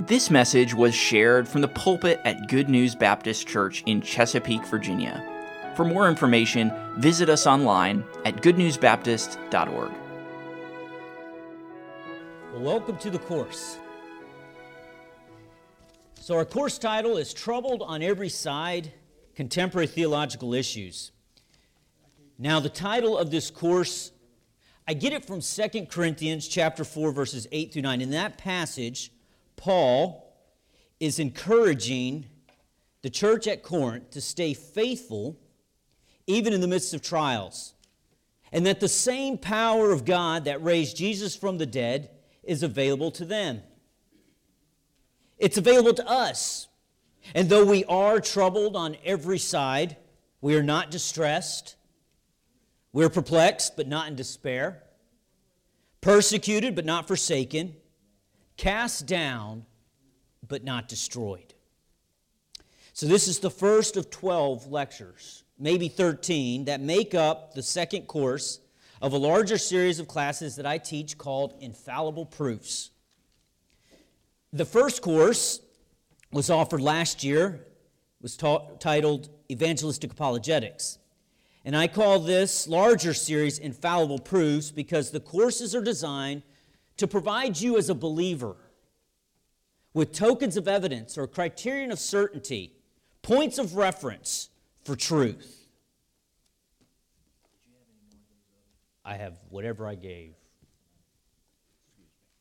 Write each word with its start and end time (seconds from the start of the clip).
This 0.00 0.30
message 0.30 0.74
was 0.74 0.94
shared 0.94 1.48
from 1.48 1.60
the 1.60 1.66
pulpit 1.66 2.20
at 2.24 2.46
Good 2.46 2.68
News 2.68 2.94
Baptist 2.94 3.48
Church 3.48 3.82
in 3.84 4.00
Chesapeake, 4.00 4.64
Virginia. 4.66 5.24
For 5.74 5.84
more 5.84 6.08
information, 6.08 6.72
visit 6.98 7.28
us 7.28 7.48
online 7.48 8.04
at 8.24 8.36
goodnewsbaptist.org. 8.36 9.90
Welcome 12.54 12.96
to 12.98 13.10
the 13.10 13.18
course. 13.18 13.78
So, 16.20 16.36
our 16.36 16.44
course 16.44 16.78
title 16.78 17.16
is 17.16 17.34
Troubled 17.34 17.82
on 17.82 18.00
Every 18.00 18.28
Side 18.28 18.92
Contemporary 19.34 19.88
Theological 19.88 20.54
Issues. 20.54 21.10
Now, 22.38 22.60
the 22.60 22.68
title 22.68 23.18
of 23.18 23.32
this 23.32 23.50
course, 23.50 24.12
I 24.86 24.94
get 24.94 25.12
it 25.12 25.24
from 25.24 25.40
2 25.40 25.86
Corinthians 25.86 26.46
chapter 26.46 26.84
4, 26.84 27.10
verses 27.10 27.48
8 27.50 27.72
through 27.72 27.82
9. 27.82 28.00
In 28.00 28.10
that 28.10 28.38
passage, 28.38 29.10
Paul 29.58 30.32
is 30.98 31.18
encouraging 31.18 32.26
the 33.02 33.10
church 33.10 33.46
at 33.46 33.62
Corinth 33.62 34.10
to 34.10 34.20
stay 34.22 34.54
faithful 34.54 35.38
even 36.26 36.52
in 36.52 36.60
the 36.60 36.68
midst 36.68 36.94
of 36.94 37.02
trials, 37.02 37.74
and 38.52 38.64
that 38.64 38.80
the 38.80 38.88
same 38.88 39.36
power 39.36 39.92
of 39.92 40.04
God 40.04 40.44
that 40.44 40.62
raised 40.62 40.96
Jesus 40.96 41.36
from 41.36 41.58
the 41.58 41.66
dead 41.66 42.10
is 42.42 42.62
available 42.62 43.10
to 43.12 43.24
them. 43.24 43.62
It's 45.38 45.58
available 45.58 45.94
to 45.94 46.08
us. 46.08 46.68
And 47.34 47.48
though 47.48 47.64
we 47.64 47.84
are 47.84 48.20
troubled 48.20 48.76
on 48.76 48.96
every 49.04 49.38
side, 49.38 49.96
we 50.40 50.54
are 50.56 50.62
not 50.62 50.90
distressed. 50.90 51.76
We're 52.92 53.10
perplexed, 53.10 53.76
but 53.76 53.88
not 53.88 54.08
in 54.08 54.16
despair. 54.16 54.82
Persecuted, 56.00 56.74
but 56.74 56.84
not 56.84 57.08
forsaken 57.08 57.74
cast 58.58 59.06
down, 59.06 59.64
but 60.46 60.62
not 60.62 60.88
destroyed. 60.88 61.54
So, 62.92 63.06
this 63.06 63.28
is 63.28 63.38
the 63.38 63.50
first 63.50 63.96
of 63.96 64.10
12 64.10 64.66
lectures, 64.66 65.44
maybe 65.58 65.88
13, 65.88 66.66
that 66.66 66.80
make 66.80 67.14
up 67.14 67.54
the 67.54 67.62
second 67.62 68.02
course 68.02 68.60
of 69.00 69.12
a 69.12 69.16
larger 69.16 69.56
series 69.56 70.00
of 70.00 70.08
classes 70.08 70.56
that 70.56 70.66
I 70.66 70.78
teach 70.78 71.16
called 71.16 71.54
Infallible 71.60 72.26
Proofs. 72.26 72.90
The 74.52 74.64
first 74.64 75.00
course 75.00 75.60
was 76.32 76.50
offered 76.50 76.80
last 76.80 77.22
year, 77.22 77.64
was 78.20 78.36
ta- 78.36 78.66
titled 78.80 79.28
Evangelistic 79.48 80.10
Apologetics. 80.10 80.98
And 81.64 81.76
I 81.76 81.86
call 81.86 82.18
this 82.18 82.66
larger 82.66 83.14
series 83.14 83.58
Infallible 83.58 84.18
Proofs 84.18 84.72
because 84.72 85.12
the 85.12 85.20
courses 85.20 85.74
are 85.76 85.82
designed 85.82 86.42
to 86.98 87.06
provide 87.06 87.60
you 87.60 87.78
as 87.78 87.88
a 87.88 87.94
believer 87.94 88.56
with 89.94 90.12
tokens 90.12 90.56
of 90.56 90.68
evidence 90.68 91.16
or 91.16 91.26
criterion 91.26 91.90
of 91.90 91.98
certainty, 91.98 92.74
points 93.22 93.58
of 93.58 93.74
reference 93.76 94.50
for 94.84 94.94
truth. 94.94 95.66
I 99.04 99.14
have 99.14 99.38
whatever 99.48 99.88
I 99.88 99.94
gave. 99.94 100.34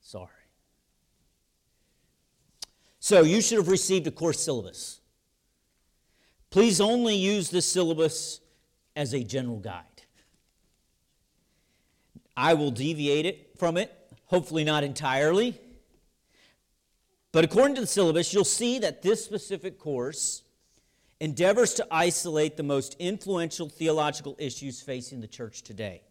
Sorry. 0.02 0.28
So, 3.00 3.22
you 3.22 3.42
should 3.42 3.58
have 3.58 3.70
received 3.70 4.06
a 4.08 4.12
course 4.12 4.42
syllabus. 4.42 5.00
Please 6.50 6.82
only 6.82 7.16
use 7.16 7.50
this 7.50 7.66
syllabus 7.66 8.42
as 8.96 9.14
a 9.14 9.24
general 9.24 9.60
guide. 9.60 9.84
I 12.36 12.54
will 12.54 12.72
deviate 12.72 13.26
it 13.26 13.52
from 13.58 13.78
it 13.78 13.97
hopefully 14.28 14.64
not 14.64 14.84
entirely. 14.84 15.60
But 17.32 17.44
according 17.44 17.76
to 17.76 17.82
the 17.82 17.88
syllabus, 17.88 18.34
you'll 18.34 18.46
see 18.46 18.80
that 18.80 19.02
this 19.02 19.24
specific 19.24 19.78
course 19.78 20.44
endeavors 21.20 21.74
to 21.76 21.88
isolate 21.92 22.58
the 22.58 22.64
most 22.64 22.96
influential 23.00 23.68
theological 23.68 24.36
issues 24.38 24.82
facing 24.82 25.20
the 25.20 25.28
church 25.28 25.64
today. 25.64 26.04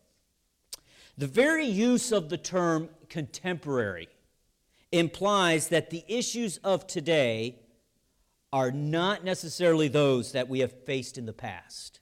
The 1.17 1.27
very 1.27 1.67
use 1.67 2.13
of 2.13 2.29
the 2.29 2.37
term 2.37 2.91
contemporary 3.09 4.09
implies 4.93 5.69
that 5.69 5.91
the 5.91 6.05
issues 6.09 6.59
of 6.59 6.87
today 6.87 7.61
are 8.53 8.71
not 8.71 9.25
necessarily 9.25 9.89
those 9.89 10.33
that 10.33 10.49
we 10.49 10.61
have 10.61 10.73
faced 10.85 11.19
in 11.19 11.27
the 11.27 11.33
past. 11.33 12.01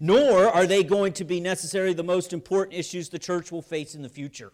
Nor 0.00 0.48
are 0.48 0.66
they 0.66 0.82
going 0.82 1.12
to 1.14 1.24
be 1.24 1.40
necessarily 1.40 1.94
the 1.94 2.02
most 2.02 2.32
important 2.32 2.76
issues 2.76 3.08
the 3.08 3.18
church 3.18 3.52
will 3.52 3.62
face 3.62 3.94
in 3.94 4.02
the 4.02 4.08
future. 4.08 4.52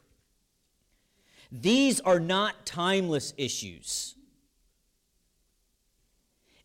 These 1.53 2.01
are 2.01 2.19
not 2.19 2.65
timeless 2.65 3.35
issues. 3.37 4.15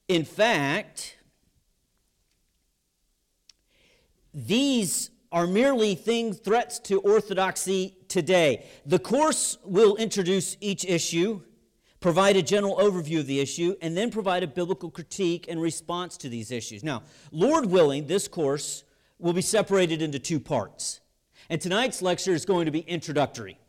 In 0.07 0.23
fact, 0.23 1.17
these 4.33 5.09
are 5.29 5.45
merely 5.45 5.93
things, 5.93 6.39
threats 6.39 6.79
to 6.79 7.01
orthodoxy 7.01 7.97
today. 8.07 8.65
The 8.85 8.99
course 8.99 9.57
will 9.65 9.97
introduce 9.97 10.55
each 10.61 10.85
issue, 10.85 11.41
provide 11.99 12.37
a 12.37 12.41
general 12.41 12.77
overview 12.77 13.19
of 13.19 13.27
the 13.27 13.41
issue, 13.41 13.75
and 13.81 13.97
then 13.97 14.09
provide 14.09 14.43
a 14.43 14.47
biblical 14.47 14.89
critique 14.89 15.47
and 15.49 15.61
response 15.61 16.15
to 16.17 16.29
these 16.29 16.49
issues. 16.49 16.81
Now, 16.81 17.03
Lord 17.31 17.65
willing, 17.65 18.07
this 18.07 18.29
course 18.29 18.85
will 19.19 19.33
be 19.33 19.41
separated 19.41 20.01
into 20.01 20.17
two 20.17 20.39
parts. 20.39 21.01
And 21.49 21.59
tonight's 21.59 22.01
lecture 22.01 22.31
is 22.31 22.45
going 22.45 22.65
to 22.65 22.71
be 22.71 22.79
introductory. 22.79 23.59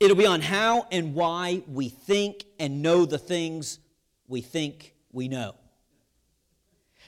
It'll 0.00 0.16
be 0.16 0.26
on 0.26 0.40
how 0.40 0.86
and 0.90 1.14
why 1.14 1.62
we 1.66 1.88
think 1.88 2.44
and 2.58 2.82
know 2.82 3.04
the 3.04 3.18
things 3.18 3.78
we 4.26 4.40
think 4.40 4.94
we 5.12 5.28
know. 5.28 5.54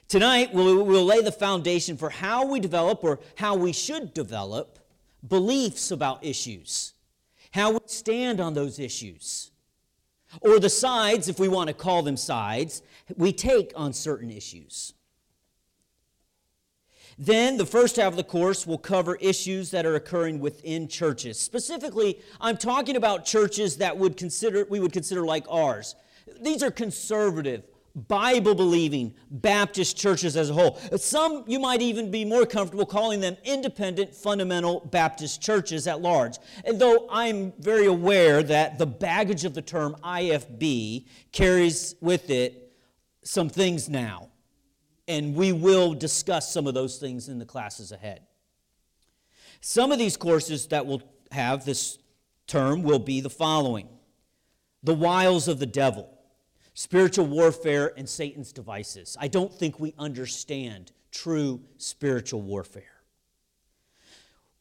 Tonight, 0.09 0.55
we'll, 0.55 0.85
we'll, 0.85 1.05
lay 1.05 1.21
the 1.21 1.33
foundation 1.33 1.97
for 1.97 2.11
how 2.11 2.47
we 2.47 2.61
develop 2.61 3.03
or 3.03 3.19
how 3.35 3.57
we 3.57 3.73
should 3.73 4.15
develop 4.15 4.79
beliefs 5.27 5.91
about 5.91 6.25
issues, 6.25 6.95
how 7.51 7.73
we 7.73 7.81
stand 7.87 8.41
on 8.41 8.55
those 8.55 8.79
issues, 8.79 9.51
or 10.41 10.61
the 10.61 10.71
sides, 10.71 11.29
if 11.29 11.41
we 11.41 11.49
want 11.49 11.69
to 11.69 11.75
call 11.75 12.03
them 12.03 12.17
sides, 12.17 12.83
we 13.17 13.33
take 13.33 13.73
on 13.75 13.93
certain 13.93 14.31
issues. 14.31 14.93
Then, 17.19 17.57
the 17.57 17.65
first 17.65 17.97
half 17.97 18.09
of 18.09 18.17
the 18.17 18.25
course 18.25 18.67
will 18.67 18.77
cover 18.77 19.17
issues 19.17 19.71
that 19.71 19.87
are 19.87 19.95
occurring 19.95 20.39
within 20.39 20.87
churches. 20.87 21.41
Specifically, 21.41 22.21
I'm 22.41 22.59
talking 22.59 22.97
about 22.97 23.25
churches 23.25 23.79
that 23.79 23.97
would 23.97 24.19
consider, 24.19 24.67
we 24.69 24.81
would 24.81 24.93
consider 24.93 25.25
like 25.25 25.47
ours. 25.49 25.95
These 26.43 26.63
are 26.63 26.71
conservative, 26.71 27.63
Bible 27.95 28.55
believing 28.55 29.15
Baptist 29.31 29.97
churches 29.97 30.37
as 30.37 30.51
a 30.51 30.53
whole. 30.53 30.79
Some 30.99 31.45
you 31.47 31.59
might 31.59 31.81
even 31.81 32.11
be 32.11 32.27
more 32.27 32.45
comfortable 32.45 32.85
calling 32.85 33.21
them 33.21 33.39
independent 33.45 34.15
fundamental 34.15 34.81
Baptist 34.81 35.41
churches 35.41 35.87
at 35.87 36.03
large. 36.03 36.37
And 36.67 36.79
though 36.79 37.09
I'm 37.11 37.55
very 37.59 37.87
aware 37.87 38.43
that 38.43 38.77
the 38.77 38.87
baggage 38.87 39.47
of 39.47 39.55
the 39.55 39.63
term 39.63 39.97
IFB 40.05 41.07
carries 41.33 41.95
with 42.03 42.29
it 42.29 42.75
some 43.23 43.49
things 43.49 43.89
now 43.89 44.26
and 45.09 45.35
we 45.35 45.53
will 45.53 45.95
discuss 45.95 46.53
some 46.53 46.67
of 46.67 46.75
those 46.75 46.99
things 46.99 47.29
in 47.29 47.39
the 47.39 47.45
classes 47.45 47.93
ahead. 47.93 48.23
Some 49.61 49.93
of 49.93 49.99
these 49.99 50.17
courses 50.17 50.67
that 50.69 50.87
we'll 50.87 51.03
have 51.33 51.65
this 51.65 51.99
term 52.47 52.83
will 52.83 52.99
be 52.99 53.21
the 53.21 53.31
following 53.31 53.89
The 54.83 54.95
Wiles 54.95 55.49
of 55.49 55.59
the 55.59 55.67
Devil, 55.67 56.09
Spiritual 56.75 57.27
Warfare, 57.27 57.93
and 57.97 58.09
Satan's 58.09 58.53
Devices. 58.53 59.17
I 59.21 59.29
don't 59.29 59.53
think 59.53 59.81
we 59.81 59.95
understand 59.99 60.93
true 61.11 61.61
spiritual 61.79 62.43
warfare. 62.43 62.83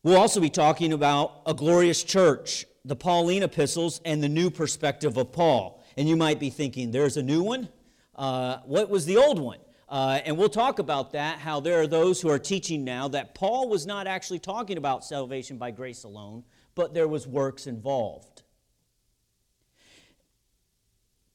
We'll 0.03 0.17
also 0.17 0.39
be 0.39 0.50
talking 0.50 0.94
about 0.94 1.41
a 1.45 1.53
glorious 1.53 2.03
church, 2.03 2.66
the 2.85 2.95
Pauline 2.95 3.44
epistles, 3.44 4.01
and 4.06 4.23
the 4.23 4.29
new 4.29 4.50
perspective 4.51 5.17
of 5.17 5.31
Paul. 5.31 5.83
And 5.98 6.07
you 6.07 6.15
might 6.15 6.39
be 6.39 6.50
thinking, 6.50 6.91
there's 6.91 7.18
a 7.18 7.24
new 7.24 7.41
one? 7.41 7.69
Uh, 8.15 8.57
what 8.65 8.89
was 8.89 9.06
the 9.06 9.18
old 9.18 9.39
one? 9.39 9.59
Uh, 9.88 10.20
and 10.26 10.36
we'll 10.38 10.50
talk 10.50 10.80
about 10.80 11.12
that, 11.12 11.38
how 11.40 11.60
there 11.60 11.80
are 11.80 11.88
those 11.88 12.20
who 12.20 12.30
are 12.30 12.40
teaching 12.40 12.84
now 12.84 13.08
that 13.08 13.36
Paul 13.36 13.70
was 13.70 13.86
not 13.86 14.08
actually 14.08 14.40
talking 14.40 14.78
about 14.78 15.06
salvation 15.06 15.58
by 15.58 15.72
grace 15.72 16.04
alone, 16.04 16.44
but 16.74 16.94
there 16.94 17.08
was 17.08 17.28
works 17.28 17.68
involved. 17.68 18.42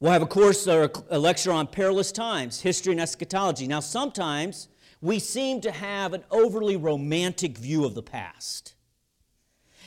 We'll 0.00 0.12
have 0.12 0.22
a 0.22 0.26
course 0.26 0.66
or 0.66 0.90
a 1.10 1.18
lecture 1.18 1.52
on 1.52 1.66
perilous 1.66 2.10
times, 2.10 2.60
history 2.60 2.92
and 2.92 3.00
eschatology. 3.00 3.68
Now, 3.68 3.80
sometimes 3.80 4.68
we 5.00 5.18
seem 5.18 5.60
to 5.60 5.70
have 5.70 6.12
an 6.14 6.24
overly 6.30 6.76
romantic 6.76 7.56
view 7.56 7.84
of 7.84 7.94
the 7.94 8.02
past. 8.02 8.74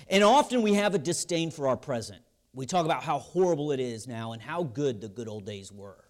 And 0.08 0.24
often 0.24 0.62
we 0.62 0.74
have 0.76 0.96
a 0.96 1.00
disdain 1.00 1.52
for 1.52 1.68
our 1.68 1.78
present. 1.78 2.22
We 2.54 2.66
talk 2.66 2.86
about 2.86 3.04
how 3.04 3.20
horrible 3.20 3.72
it 3.72 3.80
is 3.80 4.08
now 4.08 4.34
and 4.34 4.42
how 4.42 4.64
good 4.64 5.02
the 5.02 5.10
good 5.10 5.28
old 5.28 5.46
days 5.46 5.72
were. 5.72 6.03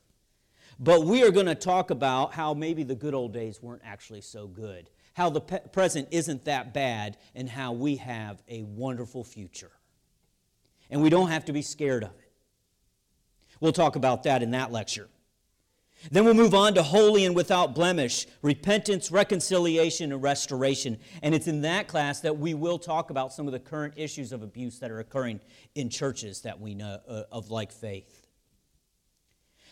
But 0.84 1.06
we 1.06 1.24
are 1.24 1.32
going 1.32 1.46
to 1.46 1.56
talk 1.56 1.92
about 1.92 2.34
how 2.34 2.54
maybe 2.54 2.84
the 2.84 2.96
good 2.96 3.14
old 3.14 3.32
days 3.32 3.64
weren't 3.64 3.84
actually 3.86 4.20
so 4.20 4.48
good, 4.48 4.90
how 5.14 5.30
the 5.30 5.40
pe- 5.40 5.66
present 5.72 6.10
isn't 6.12 6.44
that 6.44 6.74
bad, 6.74 7.16
and 7.34 7.48
how 7.48 7.72
we 7.72 7.96
have 7.96 8.44
a 8.50 8.64
wonderful 8.64 9.24
future. 9.24 9.72
And 10.90 11.02
we 11.02 11.10
don't 11.10 11.30
have 11.30 11.46
to 11.46 11.54
be 11.54 11.62
scared 11.62 12.04
of 12.04 12.10
it. 12.10 12.32
We'll 13.62 13.72
talk 13.72 13.96
about 13.96 14.24
that 14.24 14.44
in 14.44 14.52
that 14.52 14.74
lecture. 14.74 15.08
Then 16.12 16.26
we'll 16.26 16.34
move 16.34 16.54
on 16.54 16.74
to 16.74 16.84
holy 16.84 17.24
and 17.24 17.34
without 17.34 17.74
blemish, 17.74 18.28
repentance, 18.42 19.10
reconciliation, 19.10 20.12
and 20.12 20.22
restoration. 20.22 21.00
And 21.22 21.34
it's 21.34 21.48
in 21.48 21.62
that 21.62 21.88
class 21.88 22.20
that 22.20 22.38
we 22.38 22.54
will 22.56 22.78
talk 22.78 23.10
about 23.10 23.32
some 23.32 23.48
of 23.48 23.54
the 23.54 23.60
current 23.60 23.94
issues 23.96 24.34
of 24.34 24.44
abuse 24.44 24.80
that 24.80 24.92
are 24.92 25.00
occurring 25.00 25.40
in 25.76 25.90
churches 25.90 26.42
that 26.42 26.60
we 26.60 26.76
know 26.76 27.00
uh, 27.08 27.24
of 27.32 27.52
like 27.52 27.72
faith. 27.72 28.23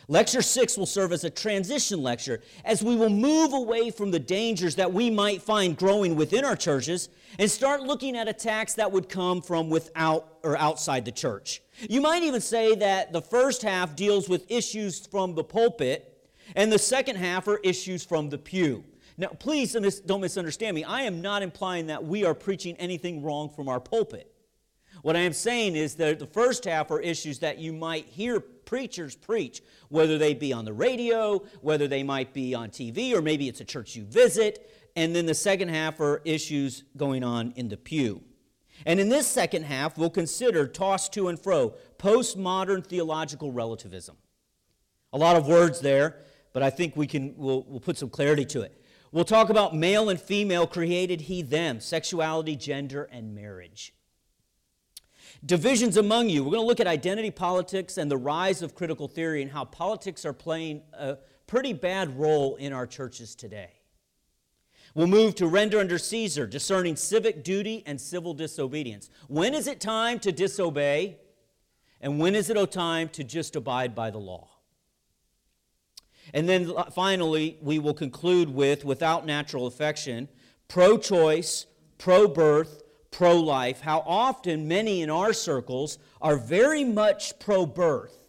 Lecture 0.08 0.42
six 0.42 0.76
will 0.76 0.86
serve 0.86 1.12
as 1.12 1.24
a 1.24 1.30
transition 1.30 2.02
lecture 2.02 2.40
as 2.64 2.82
we 2.82 2.96
will 2.96 3.08
move 3.08 3.52
away 3.52 3.90
from 3.90 4.10
the 4.10 4.18
dangers 4.18 4.74
that 4.76 4.92
we 4.92 5.10
might 5.10 5.40
find 5.40 5.76
growing 5.76 6.16
within 6.16 6.44
our 6.44 6.56
churches 6.56 7.08
and 7.38 7.50
start 7.50 7.82
looking 7.82 8.16
at 8.16 8.28
attacks 8.28 8.74
that 8.74 8.90
would 8.90 9.08
come 9.08 9.40
from 9.40 9.70
without 9.70 10.38
or 10.42 10.56
outside 10.58 11.04
the 11.04 11.12
church. 11.12 11.62
You 11.88 12.00
might 12.00 12.22
even 12.24 12.40
say 12.40 12.74
that 12.76 13.12
the 13.12 13.22
first 13.22 13.62
half 13.62 13.94
deals 13.94 14.28
with 14.28 14.50
issues 14.50 15.06
from 15.06 15.34
the 15.34 15.44
pulpit 15.44 16.08
and 16.56 16.72
the 16.72 16.78
second 16.78 17.16
half 17.16 17.46
are 17.46 17.58
issues 17.58 18.04
from 18.04 18.28
the 18.28 18.38
pew. 18.38 18.84
Now, 19.16 19.28
please 19.28 19.72
don't 20.06 20.20
misunderstand 20.20 20.74
me. 20.74 20.84
I 20.84 21.02
am 21.02 21.20
not 21.20 21.42
implying 21.42 21.86
that 21.86 22.02
we 22.02 22.24
are 22.24 22.34
preaching 22.34 22.76
anything 22.78 23.22
wrong 23.22 23.50
from 23.50 23.68
our 23.68 23.78
pulpit. 23.78 24.28
What 25.02 25.16
I 25.16 25.20
am 25.20 25.32
saying 25.32 25.76
is 25.76 25.94
that 25.96 26.18
the 26.18 26.26
first 26.26 26.64
half 26.64 26.90
are 26.90 27.00
issues 27.00 27.38
that 27.40 27.58
you 27.58 27.72
might 27.72 28.06
hear 28.06 28.40
preachers 28.72 29.14
preach, 29.14 29.60
whether 29.90 30.16
they 30.16 30.32
be 30.32 30.50
on 30.50 30.64
the 30.64 30.72
radio, 30.72 31.42
whether 31.60 31.86
they 31.86 32.02
might 32.02 32.32
be 32.32 32.54
on 32.54 32.70
TV, 32.70 33.12
or 33.12 33.20
maybe 33.20 33.46
it's 33.46 33.60
a 33.60 33.66
church 33.66 33.94
you 33.94 34.02
visit. 34.02 34.70
And 34.96 35.14
then 35.14 35.26
the 35.26 35.34
second 35.34 35.68
half 35.68 36.00
are 36.00 36.22
issues 36.24 36.82
going 36.96 37.22
on 37.22 37.52
in 37.54 37.68
the 37.68 37.76
pew. 37.76 38.22
And 38.86 38.98
in 38.98 39.10
this 39.10 39.26
second 39.26 39.64
half, 39.64 39.98
we'll 39.98 40.08
consider 40.08 40.66
tossed 40.66 41.12
to 41.12 41.28
and 41.28 41.38
fro 41.38 41.74
postmodern 41.98 42.82
theological 42.82 43.52
relativism. 43.52 44.16
A 45.12 45.18
lot 45.18 45.36
of 45.36 45.46
words 45.46 45.80
there, 45.80 46.16
but 46.54 46.62
I 46.62 46.70
think 46.70 46.96
we 46.96 47.06
can 47.06 47.34
we'll, 47.36 47.66
we'll 47.68 47.78
put 47.78 47.98
some 47.98 48.08
clarity 48.08 48.46
to 48.46 48.62
it. 48.62 48.82
We'll 49.12 49.26
talk 49.26 49.50
about 49.50 49.76
male 49.76 50.08
and 50.08 50.18
female 50.18 50.66
created 50.66 51.20
he 51.20 51.42
them, 51.42 51.78
sexuality, 51.78 52.56
gender, 52.56 53.06
and 53.12 53.34
marriage. 53.34 53.92
Divisions 55.44 55.96
among 55.96 56.28
you. 56.28 56.44
We're 56.44 56.52
going 56.52 56.62
to 56.62 56.66
look 56.66 56.78
at 56.78 56.86
identity 56.86 57.32
politics 57.32 57.98
and 57.98 58.08
the 58.08 58.16
rise 58.16 58.62
of 58.62 58.76
critical 58.76 59.08
theory 59.08 59.42
and 59.42 59.50
how 59.50 59.64
politics 59.64 60.24
are 60.24 60.32
playing 60.32 60.82
a 60.92 61.18
pretty 61.48 61.72
bad 61.72 62.16
role 62.16 62.54
in 62.56 62.72
our 62.72 62.86
churches 62.86 63.34
today. 63.34 63.70
We'll 64.94 65.08
move 65.08 65.34
to 65.36 65.46
render 65.46 65.80
under 65.80 65.98
Caesar, 65.98 66.46
discerning 66.46 66.96
civic 66.96 67.42
duty 67.42 67.82
and 67.86 68.00
civil 68.00 68.34
disobedience. 68.34 69.10
When 69.26 69.54
is 69.54 69.66
it 69.66 69.80
time 69.80 70.20
to 70.20 70.30
disobey? 70.30 71.18
And 72.00 72.20
when 72.20 72.34
is 72.34 72.48
it 72.50 72.56
a 72.56 72.66
time 72.66 73.08
to 73.10 73.24
just 73.24 73.56
abide 73.56 73.94
by 73.94 74.10
the 74.10 74.18
law? 74.18 74.48
And 76.32 76.48
then 76.48 76.72
finally, 76.94 77.58
we 77.60 77.78
will 77.80 77.94
conclude 77.94 78.48
with 78.48 78.84
without 78.84 79.26
natural 79.26 79.66
affection, 79.66 80.28
pro 80.68 80.98
choice, 80.98 81.66
pro 81.98 82.28
birth, 82.28 82.81
pro 83.12 83.38
life. 83.38 83.80
How 83.80 84.02
often 84.04 84.66
many 84.66 85.02
in 85.02 85.10
our 85.10 85.32
circles 85.32 85.98
are 86.20 86.36
very 86.36 86.82
much 86.82 87.38
pro 87.38 87.64
birth, 87.64 88.26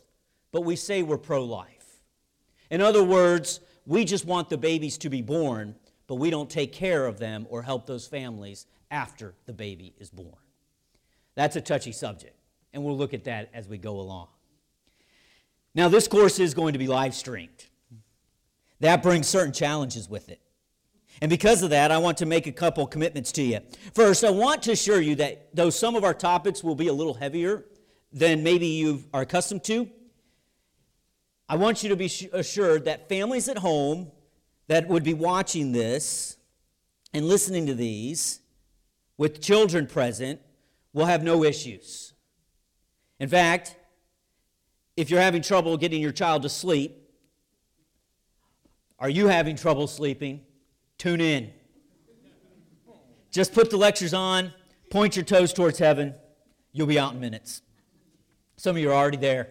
but 0.51 0.62
we 0.62 0.75
say 0.75 1.01
we're 1.01 1.18
pro 1.18 1.44
life. 1.44 2.01
In 2.69 2.81
other 2.81 3.03
words, 3.03 3.59
we 3.88 4.06
just 4.06 4.25
want 4.25 4.50
the 4.50 4.57
babies 4.57 4.97
to 5.00 5.09
be 5.09 5.24
born, 5.24 5.75
but 6.06 6.15
we 6.15 6.30
don't 6.30 6.50
take 6.50 6.71
care 6.71 7.07
of 7.07 7.18
them 7.18 7.47
or 7.50 7.63
help 7.63 7.88
those 7.88 8.06
families 8.06 8.68
after 8.91 9.33
the 9.45 9.53
baby 9.53 9.95
is 9.97 10.12
born. 10.12 10.35
That's 11.35 11.56
a 11.56 11.62
touchy 11.62 11.91
subject, 11.91 12.38
and 12.74 12.83
we'll 12.83 12.97
look 12.97 13.13
at 13.13 13.24
that 13.24 13.50
as 13.53 13.68
we 13.68 13.80
go 13.80 14.00
along. 14.00 14.27
Now, 15.74 15.88
this 15.88 16.07
course 16.07 16.39
is 16.39 16.53
going 16.53 16.74
to 16.74 16.80
be 16.80 16.88
live 16.88 17.15
streamed. 17.15 17.65
That 18.80 19.01
brings 19.01 19.27
certain 19.27 19.53
challenges 19.53 20.07
with 20.07 20.30
it. 20.30 20.43
And 21.21 21.30
because 21.30 21.63
of 21.63 21.69
that, 21.69 21.92
I 21.92 21.98
want 21.98 22.18
to 22.18 22.25
make 22.25 22.48
a 22.48 22.51
couple 22.51 22.86
commitments 22.88 23.31
to 23.33 23.44
you. 23.44 23.60
First, 23.94 24.24
I 24.24 24.30
want 24.30 24.63
to 24.63 24.71
assure 24.71 25.00
you 25.00 25.15
that 25.15 25.56
though 25.56 25.69
some 25.69 25.95
of 25.95 26.04
our 26.04 26.13
topics 26.13 26.63
will 26.63 26.75
be 26.75 26.88
a 26.88 26.94
little 26.94 27.13
heavier 27.13 27.65
than 28.12 28.44
maybe 28.44 28.68
you 28.68 29.04
are 29.13 29.21
accustomed 29.21 29.63
to, 29.65 29.89
I 31.48 31.56
want 31.56 31.83
you 31.83 31.89
to 31.89 31.95
be 31.95 32.12
assured 32.33 32.86
that 32.86 33.10
families 33.10 33.48
at 33.48 33.57
home 33.57 34.12
that 34.68 34.88
would 34.88 35.04
be 35.04 35.13
watching 35.13 35.71
this 35.71 36.38
and 37.13 37.27
listening 37.27 37.68
to 37.68 37.75
these 37.75 38.39
with 39.18 39.42
children 39.42 39.88
present 39.88 40.39
will 40.94 41.06
have 41.06 41.24
no 41.24 41.44
issues. 41.44 42.13
In 43.19 43.30
fact, 43.30 43.75
if 44.95 45.09
you're 45.09 45.21
having 45.21 45.42
trouble 45.42 45.77
getting 45.77 46.01
your 46.01 46.12
child 46.12 46.44
to 46.44 46.50
sleep, 46.50 47.09
are 49.00 49.09
you 49.09 49.27
having 49.27 49.56
trouble 49.56 49.88
sleeping? 49.88 50.42
Tune 50.98 51.22
in. 51.22 51.51
Just 53.31 53.54
put 53.54 53.72
the 53.72 53.78
lectures 53.78 54.13
on, 54.13 54.54
point 54.92 55.16
your 55.16 55.25
toes 55.25 55.54
towards 55.54 55.80
heaven. 55.80 56.13
You'll 56.72 56.88
be 56.88 57.00
out 57.00 57.13
in 57.13 57.19
minutes. 57.19 57.62
Some 58.57 58.75
of 58.75 58.81
you 58.81 58.92
are 58.92 58.95
already 58.95 59.18
there. 59.18 59.50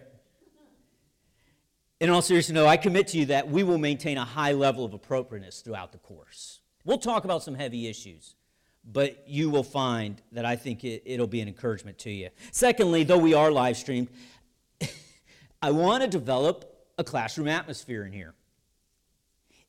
In 1.99 2.09
all 2.09 2.21
seriousness, 2.21 2.55
no, 2.55 2.65
I 2.65 2.77
commit 2.77 3.07
to 3.09 3.17
you 3.17 3.25
that 3.27 3.49
we 3.49 3.63
will 3.63 3.77
maintain 3.77 4.17
a 4.17 4.25
high 4.25 4.53
level 4.53 4.83
of 4.83 4.93
appropriateness 4.93 5.61
throughout 5.61 5.91
the 5.91 5.97
course. 5.97 6.61
We'll 6.85 6.97
talk 6.97 7.23
about 7.23 7.43
some 7.43 7.55
heavy 7.55 7.87
issues, 7.87 8.35
but 8.83 9.23
you 9.27 9.49
will 9.49 9.63
find 9.63 10.21
that 10.31 10.45
I 10.45 10.55
think 10.55 10.83
it, 10.83 11.19
will 11.19 11.27
be 11.27 11.41
an 11.41 11.47
encouragement 11.47 11.97
to 11.99 12.09
you. 12.09 12.29
Secondly, 12.51 13.03
though 13.03 13.17
we 13.17 13.33
are 13.33 13.51
live 13.51 13.77
streamed, 13.77 14.09
I 15.61 15.71
want 15.71 16.03
to 16.03 16.09
develop 16.09 16.87
a 16.97 17.03
classroom 17.03 17.47
atmosphere 17.47 18.05
in 18.05 18.11
here 18.11 18.33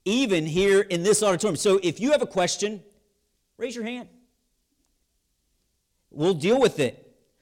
even 0.05 0.47
here 0.47 0.81
in 0.81 1.03
this 1.03 1.23
auditorium. 1.23 1.57
So 1.57 1.81
if 1.83 2.01
you 2.01 2.13
have 2.13 2.23
a 2.23 2.27
question, 2.27 2.83
raise 3.57 3.75
your 3.75 3.85
hand. 3.85 4.09
We'll 6.11 6.35
deal 6.35 6.61
with 6.61 6.79
it. 6.79 7.01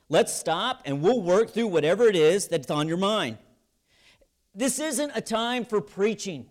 Let's 0.08 0.32
stop 0.32 0.82
and 0.84 1.02
we'll 1.02 1.22
work 1.22 1.50
through 1.50 1.68
whatever 1.68 2.06
it 2.06 2.16
is 2.16 2.48
that's 2.48 2.70
on 2.70 2.88
your 2.88 2.96
mind. 2.96 3.38
This 4.54 4.78
isn't 4.78 5.12
a 5.14 5.20
time 5.20 5.64
for 5.64 5.80
preaching. 5.80 6.46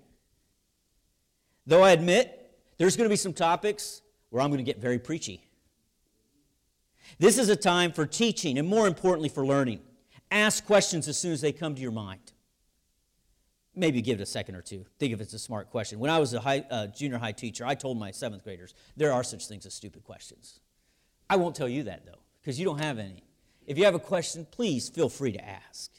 Though 1.67 1.83
I 1.83 1.91
admit 1.91 2.37
there's 2.77 2.97
going 2.97 3.05
to 3.05 3.13
be 3.13 3.17
some 3.17 3.33
topics 3.33 4.01
where 4.29 4.41
I'm 4.41 4.49
going 4.49 4.57
to 4.57 4.63
get 4.63 4.79
very 4.79 4.97
preachy. 4.97 5.43
This 7.19 7.37
is 7.37 7.49
a 7.49 7.55
time 7.55 7.91
for 7.91 8.05
teaching 8.05 8.57
and, 8.57 8.67
more 8.67 8.87
importantly, 8.87 9.29
for 9.29 9.45
learning. 9.45 9.81
Ask 10.31 10.65
questions 10.65 11.07
as 11.07 11.17
soon 11.17 11.33
as 11.33 11.41
they 11.41 11.51
come 11.51 11.75
to 11.75 11.81
your 11.81 11.91
mind 11.91 12.30
maybe 13.81 14.01
give 14.01 14.19
it 14.19 14.23
a 14.23 14.27
second 14.27 14.55
or 14.55 14.61
two. 14.61 14.85
Think 14.99 15.11
if 15.11 15.19
it's 15.19 15.33
a 15.33 15.39
smart 15.39 15.69
question. 15.71 15.99
When 15.99 16.11
I 16.11 16.19
was 16.19 16.33
a 16.33 16.39
high, 16.39 16.63
uh, 16.69 16.87
junior 16.87 17.17
high 17.17 17.33
teacher, 17.33 17.65
I 17.65 17.75
told 17.75 17.97
my 17.97 18.11
seventh 18.11 18.43
graders 18.43 18.73
there 18.95 19.11
are 19.11 19.23
such 19.23 19.47
things 19.47 19.65
as 19.65 19.73
stupid 19.73 20.03
questions. 20.03 20.61
I 21.29 21.35
won't 21.35 21.55
tell 21.55 21.67
you 21.67 21.83
that 21.83 22.05
though, 22.05 22.19
because 22.41 22.59
you 22.59 22.65
don't 22.65 22.79
have 22.79 22.99
any. 22.99 23.23
If 23.65 23.77
you 23.77 23.85
have 23.85 23.95
a 23.95 23.99
question, 23.99 24.45
please 24.49 24.87
feel 24.87 25.09
free 25.09 25.31
to 25.33 25.45
ask. 25.45 25.91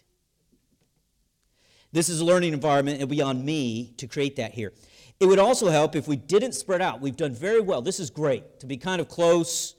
This 1.91 2.09
is 2.09 2.21
a 2.21 2.25
learning 2.25 2.55
environment. 2.55 2.95
And 2.95 3.03
it'll 3.03 3.11
be 3.11 3.23
on 3.23 3.45
me 3.45 3.93
to 3.99 4.07
create 4.07 4.37
that 4.37 4.53
here. 4.53 4.73
It 5.21 5.27
would 5.27 5.39
also 5.39 5.69
help 5.69 5.95
if 5.95 6.09
we 6.09 6.17
didn't 6.17 6.53
spread 6.53 6.81
out. 6.81 7.01
We've 7.01 7.17
done 7.17 7.35
very 7.35 7.61
well. 7.61 7.83
This 7.83 8.01
is 8.01 8.11
great 8.11 8.61
to 8.61 8.67
be 8.67 8.77
kind 8.77 9.01
of 9.01 9.09
close, 9.09 9.75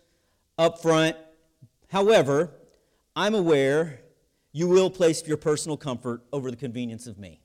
up 0.58 0.82
front. 0.82 1.18
However, 1.90 2.52
I'm 3.16 3.34
aware 3.34 4.02
you 4.52 4.68
will 4.68 4.90
place 4.90 5.26
your 5.26 5.38
personal 5.38 5.78
comfort 5.78 6.22
over 6.32 6.52
the 6.52 6.58
convenience 6.58 7.08
of 7.08 7.18
me. 7.18 7.43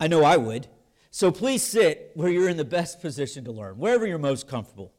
I 0.00 0.08
know 0.08 0.24
I 0.24 0.36
would. 0.36 0.68
So 1.10 1.30
please 1.30 1.62
sit 1.62 2.12
where 2.14 2.28
you're 2.28 2.48
in 2.48 2.56
the 2.56 2.64
best 2.64 3.00
position 3.00 3.44
to 3.44 3.52
learn, 3.52 3.78
wherever 3.78 4.06
you're 4.06 4.18
most 4.18 4.46
comfortable. 4.46 4.92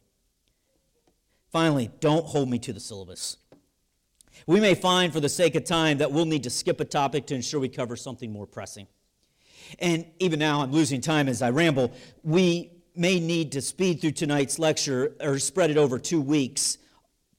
Finally, 1.51 1.91
don't 2.00 2.25
hold 2.25 2.50
me 2.50 2.60
to 2.60 2.74
the 2.74 2.79
syllabus. 2.79 3.38
We 4.46 4.60
may 4.60 4.75
find, 4.75 5.12
for 5.12 5.20
the 5.20 5.29
sake 5.29 5.56
of 5.56 5.63
time, 5.63 5.98
that 6.00 6.12
we'll 6.12 6.25
need 6.25 6.44
to 6.44 6.50
skip 6.50 6.79
a 6.79 6.86
topic 6.86 7.25
to 7.27 7.36
ensure 7.36 7.60
we 7.60 7.70
cover 7.70 7.96
something 7.96 8.32
more 8.32 8.48
pressing. 8.48 8.88
And 9.79 10.06
even 10.20 10.39
now, 10.39 10.62
I'm 10.62 10.72
losing 10.72 11.01
time 11.01 11.27
as 11.27 11.41
I 11.41 11.50
ramble. 11.50 11.91
We 12.24 12.72
may 12.96 13.20
need 13.20 13.51
to 13.53 13.62
speed 13.62 14.01
through 14.01 14.12
tonight's 14.12 14.60
lecture 14.60 15.15
or 15.20 15.39
spread 15.39 15.70
it 15.70 15.77
over 15.77 16.00
two 16.00 16.22
weeks 16.22 16.77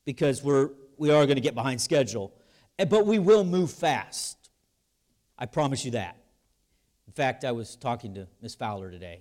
because 0.04 0.42
we're, 0.42 0.70
we 0.96 1.10
are 1.10 1.26
going 1.26 1.36
to 1.36 1.42
get 1.42 1.54
behind 1.54 1.80
schedule. 1.80 2.32
Eh, 2.78 2.84
but 2.84 3.06
we 3.06 3.18
will 3.18 3.44
move 3.44 3.70
fast. 3.70 4.50
I 5.38 5.46
promise 5.46 5.84
you 5.84 5.92
that. 5.92 6.19
Fact, 7.20 7.44
I 7.44 7.52
was 7.52 7.76
talking 7.76 8.14
to 8.14 8.26
Miss 8.40 8.54
Fowler 8.54 8.90
today, 8.90 9.20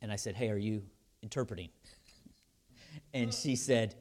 and 0.00 0.12
I 0.12 0.14
said, 0.14 0.36
Hey, 0.36 0.50
are 0.50 0.56
you 0.56 0.84
interpreting? 1.20 1.68
And 3.12 3.34
she 3.34 3.56
said, 3.56 3.96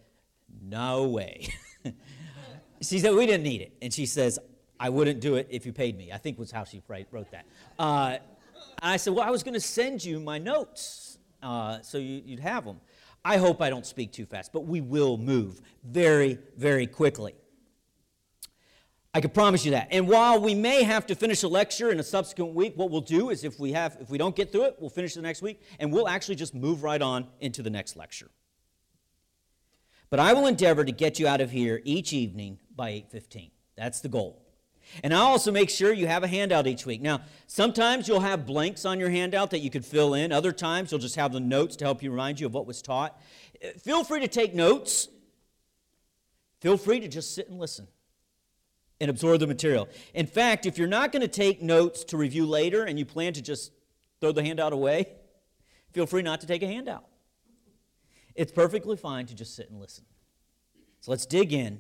No 0.61 1.07
way. 1.07 1.47
she 2.81 2.99
said, 2.99 3.15
We 3.15 3.25
didn't 3.25 3.41
need 3.41 3.61
it. 3.61 3.73
And 3.81 3.91
she 3.91 4.05
says, 4.05 4.37
I 4.79 4.89
wouldn't 4.89 5.19
do 5.19 5.33
it 5.33 5.47
if 5.49 5.65
you 5.65 5.73
paid 5.73 5.97
me. 5.97 6.11
I 6.11 6.19
think 6.19 6.37
was 6.37 6.51
how 6.51 6.63
she 6.63 6.83
wrote 6.87 7.31
that. 7.31 7.47
Uh, 7.79 8.17
I 8.83 8.97
said, 8.97 9.15
Well, 9.15 9.27
I 9.27 9.31
was 9.31 9.41
going 9.41 9.55
to 9.55 9.59
send 9.59 10.05
you 10.05 10.19
my 10.19 10.37
notes 10.37 11.17
uh, 11.41 11.81
so 11.81 11.97
you, 11.97 12.21
you'd 12.23 12.39
have 12.39 12.65
them. 12.65 12.79
I 13.25 13.37
hope 13.37 13.63
I 13.63 13.71
don't 13.71 13.83
speak 13.83 14.11
too 14.11 14.27
fast, 14.27 14.53
but 14.53 14.67
we 14.67 14.79
will 14.79 15.17
move 15.17 15.59
very, 15.83 16.37
very 16.55 16.85
quickly. 16.85 17.33
I 19.13 19.21
can 19.21 19.31
promise 19.31 19.65
you 19.65 19.71
that. 19.71 19.87
And 19.91 20.07
while 20.07 20.39
we 20.39 20.53
may 20.53 20.83
have 20.83 21.07
to 21.07 21.15
finish 21.15 21.41
a 21.41 21.47
lecture 21.47 21.89
in 21.89 21.99
a 21.99 22.03
subsequent 22.03 22.53
week, 22.53 22.73
what 22.75 22.91
we'll 22.91 23.01
do 23.01 23.31
is 23.31 23.43
if 23.43 23.59
we 23.59 23.71
have 23.71 23.97
if 23.99 24.09
we 24.09 24.19
don't 24.19 24.35
get 24.35 24.51
through 24.51 24.65
it, 24.65 24.75
we'll 24.79 24.91
finish 24.91 25.15
the 25.15 25.21
next 25.21 25.41
week 25.41 25.61
and 25.79 25.91
we'll 25.91 26.07
actually 26.07 26.35
just 26.35 26.53
move 26.53 26.83
right 26.83 27.01
on 27.01 27.27
into 27.39 27.63
the 27.63 27.71
next 27.71 27.95
lecture. 27.95 28.29
But 30.11 30.19
I 30.19 30.33
will 30.33 30.45
endeavor 30.45 30.85
to 30.85 30.91
get 30.91 31.19
you 31.19 31.27
out 31.27 31.41
of 31.41 31.49
here 31.49 31.81
each 31.83 32.13
evening 32.13 32.59
by 32.75 32.91
8:15. 32.91 33.49
That's 33.75 33.99
the 33.99 34.09
goal. 34.09 34.45
And 35.03 35.13
I'll 35.13 35.27
also 35.27 35.51
make 35.51 35.69
sure 35.69 35.93
you 35.93 36.07
have 36.07 36.23
a 36.23 36.27
handout 36.27 36.65
each 36.65 36.85
week. 36.85 36.99
Now, 37.01 37.21
sometimes 37.45 38.07
you'll 38.07 38.21
have 38.21 38.47
blanks 38.47 38.85
on 38.85 38.99
your 38.99 39.09
handout 39.09 39.51
that 39.51 39.59
you 39.59 39.69
could 39.69 39.85
fill 39.85 40.15
in. 40.15 40.31
Other 40.31 40.51
times 40.51 40.91
you'll 40.91 40.99
just 40.99 41.15
have 41.15 41.31
the 41.31 41.39
notes 41.39 41.75
to 41.77 41.85
help 41.85 42.01
you 42.01 42.09
remind 42.09 42.39
you 42.39 42.47
of 42.47 42.53
what 42.53 42.65
was 42.65 42.81
taught. 42.81 43.19
Uh, 43.63 43.69
feel 43.79 44.03
free 44.03 44.19
to 44.21 44.27
take 44.27 44.55
notes. 44.55 45.07
Feel 46.59 46.75
free 46.75 46.99
to 46.99 47.07
just 47.07 47.35
sit 47.35 47.49
and 47.49 47.59
listen 47.59 47.87
and 49.01 49.09
absorb 49.09 49.39
the 49.39 49.47
material. 49.47 49.87
In 50.13 50.25
fact, 50.25 50.65
if 50.65 50.77
you're 50.77 50.87
not 50.87 51.11
going 51.11 51.21
to 51.21 51.27
take 51.27 51.61
notes 51.61 52.03
to 52.05 52.17
review 52.17 52.45
later 52.45 52.83
and 52.83 52.99
you 52.99 53.05
plan 53.05 53.33
to 53.33 53.41
just 53.41 53.71
throw 54.19 54.31
the 54.31 54.43
handout 54.43 54.73
away, 54.73 55.07
feel 55.93 56.05
free 56.05 56.21
not 56.21 56.41
to 56.41 56.47
take 56.47 56.63
a 56.63 56.67
handout. 56.67 57.05
It's 58.35 58.51
perfectly 58.51 58.97
fine 58.97 59.25
to 59.27 59.35
just 59.35 59.55
sit 59.55 59.69
and 59.69 59.79
listen. 59.79 60.05
So 61.01 61.11
let's 61.11 61.25
dig 61.25 61.53
in. 61.53 61.79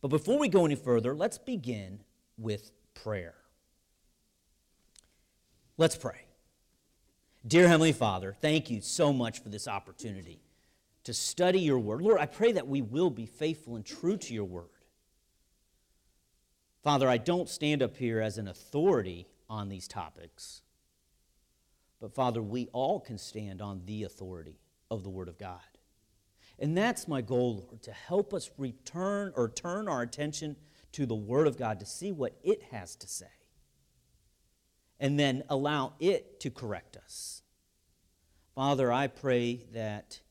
But 0.00 0.08
before 0.08 0.38
we 0.38 0.48
go 0.48 0.64
any 0.64 0.74
further, 0.74 1.14
let's 1.14 1.38
begin 1.38 2.00
with 2.36 2.70
prayer. 2.94 3.34
Let's 5.76 5.96
pray. 5.96 6.20
Dear 7.46 7.68
Heavenly 7.68 7.92
Father, 7.92 8.36
thank 8.40 8.70
you 8.70 8.80
so 8.80 9.12
much 9.12 9.42
for 9.42 9.48
this 9.48 9.66
opportunity 9.66 10.40
to 11.04 11.14
study 11.14 11.60
your 11.60 11.78
word. 11.78 12.02
Lord, 12.02 12.20
I 12.20 12.26
pray 12.26 12.52
that 12.52 12.66
we 12.66 12.82
will 12.82 13.10
be 13.10 13.26
faithful 13.26 13.76
and 13.76 13.84
true 13.84 14.16
to 14.16 14.34
your 14.34 14.44
word. 14.44 14.68
Father, 16.88 17.10
I 17.10 17.18
don't 17.18 17.50
stand 17.50 17.82
up 17.82 17.98
here 17.98 18.18
as 18.18 18.38
an 18.38 18.48
authority 18.48 19.28
on 19.46 19.68
these 19.68 19.86
topics, 19.86 20.62
but 22.00 22.14
Father, 22.14 22.40
we 22.40 22.70
all 22.72 22.98
can 22.98 23.18
stand 23.18 23.60
on 23.60 23.82
the 23.84 24.04
authority 24.04 24.58
of 24.90 25.04
the 25.04 25.10
Word 25.10 25.28
of 25.28 25.36
God. 25.36 25.60
And 26.58 26.74
that's 26.74 27.06
my 27.06 27.20
goal, 27.20 27.56
Lord, 27.56 27.82
to 27.82 27.92
help 27.92 28.32
us 28.32 28.50
return 28.56 29.34
or 29.36 29.50
turn 29.50 29.86
our 29.86 30.00
attention 30.00 30.56
to 30.92 31.04
the 31.04 31.14
Word 31.14 31.46
of 31.46 31.58
God 31.58 31.78
to 31.80 31.84
see 31.84 32.10
what 32.10 32.38
it 32.42 32.62
has 32.70 32.96
to 32.96 33.06
say, 33.06 33.26
and 34.98 35.20
then 35.20 35.42
allow 35.50 35.92
it 36.00 36.40
to 36.40 36.50
correct 36.50 36.96
us. 36.96 37.42
Father, 38.54 38.90
I 38.90 39.08
pray 39.08 39.66
that 39.74 40.22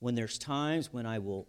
when 0.00 0.16
there's 0.16 0.38
times 0.38 0.92
when 0.92 1.06
I 1.06 1.20
will 1.20 1.46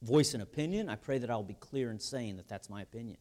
voice 0.00 0.32
an 0.32 0.40
opinion, 0.40 0.88
I 0.88 0.96
pray 0.96 1.18
that 1.18 1.30
I'll 1.30 1.42
be 1.42 1.52
clear 1.60 1.90
in 1.90 2.00
saying 2.00 2.38
that 2.38 2.48
that's 2.48 2.70
my 2.70 2.80
opinion. 2.80 3.18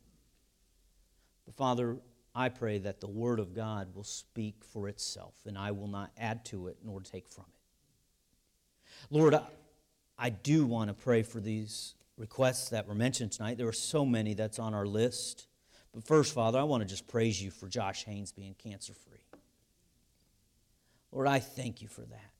But 1.45 1.55
Father, 1.55 1.97
I 2.33 2.49
pray 2.49 2.79
that 2.79 2.99
the 2.99 3.07
Word 3.07 3.39
of 3.39 3.53
God 3.53 3.95
will 3.95 4.03
speak 4.03 4.55
for 4.63 4.89
itself, 4.89 5.33
and 5.45 5.57
I 5.57 5.71
will 5.71 5.87
not 5.87 6.11
add 6.17 6.43
to 6.45 6.67
it 6.67 6.77
nor 6.83 7.01
take 7.01 7.29
from 7.29 7.45
it. 7.47 7.55
Lord, 9.09 9.35
I, 10.17 10.29
do 10.29 10.65
want 10.65 10.89
to 10.89 10.93
pray 10.93 11.23
for 11.23 11.39
these 11.39 11.95
requests 12.17 12.69
that 12.69 12.87
were 12.87 12.95
mentioned 12.95 13.31
tonight. 13.31 13.57
There 13.57 13.67
are 13.67 13.73
so 13.73 14.05
many 14.05 14.33
that's 14.33 14.59
on 14.59 14.73
our 14.73 14.85
list. 14.85 15.47
But 15.93 16.05
first, 16.05 16.33
Father, 16.33 16.59
I 16.59 16.63
want 16.63 16.81
to 16.81 16.89
just 16.89 17.07
praise 17.07 17.41
you 17.41 17.51
for 17.51 17.67
Josh 17.67 18.03
Haynes 18.05 18.31
being 18.31 18.55
cancer 18.55 18.93
free. 18.93 19.19
Lord, 21.11 21.27
I 21.27 21.39
thank 21.39 21.81
you 21.81 21.87
for 21.87 22.01
that. 22.01 22.31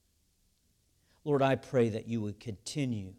Lord, 1.24 1.42
I 1.42 1.56
pray 1.56 1.90
that 1.90 2.08
you 2.08 2.22
would 2.22 2.40
continue 2.40 3.14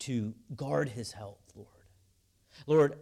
to 0.00 0.34
guard 0.54 0.90
his 0.90 1.12
health, 1.12 1.40
Lord. 1.54 1.68
Lord, 2.66 2.98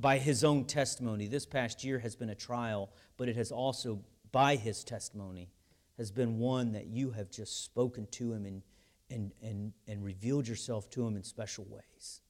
by 0.00 0.18
his 0.18 0.44
own 0.44 0.64
testimony, 0.64 1.26
this 1.26 1.44
past 1.44 1.82
year 1.82 1.98
has 1.98 2.14
been 2.14 2.30
a 2.30 2.34
trial, 2.34 2.90
but 3.16 3.28
it 3.28 3.36
has 3.36 3.50
also, 3.50 4.00
by 4.30 4.54
his 4.54 4.84
testimony, 4.84 5.50
has 5.96 6.12
been 6.12 6.38
one 6.38 6.72
that 6.72 6.86
you 6.86 7.10
have 7.10 7.30
just 7.30 7.64
spoken 7.64 8.06
to 8.12 8.32
him 8.32 8.46
and, 8.46 8.62
and, 9.10 9.32
and, 9.42 9.72
and 9.88 10.04
revealed 10.04 10.46
yourself 10.46 10.88
to 10.90 11.04
him 11.04 11.16
in 11.16 11.24
special 11.24 11.66
ways. 11.68 12.20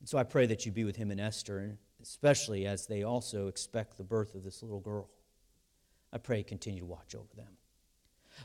And 0.00 0.08
so 0.08 0.18
I 0.18 0.24
pray 0.24 0.46
that 0.46 0.66
you 0.66 0.72
be 0.72 0.84
with 0.84 0.96
him 0.96 1.12
and 1.12 1.20
Esther, 1.20 1.58
and 1.58 1.78
especially 2.02 2.66
as 2.66 2.86
they 2.86 3.04
also 3.04 3.46
expect 3.46 3.96
the 3.96 4.04
birth 4.04 4.34
of 4.34 4.42
this 4.42 4.62
little 4.62 4.80
girl. 4.80 5.08
I 6.12 6.18
pray 6.18 6.42
continue 6.42 6.80
to 6.80 6.86
watch 6.86 7.14
over 7.14 7.34
them. 7.36 7.56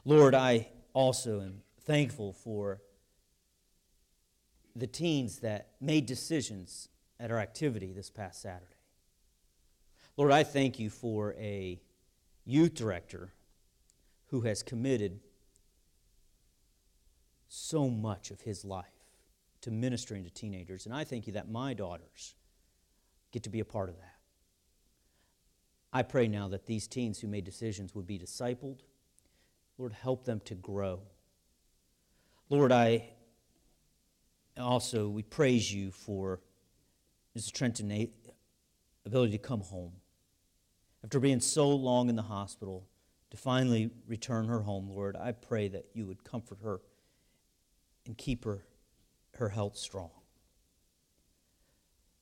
Lord, 0.06 0.36
I 0.36 0.68
also 0.94 1.42
am 1.42 1.62
thankful 1.84 2.34
for 2.34 2.82
the 4.76 4.88
teens 4.88 5.40
that 5.40 5.72
made 5.82 6.06
decisions 6.06 6.88
at 7.22 7.32
our 7.32 7.38
activity 7.38 7.94
this 7.94 8.10
past 8.10 8.42
Saturday. 8.42 8.66
Lord, 10.18 10.32
I 10.32 10.44
thank 10.44 10.80
you 10.80 10.90
for 10.90 11.36
a 11.38 11.80
youth 12.46 12.74
director 12.74 13.32
who 14.28 14.42
has 14.42 14.64
committed 14.64 15.20
so 17.48 17.90
much 17.90 18.32
of 18.32 18.42
his 18.42 18.66
life 18.66 18.86
to 19.62 19.70
ministering 19.70 20.24
to 20.24 20.32
teenagers. 20.32 20.86
And 20.86 20.96
I 20.96 21.04
thank 21.04 21.28
you 21.28 21.34
that 21.34 21.50
my 21.50 21.76
daughters 21.76 22.34
get 23.32 23.44
to 23.44 23.50
be 23.50 23.60
a 23.60 23.66
part 23.66 23.90
of 23.90 23.98
that. 23.98 24.16
I 25.94 26.02
pray 26.02 26.28
now 26.28 26.48
that 26.48 26.66
these 26.66 26.88
teens 26.88 27.20
who 27.20 27.28
made 27.28 27.44
decisions 27.44 27.94
would 27.94 28.08
be 28.08 28.18
discipled. 28.18 28.80
Lord, 29.78 29.94
help 29.94 30.26
them 30.26 30.40
to 30.46 30.56
grow. 30.56 31.02
Lord, 32.50 32.72
I 32.72 33.10
also, 34.58 35.08
we 35.08 35.22
praise 35.22 35.72
you 35.72 35.92
for 35.92 36.40
Mrs. 37.38 37.52
Trenton's 37.52 38.10
ability 39.06 39.32
to 39.34 39.38
come 39.38 39.62
home. 39.62 39.94
After 41.04 41.20
being 41.20 41.40
so 41.40 41.70
long 41.70 42.10
in 42.10 42.16
the 42.16 42.22
hospital, 42.24 42.88
to 43.32 43.38
finally 43.38 43.90
return 44.08 44.46
her 44.46 44.62
home, 44.62 44.90
Lord, 44.90 45.16
I 45.16 45.32
pray 45.32 45.70
that 45.70 45.86
you 45.94 46.06
would 46.06 46.24
comfort 46.24 46.60
her 46.64 46.82
and 48.06 48.18
keep 48.18 48.44
her, 48.44 48.66
her 49.36 49.50
health 49.50 49.78
strong. 49.78 50.12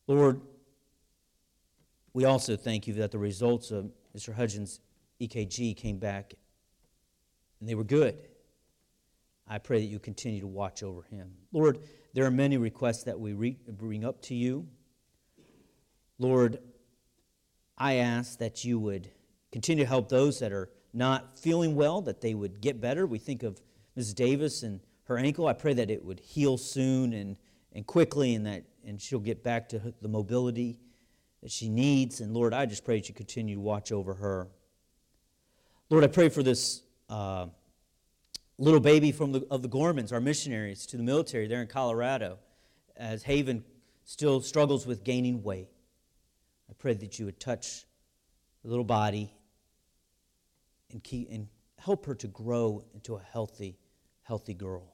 Lord, 0.08 0.42
we 2.14 2.26
also 2.26 2.56
thank 2.56 2.88
you 2.88 2.94
that 2.96 3.12
the 3.12 3.18
results 3.18 3.72
of 3.72 3.92
Mr. 4.16 4.34
Hudgens' 4.34 4.80
EKG 5.20 5.76
came 5.76 5.98
back 5.98 6.34
and 7.60 7.68
they 7.68 7.76
were 7.76 7.84
good. 7.84 8.18
I 9.48 9.58
pray 9.58 9.80
that 9.80 9.88
you 9.88 10.00
continue 10.00 10.42
to 10.42 10.48
watch 10.48 10.84
over 10.84 11.02
him. 11.04 11.32
Lord, 11.52 11.80
there 12.14 12.26
are 12.26 12.32
many 12.32 12.58
requests 12.58 13.04
that 13.04 13.20
we 13.20 13.34
re- 13.34 13.58
bring 13.68 14.06
up 14.06 14.22
to 14.24 14.36
you. 14.36 14.68
Lord, 16.20 16.60
I 17.78 17.96
ask 17.96 18.38
that 18.40 18.64
you 18.64 18.78
would 18.78 19.10
continue 19.52 19.84
to 19.84 19.88
help 19.88 20.10
those 20.10 20.40
that 20.40 20.52
are 20.52 20.70
not 20.94 21.40
feeling 21.40 21.76
well, 21.76 22.02
that 22.02 22.22
they 22.22 22.34
would 22.34 22.62
get 22.62 22.82
better. 22.82 23.08
We 23.08 23.20
think 23.20 23.42
of 23.42 23.62
Mrs. 23.98 24.16
Davis 24.16 24.64
and 24.64 24.82
her 25.06 25.18
ankle. 25.18 25.48
I 25.48 25.54
pray 25.54 25.74
that 25.74 25.90
it 25.90 26.04
would 26.04 26.20
heal 26.20 26.58
soon 26.58 27.14
and, 27.14 27.38
and 27.74 27.88
quickly 27.88 28.36
and 28.36 28.46
that 28.46 28.64
and 28.86 29.00
she'll 29.00 29.20
get 29.20 29.44
back 29.44 29.70
to 29.70 29.94
the 30.02 30.08
mobility 30.08 30.78
that 31.42 31.52
she 31.52 31.70
needs. 31.70 32.22
And 32.22 32.34
Lord, 32.34 32.54
I 32.54 32.66
just 32.66 32.84
pray 32.84 33.00
that 33.00 33.08
you 33.08 33.16
continue 33.16 33.56
to 33.56 33.62
watch 33.62 33.92
over 33.92 34.16
her. 34.16 34.48
Lord, 35.90 36.04
I 36.04 36.08
pray 36.08 36.30
for 36.30 36.44
this 36.44 36.82
uh, 37.10 37.48
little 38.58 38.80
baby 38.80 39.12
from 39.12 39.32
the, 39.32 39.46
of 39.50 39.62
the 39.62 39.70
Gormans, 39.70 40.12
our 40.12 40.22
missionaries 40.22 40.86
to 40.88 40.98
the 40.98 41.04
military 41.04 41.48
there 41.48 41.62
in 41.62 41.68
Colorado, 41.68 42.40
as 42.96 43.24
Haven 43.24 43.64
still 44.04 44.42
struggles 44.42 44.86
with 44.86 45.04
gaining 45.04 45.44
weight. 45.44 45.70
I 46.70 46.74
pray 46.78 46.94
that 46.94 47.18
you 47.20 47.26
would 47.26 47.40
touch 47.40 47.86
the 48.64 48.70
little 48.70 48.84
body 48.84 49.34
and, 50.92 51.04
keep, 51.04 51.30
and 51.32 51.48
help 51.78 52.06
her 52.06 52.16
to 52.16 52.28
grow 52.28 52.84
into 52.94 53.16
a 53.16 53.22
healthy, 53.22 53.78
healthy 54.24 54.54
girl. 54.54 54.94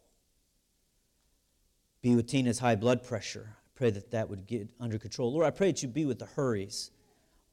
Be 2.02 2.16
with 2.16 2.28
Tina's 2.28 2.60
high 2.60 2.76
blood 2.76 3.04
pressure. 3.04 3.48
I 3.58 3.70
pray 3.76 3.90
that 3.92 4.12
that 4.12 4.30
would 4.30 4.46
get 4.46 4.70
under 4.80 5.00
control. 5.00 5.34
Lord, 5.34 5.46
I 5.46 5.52
pray 5.52 5.72
that 5.72 5.82
you 5.82 5.90
be 5.90 6.06
with 6.06 6.20
the 6.20 6.28
Hurries. 6.28 6.92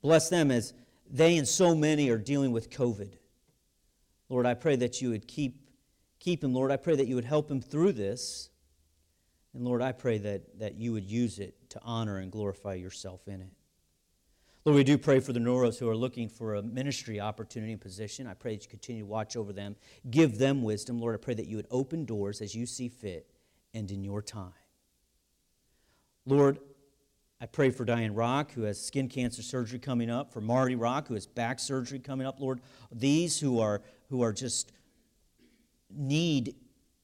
Bless 0.02 0.29
them 0.29 0.50
as 0.50 0.75
they 1.11 1.37
and 1.37 1.49
so 1.49 1.75
many 1.75 2.11
are 2.11 2.19
dealing 2.19 2.52
with 2.52 2.71
COVID. 2.71 3.14
Lord, 4.29 4.47
I 4.47 4.55
pray 4.55 4.76
that 4.76 5.02
you 5.02 5.11
would 5.11 5.26
keep, 5.26 5.69
keep 6.19 6.45
him. 6.45 6.55
Lord, 6.55 6.71
I 6.71 6.76
pray 6.76 6.97
that 6.97 7.07
you 7.07 7.17
would 7.17 7.25
help 7.25 7.50
him 7.50 7.61
through 7.61 7.93
this. 7.93 8.50
And 9.55 9.64
Lord, 9.64 9.83
I 9.83 9.93
pray 9.93 10.19
that, 10.19 10.59
that 10.59 10.76
you 10.76 10.93
would 10.93 11.05
use 11.05 11.38
it 11.38 11.55
to 11.71 11.81
honor 11.83 12.19
and 12.19 12.31
glorify 12.31 12.75
yourself 12.75 13.29
in 13.29 13.43
it. 13.43 13.50
Lord, 14.64 14.76
we 14.76 14.85
do 14.85 14.97
pray 14.97 15.19
for 15.19 15.33
the 15.33 15.40
Noros 15.40 15.78
who 15.78 15.88
are 15.88 15.97
looking 15.97 16.28
for 16.28 16.54
a 16.54 16.62
ministry 16.62 17.19
opportunity 17.19 17.73
and 17.73 17.81
position. 17.81 18.28
I 18.28 18.35
pray 18.35 18.54
that 18.54 18.62
you 18.62 18.71
continue 18.71 19.02
to 19.02 19.09
watch 19.09 19.35
over 19.37 19.52
them, 19.52 19.75
give 20.09 20.38
them 20.38 20.62
wisdom. 20.62 21.00
Lord, 21.00 21.16
I 21.16 21.19
pray 21.19 21.35
that 21.35 21.47
you 21.47 21.57
would 21.57 21.66
open 21.69 22.04
doors 22.04 22.40
as 22.40 22.54
you 22.54 22.64
see 22.64 22.88
fit 22.88 23.28
and 23.75 23.90
in 23.90 24.04
your 24.04 24.23
time. 24.23 24.52
Lord, 26.26 26.59
I 27.40 27.47
pray 27.47 27.71
for 27.71 27.85
Diane 27.85 28.14
Rock, 28.14 28.52
who 28.52 28.62
has 28.62 28.81
skin 28.81 29.09
cancer 29.09 29.42
surgery 29.42 29.81
coming 29.81 30.09
up, 30.09 30.33
for 30.33 30.40
Marty 30.40 30.76
Rock, 30.76 31.09
who 31.09 31.14
has 31.14 31.26
back 31.26 31.59
surgery 31.59 31.99
coming 31.99 32.25
up. 32.25 32.38
Lord, 32.38 32.61
these 32.92 33.40
who 33.40 33.59
are, 33.59 33.83
who 34.11 34.23
are 34.23 34.33
just 34.33 34.71
need 35.90 36.54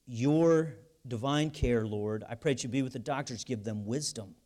your 0.06 0.74
divine 1.08 1.50
care, 1.50 1.84
Lord, 1.84 2.22
I 2.28 2.36
pray 2.36 2.52
that 2.54 2.62
you 2.62 2.68
be 2.68 2.82
with 2.82 2.92
the 2.92 3.00
doctors, 3.00 3.42
give 3.42 3.64
them 3.64 3.84
wisdom 3.84 4.36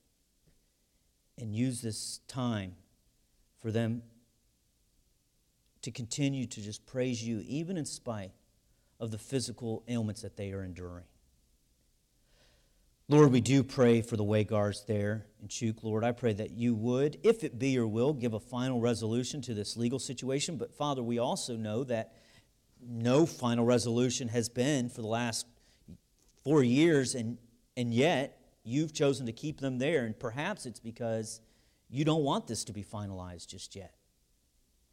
and 1.36 1.54
use 1.54 1.82
this 1.82 2.20
time 2.26 2.74
for 3.62 3.70
them 3.70 4.02
to 5.82 5.90
continue 5.90 6.46
to 6.46 6.60
just 6.60 6.84
praise 6.84 7.22
you, 7.22 7.42
even 7.46 7.76
in 7.76 7.84
spite 7.84 8.32
of 9.00 9.10
the 9.10 9.18
physical 9.18 9.82
ailments 9.88 10.22
that 10.22 10.36
they 10.36 10.52
are 10.52 10.62
enduring. 10.62 11.04
Lord, 13.08 13.32
we 13.32 13.40
do 13.40 13.62
pray 13.62 14.00
for 14.00 14.16
the 14.16 14.24
Waygards 14.24 14.86
there 14.86 15.26
in 15.40 15.48
Chuuk. 15.48 15.82
Lord, 15.82 16.04
I 16.04 16.12
pray 16.12 16.32
that 16.34 16.52
you 16.52 16.74
would, 16.74 17.18
if 17.22 17.44
it 17.44 17.58
be 17.58 17.70
your 17.70 17.86
will, 17.86 18.12
give 18.12 18.32
a 18.32 18.40
final 18.40 18.80
resolution 18.80 19.42
to 19.42 19.54
this 19.54 19.76
legal 19.76 19.98
situation. 19.98 20.56
But 20.56 20.72
Father, 20.72 21.02
we 21.02 21.18
also 21.18 21.56
know 21.56 21.84
that 21.84 22.14
no 22.80 23.26
final 23.26 23.64
resolution 23.64 24.28
has 24.28 24.48
been 24.48 24.88
for 24.88 25.02
the 25.02 25.08
last 25.08 25.46
four 26.42 26.62
years, 26.62 27.14
and, 27.14 27.38
and 27.76 27.92
yet 27.92 28.38
you've 28.64 28.94
chosen 28.94 29.26
to 29.26 29.32
keep 29.32 29.60
them 29.60 29.78
there. 29.78 30.04
And 30.04 30.18
perhaps 30.18 30.64
it's 30.64 30.80
because 30.80 31.40
you 31.92 32.06
don't 32.06 32.24
want 32.24 32.46
this 32.46 32.64
to 32.64 32.72
be 32.72 32.82
finalized 32.82 33.48
just 33.48 33.76
yet. 33.76 33.94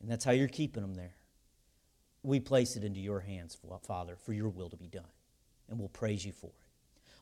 And 0.02 0.12
that's 0.12 0.26
how 0.26 0.34
you're 0.34 0.50
keeping 0.50 0.82
them 0.82 0.96
there. 0.96 1.16
We 2.24 2.42
place 2.42 2.76
it 2.76 2.84
into 2.84 3.00
your 3.00 3.22
hands, 3.22 3.58
Father, 3.88 4.18
for 4.18 4.34
your 4.34 4.50
will 4.50 4.70
to 4.70 4.76
be 4.76 4.90
done. 4.90 5.08
And 5.70 5.80
we'll 5.80 5.88
praise 5.88 6.26
you 6.26 6.34
for 6.34 6.48
it. 6.48 6.54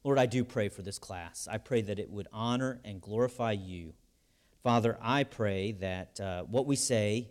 Lord, 0.04 0.18
I 0.18 0.26
do 0.26 0.44
pray 0.44 0.70
for 0.70 0.82
this 0.82 0.98
class. 0.98 1.48
I 1.50 1.60
pray 1.60 1.82
that 1.84 2.00
it 2.00 2.10
would 2.10 2.28
honor 2.34 2.80
and 2.84 3.00
glorify 3.00 3.52
you. 3.52 3.94
Father, 4.64 4.98
I 5.00 5.24
pray 5.24 5.74
that 5.74 6.20
uh, 6.20 6.44
what 6.44 6.66
we 6.66 6.76
say 6.76 7.30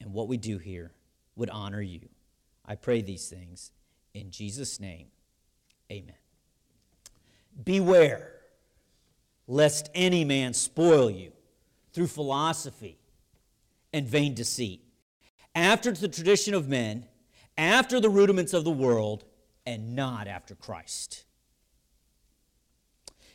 and 0.00 0.14
what 0.14 0.26
we 0.26 0.38
do 0.38 0.56
here 0.56 0.90
would 1.36 1.50
honor 1.50 1.82
you. 1.82 2.08
I 2.64 2.76
pray 2.76 3.02
these 3.02 3.28
things 3.28 3.72
in 4.14 4.30
Jesus' 4.30 4.80
name. 4.80 5.08
Amen. 5.92 6.16
Beware 7.62 8.30
lest 9.46 9.90
any 9.94 10.24
man 10.24 10.54
spoil 10.54 11.10
you 11.10 11.33
through 11.94 12.08
philosophy 12.08 12.98
and 13.92 14.06
vain 14.06 14.34
deceit, 14.34 14.82
after 15.54 15.92
the 15.92 16.08
tradition 16.08 16.52
of 16.52 16.68
men, 16.68 17.06
after 17.56 18.00
the 18.00 18.10
rudiments 18.10 18.52
of 18.52 18.64
the 18.64 18.70
world, 18.70 19.24
and 19.64 19.94
not 19.94 20.26
after 20.26 20.54
Christ. 20.54 21.24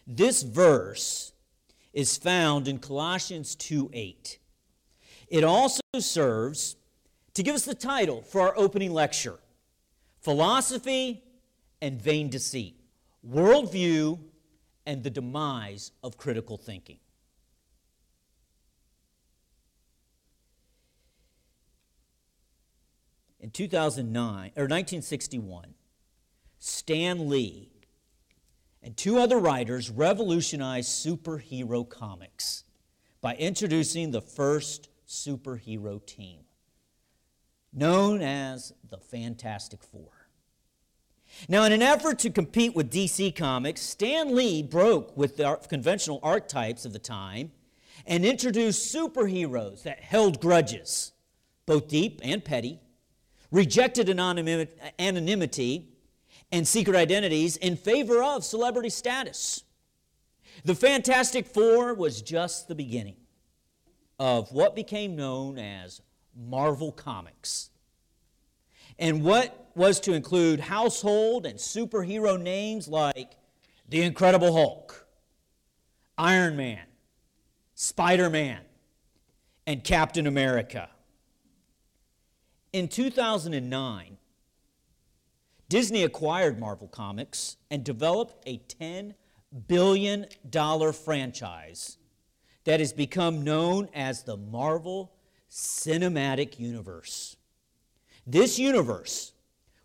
This 0.06 0.44
verse 0.44 1.32
is 1.94 2.18
found 2.18 2.68
in 2.68 2.80
Colossians 2.80 3.56
2 3.56 3.90
8. 3.94 4.40
It 5.30 5.44
also 5.44 5.82
serves 6.00 6.76
to 7.34 7.44
give 7.44 7.56
us 7.56 7.66
the 7.66 7.76
title 7.76 8.22
for 8.22 8.42
our 8.42 8.54
opening 8.58 8.92
lecture 8.92 9.40
Philosophy 10.22 11.24
and 11.82 12.02
Vain 12.02 12.30
Deceit 12.30 12.76
Worldview 13.28 14.20
and 14.86 15.04
the 15.04 15.10
Demise 15.10 15.92
of 16.04 16.18
Critical 16.18 16.58
Thinking. 16.58 17.00
In 23.40 23.52
2009 23.52 24.52
or 24.58 24.64
1961, 24.64 25.74
Stan 26.60 27.30
Lee 27.30 27.72
and 28.84 28.98
two 28.98 29.18
other 29.18 29.38
writers 29.38 29.90
revolutionized 29.90 30.90
superhero 30.90 31.88
comics 31.88 32.66
by 33.22 33.36
introducing 33.36 34.12
the 34.12 34.22
first 34.22 34.90
superhero 35.08 36.06
team, 36.06 36.42
known 37.74 38.22
as 38.22 38.74
the 38.90 38.98
Fantastic 38.98 39.84
Four. 39.84 40.28
Now, 41.48 41.64
in 41.64 41.72
an 41.72 41.82
effort 41.82 42.20
to 42.20 42.30
compete 42.30 42.76
with 42.76 42.92
DC 42.92 43.36
Comics, 43.36 43.82
Stan 43.82 44.36
Lee 44.36 44.64
broke 44.64 45.16
with 45.16 45.38
the 45.38 45.56
conventional 45.70 46.20
archetypes 46.24 46.86
of 46.86 46.92
the 46.92 47.00
time 47.00 47.52
and 48.06 48.26
introduced 48.26 48.94
superheroes 48.94 49.84
that 49.84 50.02
held 50.02 50.42
grudges, 50.42 51.14
both 51.66 51.88
deep 51.88 52.20
and 52.24 52.44
petty, 52.44 52.82
rejected 53.52 54.10
anonymity 54.10 55.90
and 56.52 56.68
secret 56.68 56.96
identities 56.96 57.58
in 57.58 57.76
favor 57.78 58.24
of 58.24 58.44
celebrity 58.44 58.90
status. 58.90 59.64
The 60.66 60.76
Fantastic 60.76 61.48
Four 61.48 61.94
was 61.94 62.22
just 62.22 62.68
the 62.68 62.76
beginning 62.76 63.16
of 64.18 64.52
what 64.52 64.76
became 64.76 65.16
known 65.16 65.58
as 65.58 66.02
Marvel 66.36 66.92
Comics. 66.92 67.70
And 68.98 69.24
what 69.24 69.72
was 69.76 70.00
to 70.02 70.14
include 70.14 70.60
household 70.60 71.46
and 71.46 71.58
superhero 71.58 72.40
names 72.42 72.88
like 72.88 73.38
the 73.88 74.02
Incredible 74.02 74.52
Hulk, 74.54 75.08
Iron 76.18 76.58
Man, 76.58 76.82
Spider 77.76 78.30
Man, 78.30 78.60
and 79.66 79.84
Captain 79.84 80.28
America. 80.28 80.90
In 82.72 82.88
2009, 82.88 84.18
Disney 85.70 86.04
acquired 86.04 86.60
Marvel 86.60 86.88
Comics 86.88 87.58
and 87.72 87.84
developed 87.84 88.44
a 88.46 88.60
$10 88.60 89.16
billion 89.68 90.28
franchise 90.94 91.98
that 92.66 92.80
has 92.80 92.94
become 92.94 93.44
known 93.44 93.90
as 93.96 94.22
the 94.22 94.38
Marvel 94.38 95.12
Cinematic 95.50 96.60
Universe. 96.60 97.38
This 98.28 98.60
universe, 98.60 99.34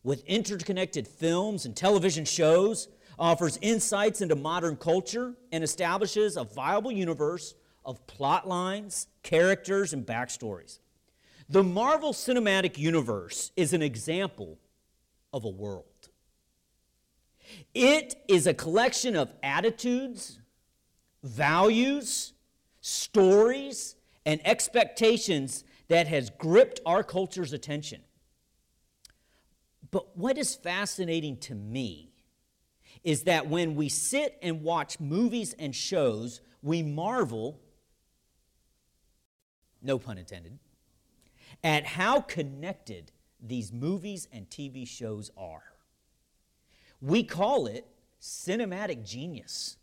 with 0.03 0.23
interconnected 0.27 1.09
films 1.09 1.65
and 1.65 1.75
television 1.75 2.27
shows, 2.27 2.89
offers 3.19 3.59
insights 3.63 4.21
into 4.21 4.35
modern 4.35 4.77
culture 4.77 5.35
and 5.53 5.65
establishes 5.65 6.37
a 6.37 6.45
viable 6.45 6.93
universe 6.93 7.55
of 7.83 8.07
plot 8.07 8.47
lines, 8.47 9.07
characters, 9.23 9.95
and 9.95 10.05
backstories. 10.05 10.81
The 11.49 11.63
Marvel 11.63 12.13
Cinematic 12.13 12.79
Universe 12.79 13.53
is 13.57 13.73
an 13.73 13.83
example 13.83 14.59
of 15.33 15.45
a 15.45 15.49
world. 15.49 15.85
It 17.75 18.15
is 18.29 18.47
a 18.47 18.55
collection 18.55 19.15
of 19.15 19.33
attitudes, 19.43 20.39
values, 21.23 22.33
stories, 22.81 23.97
and 24.25 24.41
expectations 24.47 25.65
that 25.89 26.07
has 26.07 26.31
gripped 26.31 26.81
our 26.87 27.03
culture's 27.03 27.53
attention. 27.53 28.01
But 29.91 30.17
what 30.17 30.39
is 30.39 30.55
fascinating 30.55 31.37
to 31.39 31.55
me 31.55 32.11
is 33.05 33.25
that 33.25 33.49
when 33.49 33.75
we 33.75 33.91
sit 33.91 34.39
and 34.43 34.63
watch 34.63 34.99
movies 34.99 35.55
and 35.59 35.75
shows, 35.75 36.41
we 36.63 36.83
marvel, 36.83 37.61
no 39.83 39.99
pun 39.99 40.17
intended, 40.17 40.59
at 41.65 41.87
how 41.87 42.21
connected 42.21 43.11
these 43.41 43.73
movies 43.73 44.29
and 44.31 44.49
TV 44.51 44.87
shows 44.87 45.31
are. 45.37 45.63
We 47.01 47.25
call 47.25 47.67
it 47.67 47.87
cinematic 48.21 49.05
genius. 49.05 49.79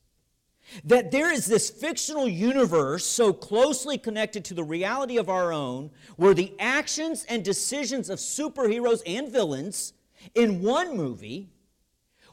That 0.86 1.12
there 1.12 1.34
is 1.34 1.48
this 1.48 1.72
fictional 1.72 2.28
universe 2.28 3.04
so 3.04 3.34
closely 3.34 3.98
connected 3.98 4.46
to 4.46 4.54
the 4.54 4.64
reality 4.64 5.18
of 5.18 5.28
our 5.28 5.52
own, 5.52 5.90
where 6.18 6.36
the 6.36 6.54
actions 6.60 7.26
and 7.28 7.44
decisions 7.44 8.10
of 8.10 8.20
superheroes 8.20 9.02
and 9.08 9.30
villains 9.30 9.94
in 10.36 10.62
one 10.62 10.96
movie 10.96 11.50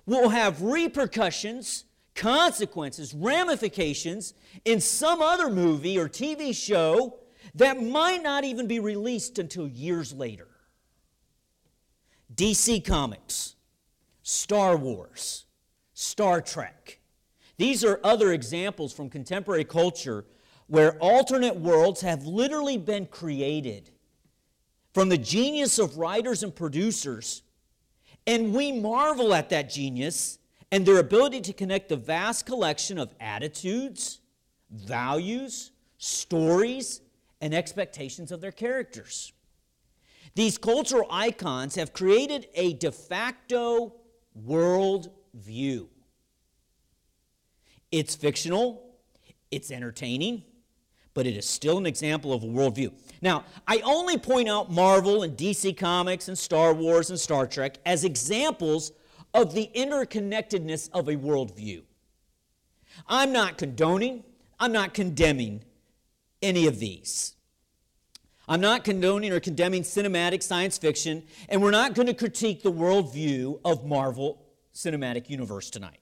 will 0.05 0.29
have 0.29 0.63
repercussions, 0.63 1.85
consequences, 2.15 3.15
ramifications 3.15 4.35
in 4.65 4.81
some 4.81 5.23
other 5.23 5.49
movie 5.49 5.99
or 5.99 6.09
TV 6.09 6.55
show 6.55 7.19
that 7.59 7.83
might 7.83 8.23
not 8.23 8.44
even 8.44 8.66
be 8.66 8.81
released 8.81 9.38
until 9.38 9.68
years 9.68 10.12
later. 10.12 10.49
DC 12.35 12.85
Comics, 12.85 13.57
Star 14.23 14.77
Wars, 14.77 15.44
Star 15.92 16.40
Trek. 16.40 17.01
These 17.57 17.85
are 17.85 18.01
other 18.05 18.33
examples 18.33 18.92
from 18.92 19.11
contemporary 19.11 19.64
culture 19.64 20.25
where 20.68 20.97
alternate 20.99 21.57
worlds 21.57 22.03
have 22.03 22.25
literally 22.25 22.79
been 22.79 23.07
created 23.07 23.90
from 24.94 25.09
the 25.09 25.18
genius 25.18 25.79
of 25.79 25.99
writers 25.99 26.42
and 26.42 26.55
producers. 26.55 27.42
And 28.27 28.55
we 28.55 28.71
marvel 28.71 29.35
at 29.35 29.49
that 29.51 29.71
genius 29.71 30.38
and 30.71 30.85
their 30.85 30.99
ability 30.99 31.40
to 31.40 31.53
connect 31.53 31.88
the 31.88 31.97
vast 31.97 32.47
collection 32.47 32.99
of 32.99 33.14
attitudes, 33.18 34.21
values, 34.71 35.73
stories, 35.97 37.01
and 37.40 37.55
expectations 37.55 38.33
of 38.33 38.40
their 38.40 38.53
characters. 38.53 39.33
These 40.35 40.59
cultural 40.59 41.07
icons 41.11 41.74
have 41.77 41.92
created 41.92 42.48
a 42.55 42.74
de 42.74 42.92
facto 42.92 43.94
world 44.35 45.11
view. 45.35 45.88
It's 47.90 48.14
fictional, 48.14 48.94
it's 49.51 49.70
entertaining, 49.70 50.44
but 51.14 51.27
it 51.27 51.37
is 51.37 51.48
still 51.48 51.79
an 51.79 51.87
example 51.87 52.33
of 52.33 52.44
a 52.44 52.46
worldview. 52.46 52.92
Now, 53.22 53.44
I 53.66 53.81
only 53.81 54.18
point 54.18 54.48
out 54.48 54.70
Marvel 54.70 55.22
and 55.22 55.37
DC 55.37 55.77
Comics 55.77 56.29
and 56.29 56.38
Star 56.38 56.72
Wars 56.74 57.11
and 57.11 57.18
Star 57.18 57.46
Trek 57.46 57.79
as 57.85 58.05
examples 58.05 58.92
of 59.35 59.55
the 59.55 59.70
interconnectedness 59.74 60.90
of 60.92 61.09
a 61.09 61.16
worldview. 61.16 61.83
I'm 63.07 63.33
not 63.33 63.59
condoning, 63.59 64.24
I'm 64.61 64.72
not 64.72 64.94
condemning 64.94 65.64
any 66.42 66.66
of 66.66 66.79
these. 66.79 67.35
I'm 68.48 68.61
not 68.61 68.85
condoning 68.85 69.33
or 69.33 69.40
condemning 69.40 69.83
cinematic 69.83 70.42
science 70.42 70.79
fiction, 70.79 71.24
and 71.48 71.61
we're 71.61 71.70
not 71.70 71.94
going 71.94 72.07
to 72.07 72.14
critique 72.14 72.62
the 72.62 72.72
worldview 72.72 73.61
of 73.64 73.85
Marvel 73.85 74.42
Cinematic 74.74 75.29
Universe 75.29 75.68
tonight. 75.68 76.01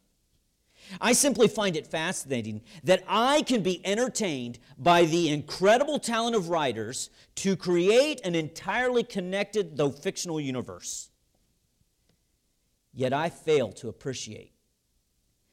I 1.01 1.13
simply 1.13 1.49
find 1.49 1.77
it 1.77 1.89
fascinating 1.89 2.63
that 2.85 3.03
I 3.09 3.43
can 3.43 3.63
be 3.63 3.85
entertained 3.85 4.61
by 4.79 5.05
the 5.05 5.31
incredible 5.31 5.99
talent 5.99 6.37
of 6.37 6.49
writers 6.49 7.11
to 7.37 7.57
create 7.57 8.21
an 8.25 8.37
entirely 8.37 9.03
connected, 9.03 9.77
though 9.77 9.91
fictional, 9.91 10.41
universe. 10.41 11.11
Yet 12.95 13.13
I 13.13 13.29
fail 13.29 13.73
to 13.73 13.89
appreciate 13.89 14.53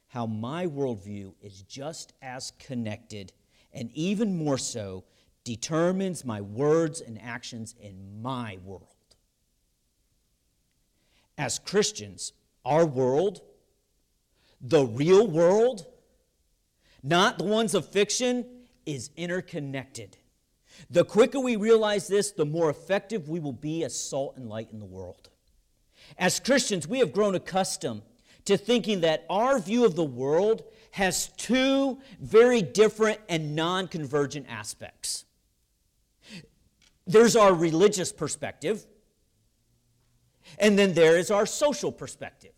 how 0.09 0.27
my 0.27 0.67
worldview 0.67 1.33
is 1.41 1.63
just 1.63 2.13
as 2.21 2.51
connected 2.59 3.33
and 3.73 3.89
even 3.93 4.37
more 4.37 4.57
so 4.57 5.03
determines 5.43 6.23
my 6.23 6.41
words 6.41 7.01
and 7.01 7.21
actions 7.21 7.75
in 7.79 8.21
my 8.21 8.57
world. 8.63 8.87
As 11.37 11.59
Christians, 11.59 12.33
our 12.63 12.85
world, 12.85 13.41
the 14.61 14.85
real 14.85 15.27
world, 15.27 15.85
not 17.01 17.37
the 17.37 17.43
ones 17.43 17.73
of 17.73 17.87
fiction, 17.87 18.45
is 18.85 19.09
interconnected. 19.17 20.17
The 20.89 21.03
quicker 21.03 21.39
we 21.39 21.55
realize 21.55 22.07
this, 22.07 22.31
the 22.31 22.45
more 22.45 22.69
effective 22.69 23.27
we 23.27 23.39
will 23.39 23.53
be 23.53 23.83
as 23.83 23.99
salt 23.99 24.37
and 24.37 24.47
light 24.47 24.69
in 24.71 24.79
the 24.79 24.85
world. 24.85 25.29
As 26.17 26.39
Christians, 26.39 26.87
we 26.87 26.99
have 26.99 27.13
grown 27.13 27.35
accustomed 27.35 28.03
to 28.45 28.57
thinking 28.57 29.01
that 29.01 29.25
our 29.29 29.59
view 29.59 29.85
of 29.85 29.95
the 29.95 30.03
world 30.03 30.63
has 30.93 31.29
two 31.37 31.99
very 32.21 32.61
different 32.61 33.19
and 33.27 33.55
non 33.55 33.87
convergent 33.87 34.45
aspects. 34.47 35.25
There's 37.07 37.35
our 37.35 37.51
religious 37.51 38.11
perspective, 38.11 38.85
and 40.59 40.77
then 40.77 40.93
there 40.93 41.17
is 41.17 41.31
our 41.31 41.47
social 41.47 41.91
perspective. 41.91 42.53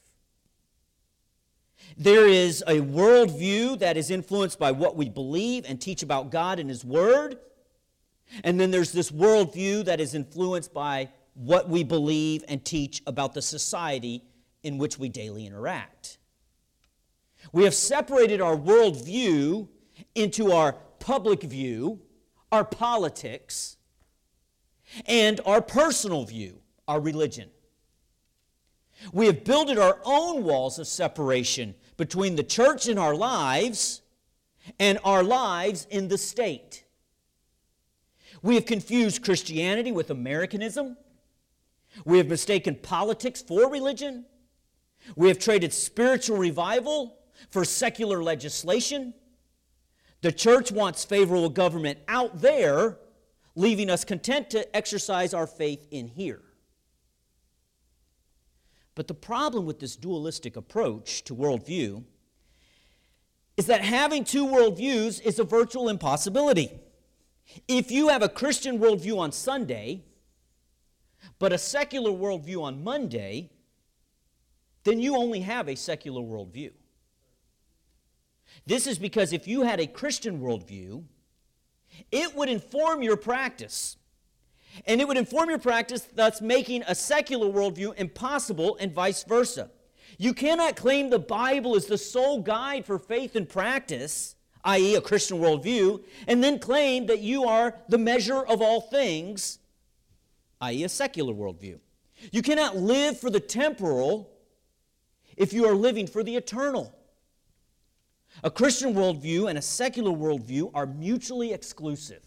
There 1.98 2.28
is 2.28 2.62
a 2.67 2.82
worldview 2.82 3.80
that 3.80 3.95
is 3.95 4.12
influenced 4.12 4.60
by 4.60 4.74
what 4.74 4.98
we 4.98 5.08
believe 5.08 5.63
and 5.65 5.80
teach 5.80 6.04
about 6.04 6.30
God 6.30 6.60
and 6.60 6.69
His 6.69 6.84
Word. 6.84 7.38
And 8.43 8.60
then 8.60 8.69
there's 8.69 8.91
this 8.91 9.12
worldview 9.12 9.86
that 9.86 10.02
is 10.02 10.13
influenced 10.13 10.74
by 10.74 11.10
what 11.36 11.69
we 11.69 11.86
believe 11.86 12.43
and 12.50 12.65
teach 12.65 13.02
about 13.08 13.34
the 13.34 13.41
society 13.41 14.26
in 14.62 14.78
which 14.78 15.00
we 15.00 15.08
daily 15.08 15.45
interact. 15.45 16.17
We 17.51 17.63
have 17.63 17.73
separated 17.73 18.41
our 18.41 18.55
worldview 18.55 19.67
into 20.13 20.51
our 20.51 20.73
public 20.99 21.43
view, 21.43 22.01
our 22.51 22.65
politics, 22.65 23.77
and 25.05 25.39
our 25.45 25.62
personal 25.62 26.25
view, 26.25 26.60
our 26.88 26.99
religion. 26.99 27.49
We 29.12 29.25
have 29.27 29.43
builded 29.43 29.77
our 29.77 29.99
own 30.03 30.43
walls 30.43 30.79
of 30.79 30.88
separation 30.88 31.75
between 31.97 32.36
the 32.36 32.43
church 32.43 32.88
in 32.88 32.97
our 32.97 33.15
lives 33.15 34.01
and 34.79 34.99
our 35.03 35.23
lives 35.23 35.86
in 35.89 36.08
the 36.08 36.17
state. 36.17 36.86
We 38.41 38.55
have 38.55 38.65
confused 38.65 39.23
Christianity 39.23 39.91
with 39.91 40.10
Americanism. 40.10 40.97
We 42.03 42.17
have 42.17 42.27
mistaken 42.27 42.75
politics 42.75 43.41
for 43.41 43.69
religion. 43.69 44.25
We 45.15 45.27
have 45.27 45.39
traded 45.39 45.73
spiritual 45.73 46.38
revival 46.38 47.17
for 47.50 47.65
secular 47.65 48.24
legislation. 48.24 49.13
The 50.21 50.32
church 50.32 50.71
wants 50.71 51.06
favorable 51.06 51.50
government 51.50 52.00
out 52.08 52.41
there, 52.41 52.98
leaving 53.56 53.89
us 53.89 54.04
content 54.04 54.50
to 54.52 54.76
exercise 54.76 55.34
our 55.34 55.48
faith 55.48 55.88
in 55.91 56.08
here. 56.08 56.41
But 58.95 59.08
the 59.08 59.13
problem 59.13 59.65
with 59.65 59.80
this 59.80 59.95
dualistic 59.95 60.56
approach 60.56 61.24
to 61.26 61.36
worldview 61.36 62.04
is 63.58 63.67
that 63.67 63.82
having 63.82 64.24
two 64.24 64.45
worldviews 64.45 65.21
is 65.21 65.38
a 65.39 65.43
virtual 65.43 65.89
impossibility. 65.89 66.71
If 67.67 67.91
you 67.91 68.10
have 68.10 68.21
a 68.21 68.30
Christian 68.30 68.80
worldview 68.80 69.17
on 69.19 69.32
Sunday, 69.32 70.04
but 71.39 71.54
a 71.54 71.58
secular 71.58 72.12
worldview 72.12 72.62
on 72.62 72.84
Monday, 72.84 73.52
then 74.84 75.00
you 75.00 75.15
only 75.15 75.41
have 75.41 75.67
a 75.67 75.76
secular 75.76 76.21
worldview. 76.21 76.71
This 78.65 78.87
is 78.87 78.97
because 78.97 79.33
if 79.33 79.47
you 79.47 79.61
had 79.61 79.79
a 79.79 79.87
Christian 79.87 80.39
worldview, 80.39 81.03
it 82.11 82.35
would 82.35 82.49
inform 82.49 83.01
your 83.01 83.17
practice. 83.17 83.97
And 84.85 84.99
it 84.99 85.07
would 85.07 85.17
inform 85.17 85.49
your 85.49 85.59
practice, 85.59 86.07
thus 86.13 86.41
making 86.41 86.83
a 86.87 86.95
secular 86.95 87.47
worldview 87.47 87.95
impossible 87.95 88.77
and 88.79 88.91
vice 88.91 89.23
versa. 89.23 89.69
You 90.17 90.33
cannot 90.33 90.75
claim 90.75 91.09
the 91.09 91.19
Bible 91.19 91.75
is 91.75 91.85
the 91.85 91.97
sole 91.97 92.41
guide 92.41 92.85
for 92.85 92.99
faith 92.99 93.35
and 93.35 93.47
practice, 93.47 94.35
i.e., 94.63 94.95
a 94.95 95.01
Christian 95.01 95.39
worldview, 95.39 96.03
and 96.27 96.43
then 96.43 96.59
claim 96.59 97.05
that 97.07 97.19
you 97.19 97.45
are 97.45 97.75
the 97.89 97.97
measure 97.97 98.45
of 98.45 98.61
all 98.61 98.81
things, 98.81 99.59
i.e., 100.61 100.83
a 100.83 100.89
secular 100.89 101.33
worldview. 101.33 101.79
You 102.31 102.41
cannot 102.41 102.77
live 102.77 103.19
for 103.19 103.29
the 103.29 103.39
temporal 103.39 104.31
if 105.35 105.53
you 105.53 105.65
are 105.65 105.75
living 105.75 106.07
for 106.07 106.23
the 106.23 106.35
eternal. 106.35 106.94
A 108.45 108.51
Christian 108.51 108.93
worldview 108.93 109.49
and 109.49 109.58
a 109.58 109.62
secular 109.62 110.12
worldview 110.12 110.69
are 110.75 110.86
mutually 110.86 111.51
exclusive. 111.51 112.21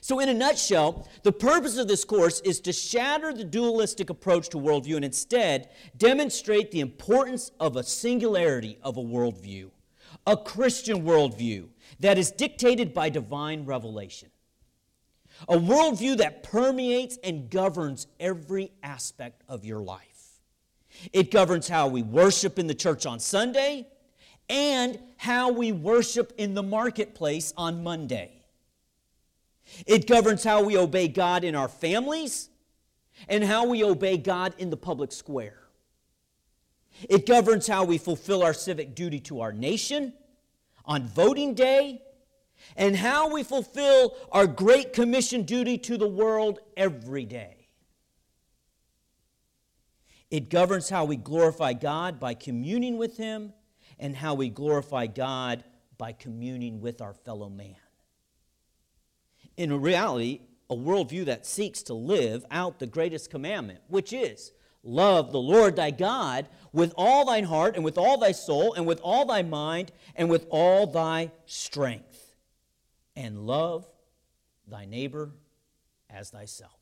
So, 0.00 0.18
in 0.18 0.28
a 0.28 0.34
nutshell, 0.34 1.08
the 1.22 1.30
purpose 1.30 1.78
of 1.78 1.86
this 1.86 2.04
course 2.04 2.40
is 2.40 2.58
to 2.62 2.72
shatter 2.72 3.32
the 3.32 3.44
dualistic 3.44 4.10
approach 4.10 4.48
to 4.48 4.56
worldview 4.56 4.96
and 4.96 5.04
instead 5.04 5.70
demonstrate 5.96 6.72
the 6.72 6.80
importance 6.80 7.52
of 7.60 7.76
a 7.76 7.84
singularity 7.84 8.76
of 8.82 8.96
a 8.96 9.00
worldview, 9.00 9.70
a 10.26 10.36
Christian 10.36 11.04
worldview 11.04 11.68
that 12.00 12.18
is 12.18 12.32
dictated 12.32 12.92
by 12.92 13.08
divine 13.08 13.64
revelation, 13.64 14.30
a 15.48 15.56
worldview 15.56 16.16
that 16.16 16.42
permeates 16.42 17.18
and 17.22 17.48
governs 17.48 18.08
every 18.18 18.72
aspect 18.82 19.44
of 19.48 19.64
your 19.64 19.80
life. 19.80 20.40
It 21.12 21.30
governs 21.30 21.68
how 21.68 21.86
we 21.86 22.02
worship 22.02 22.58
in 22.58 22.66
the 22.66 22.74
church 22.74 23.06
on 23.06 23.20
Sunday 23.20 23.86
and 24.48 24.98
how 25.16 25.50
we 25.52 25.72
worship 25.72 26.32
in 26.38 26.54
the 26.54 26.62
marketplace 26.62 27.52
on 27.56 27.82
Monday. 27.82 28.42
It 29.86 30.06
governs 30.06 30.44
how 30.44 30.62
we 30.62 30.76
obey 30.76 31.08
God 31.08 31.44
in 31.44 31.54
our 31.54 31.68
families 31.68 32.48
and 33.28 33.44
how 33.44 33.66
we 33.66 33.84
obey 33.84 34.16
God 34.16 34.54
in 34.58 34.70
the 34.70 34.76
public 34.76 35.12
square. 35.12 35.58
It 37.08 37.26
governs 37.26 37.66
how 37.66 37.84
we 37.84 37.98
fulfill 37.98 38.42
our 38.42 38.54
civic 38.54 38.94
duty 38.94 39.20
to 39.20 39.40
our 39.40 39.52
nation 39.52 40.14
on 40.84 41.06
voting 41.06 41.54
day 41.54 42.02
and 42.76 42.96
how 42.96 43.32
we 43.32 43.42
fulfill 43.42 44.16
our 44.32 44.46
Great 44.46 44.92
Commission 44.92 45.42
duty 45.42 45.78
to 45.78 45.96
the 45.96 46.08
world 46.08 46.58
every 46.76 47.24
day. 47.24 47.68
It 50.30 50.50
governs 50.50 50.88
how 50.88 51.04
we 51.04 51.16
glorify 51.16 51.72
God 51.72 52.18
by 52.18 52.34
communing 52.34 52.98
with 52.98 53.16
Him 53.16 53.52
and 53.98 54.16
how 54.16 54.34
we 54.34 54.48
glorify 54.48 55.06
God 55.06 55.64
by 55.96 56.12
communing 56.12 56.80
with 56.80 57.00
our 57.00 57.14
fellow 57.14 57.48
man 57.48 57.76
in 59.58 59.80
reality, 59.80 60.40
a 60.70 60.76
worldview 60.76 61.26
that 61.26 61.44
seeks 61.44 61.82
to 61.82 61.94
live 61.94 62.46
out 62.50 62.78
the 62.78 62.86
greatest 62.86 63.28
commandment, 63.28 63.80
which 63.88 64.12
is 64.12 64.52
love 64.84 65.32
the 65.32 65.40
Lord 65.40 65.76
thy 65.76 65.90
God 65.90 66.46
with 66.72 66.94
all 66.96 67.26
thine 67.26 67.44
heart 67.44 67.74
and 67.74 67.84
with 67.84 67.98
all 67.98 68.18
thy 68.18 68.32
soul 68.32 68.72
and 68.74 68.86
with 68.86 69.00
all 69.02 69.26
thy 69.26 69.42
mind 69.42 69.90
and 70.14 70.30
with 70.30 70.46
all 70.48 70.86
thy 70.86 71.32
strength, 71.44 72.36
and 73.16 73.46
love 73.46 73.86
thy 74.66 74.84
neighbor 74.84 75.32
as 76.08 76.30
thyself. 76.30 76.77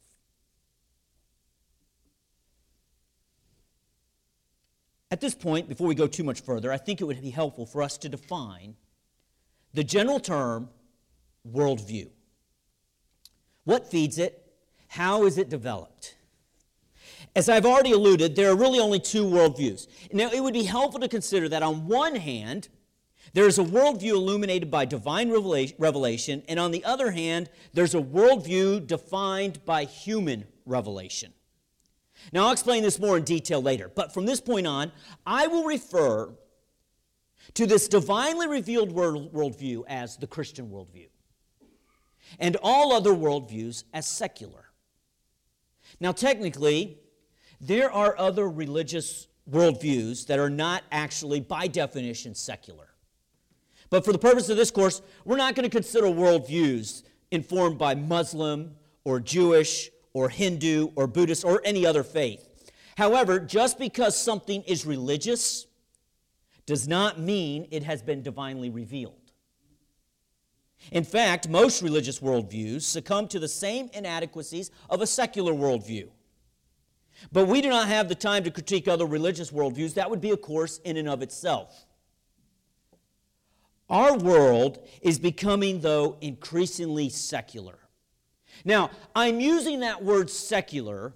At 5.11 5.21
this 5.21 5.35
point, 5.35 5.69
before 5.69 5.87
we 5.87 5.95
go 5.95 6.07
too 6.07 6.25
much 6.25 6.41
further, 6.41 6.73
I 6.73 6.79
think 6.79 7.01
it 7.01 7.05
would 7.05 7.21
be 7.21 7.31
helpful 7.31 7.65
for 7.67 7.83
us 7.83 7.97
to 7.99 8.09
define 8.09 8.75
the 9.73 9.85
general 9.85 10.19
term 10.19 10.69
worldview. 11.49 12.09
What 13.65 13.91
feeds 13.91 14.19
it? 14.19 14.43
How 14.89 15.25
is 15.25 15.39
it 15.39 15.49
developed? 15.49 16.17
As 17.37 17.49
I've 17.49 17.67
already 17.67 17.93
alluded, 17.93 18.35
there 18.35 18.51
are 18.51 18.57
really 18.57 18.81
only 18.81 18.99
two 18.99 19.25
worldviews. 19.25 19.87
Now, 20.13 20.31
it 20.33 20.41
would 20.41 20.55
be 20.55 20.65
helpful 20.65 21.01
to 21.01 21.09
consider 21.09 21.49
that 21.51 21.63
on 21.63 21.87
one 21.87 22.17
hand, 22.17 22.69
there 23.35 23.47
is 23.47 23.59
a 23.59 23.65
worldview 23.65 24.13
illuminated 24.13 24.71
by 24.71 24.87
divine 24.87 25.31
revelation, 25.31 26.43
and 26.49 26.59
on 26.59 26.71
the 26.71 26.85
other 26.85 27.11
hand, 27.11 27.51
there's 27.75 27.95
a 27.95 28.01
worldview 28.01 28.87
defined 28.87 29.65
by 29.65 29.85
human 29.85 30.47
revelation. 30.65 31.33
Now, 32.33 32.47
I'll 32.47 32.53
explain 32.53 32.83
this 32.83 32.99
more 32.99 33.17
in 33.17 33.25
detail 33.25 33.63
later, 33.63 33.91
but 33.95 34.13
from 34.13 34.27
this 34.27 34.41
point 34.41 34.67
on, 34.67 34.93
I 35.27 35.47
will 35.47 35.65
refer 35.65 36.35
to 37.55 37.67
this 37.67 37.89
divinely 37.89 38.49
revealed 38.49 38.93
world, 38.93 39.33
worldview 39.33 39.85
as 39.87 40.17
the 40.17 40.27
Christian 40.27 40.69
worldview. 40.69 41.09
and 42.39 42.57
all 42.63 42.93
other 42.93 43.11
worldviews 43.11 43.85
as 43.95 44.07
secular. 44.07 44.67
Now, 46.01 46.13
technically, 46.13 46.99
there 47.61 47.91
are 47.91 48.19
other 48.19 48.49
religious 48.49 49.29
worldviews 49.49 50.27
that 50.27 50.39
are 50.39 50.51
not 50.51 50.83
actually, 50.91 51.41
by 51.41 51.69
definition, 51.69 52.35
secular. 52.35 52.89
But 53.89 54.05
for 54.05 54.13
the 54.13 54.19
purpose 54.19 54.49
of 54.49 54.57
this 54.57 54.71
course, 54.71 55.01
we're 55.25 55.37
not 55.37 55.55
going 55.55 55.69
to 55.69 55.75
consider 55.75 56.07
worldviews 56.07 57.05
informed 57.31 57.79
by 57.79 57.95
Muslim 57.95 58.75
or 59.05 59.21
Jewish 59.21 59.91
or 60.17 60.31
Hindu 60.31 60.93
or 60.97 61.07
Buddhist 61.07 61.45
or 61.45 61.61
any 61.63 61.85
other 61.85 62.03
faith. 62.03 62.49
However, 62.97 63.39
just 63.39 63.79
because 63.79 64.17
something 64.17 64.63
is 64.63 64.87
religious 64.87 65.67
does 66.65 66.89
not 66.89 67.21
mean 67.21 67.69
it 67.71 67.83
has 67.83 68.01
been 68.01 68.23
divinely 68.23 68.71
revealed. 68.71 69.21
In 70.91 71.05
fact, 71.05 71.51
most 71.51 71.83
religious 71.83 72.21
worldviews 72.21 72.81
succumb 72.81 73.29
to 73.29 73.39
the 73.39 73.47
same 73.47 73.91
inadequacies 73.93 74.71
of 74.89 75.03
a 75.03 75.07
secular 75.07 75.53
worldview. 75.53 76.09
But 77.31 77.47
we 77.47 77.61
do 77.61 77.69
not 77.69 77.89
have 77.89 78.09
the 78.09 78.15
time 78.15 78.43
to 78.45 78.51
critique 78.51 78.89
other 78.89 79.05
religious 79.05 79.51
worldviews. 79.51 79.93
That 79.95 80.09
would 80.09 80.23
be 80.23 80.31
a 80.31 80.37
course 80.39 80.79
in 80.79 80.97
and 80.97 81.11
of 81.11 81.21
itself. 81.21 81.85
Our 83.91 84.17
world 84.17 84.79
is 85.03 85.19
becoming, 85.19 85.81
though, 85.81 86.17
increasingly 86.23 87.11
secular. 87.11 87.79
Now, 88.65 88.91
I'm 89.15 89.41
using 89.41 89.81
that 89.81 90.03
word 90.03 90.31
secular 90.31 91.15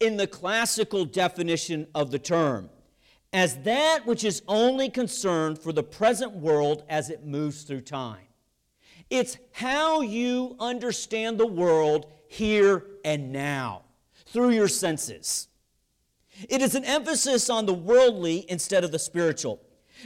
in 0.00 0.16
the 0.16 0.26
classical 0.26 1.04
definition 1.04 1.86
of 1.94 2.10
the 2.10 2.18
term 2.18 2.70
as 3.32 3.58
that 3.58 4.06
which 4.06 4.24
is 4.24 4.42
only 4.48 4.88
concerned 4.88 5.58
for 5.58 5.72
the 5.72 5.82
present 5.82 6.32
world 6.32 6.82
as 6.88 7.10
it 7.10 7.26
moves 7.26 7.62
through 7.62 7.82
time. 7.82 8.26
It's 9.10 9.36
how 9.52 10.00
you 10.00 10.56
understand 10.60 11.38
the 11.38 11.46
world 11.46 12.06
here 12.28 12.84
and 13.04 13.32
now 13.32 13.82
through 14.26 14.50
your 14.50 14.68
senses. 14.68 15.48
It 16.48 16.62
is 16.62 16.74
an 16.74 16.84
emphasis 16.84 17.50
on 17.50 17.66
the 17.66 17.74
worldly 17.74 18.46
instead 18.48 18.84
of 18.84 18.92
the 18.92 18.98
spiritual. 18.98 19.60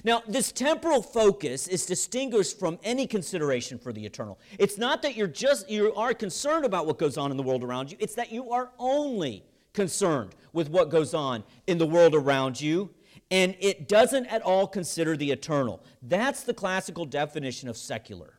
Now, 0.04 0.22
this 0.26 0.52
temporal 0.52 1.02
focus 1.02 1.68
is 1.68 1.86
distinguished 1.86 2.58
from 2.58 2.78
any 2.82 3.06
consideration 3.06 3.78
for 3.78 3.92
the 3.92 4.04
eternal. 4.04 4.38
It's 4.58 4.78
not 4.78 5.02
that 5.02 5.16
you're 5.16 5.26
just 5.26 5.70
you 5.70 5.94
are 5.94 6.14
concerned 6.14 6.64
about 6.64 6.86
what 6.86 6.98
goes 6.98 7.16
on 7.16 7.30
in 7.30 7.36
the 7.36 7.42
world 7.42 7.62
around 7.62 7.90
you, 7.90 7.96
it's 8.00 8.14
that 8.14 8.32
you 8.32 8.50
are 8.50 8.70
only 8.78 9.44
concerned 9.72 10.34
with 10.52 10.68
what 10.68 10.90
goes 10.90 11.14
on 11.14 11.44
in 11.66 11.78
the 11.78 11.86
world 11.86 12.14
around 12.14 12.60
you, 12.60 12.90
and 13.30 13.54
it 13.60 13.88
doesn't 13.88 14.26
at 14.26 14.42
all 14.42 14.66
consider 14.66 15.16
the 15.16 15.30
eternal. 15.30 15.82
That's 16.02 16.42
the 16.42 16.54
classical 16.54 17.04
definition 17.04 17.68
of 17.68 17.76
secular. 17.76 18.38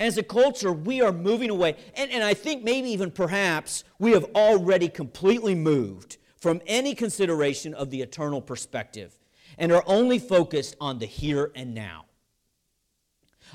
As 0.00 0.18
a 0.18 0.22
culture, 0.24 0.72
we 0.72 1.00
are 1.00 1.12
moving 1.12 1.50
away, 1.50 1.76
and, 1.96 2.10
and 2.10 2.24
I 2.24 2.34
think 2.34 2.64
maybe 2.64 2.88
even 2.90 3.12
perhaps 3.12 3.84
we 3.98 4.12
have 4.12 4.24
already 4.34 4.88
completely 4.88 5.54
moved 5.54 6.16
from 6.40 6.60
any 6.66 6.94
consideration 6.94 7.72
of 7.74 7.90
the 7.90 8.02
eternal 8.02 8.42
perspective 8.42 9.18
and 9.58 9.72
are 9.72 9.84
only 9.86 10.18
focused 10.18 10.76
on 10.80 10.98
the 10.98 11.06
here 11.06 11.50
and 11.54 11.74
now. 11.74 12.06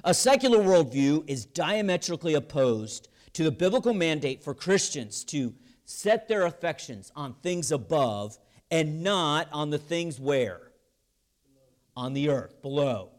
A 0.04 0.14
secular 0.14 0.60
worldview 0.60 1.30
is 1.30 1.46
diametrically 1.46 2.34
opposed 2.34 3.10
to 3.34 3.44
the 3.44 3.52
biblical 3.52 3.94
mandate 3.94 4.44
for 4.44 4.54
Christians 4.54 5.24
to 5.26 5.54
set 5.86 6.28
their 6.28 6.46
affections 6.46 7.12
on 7.16 7.34
things 7.42 7.72
above 7.72 8.38
and 8.72 9.04
not 9.04 9.48
on 9.52 9.70
the 9.70 9.78
things 9.78 10.20
where? 10.20 10.72
On 11.98 12.14
the 12.14 12.30
earth, 12.30 12.62
below. 12.62 13.10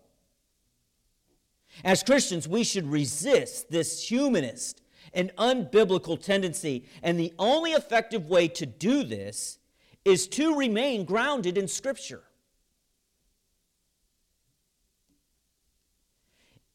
As 1.85 2.03
Christians, 2.03 2.49
we 2.49 2.65
should 2.65 2.87
resist 2.87 3.71
this 3.71 4.09
humanist 4.09 4.83
and 5.13 5.35
unbiblical 5.37 6.23
tendency, 6.23 6.87
and 7.03 7.19
the 7.19 7.33
only 7.39 7.73
effective 7.73 8.27
way 8.27 8.49
to 8.49 8.67
do 8.67 9.03
this 9.03 9.59
is 10.05 10.29
to 10.29 10.57
remain 10.57 11.05
grounded 11.05 11.59
in 11.59 11.69
Scripture. 11.69 12.23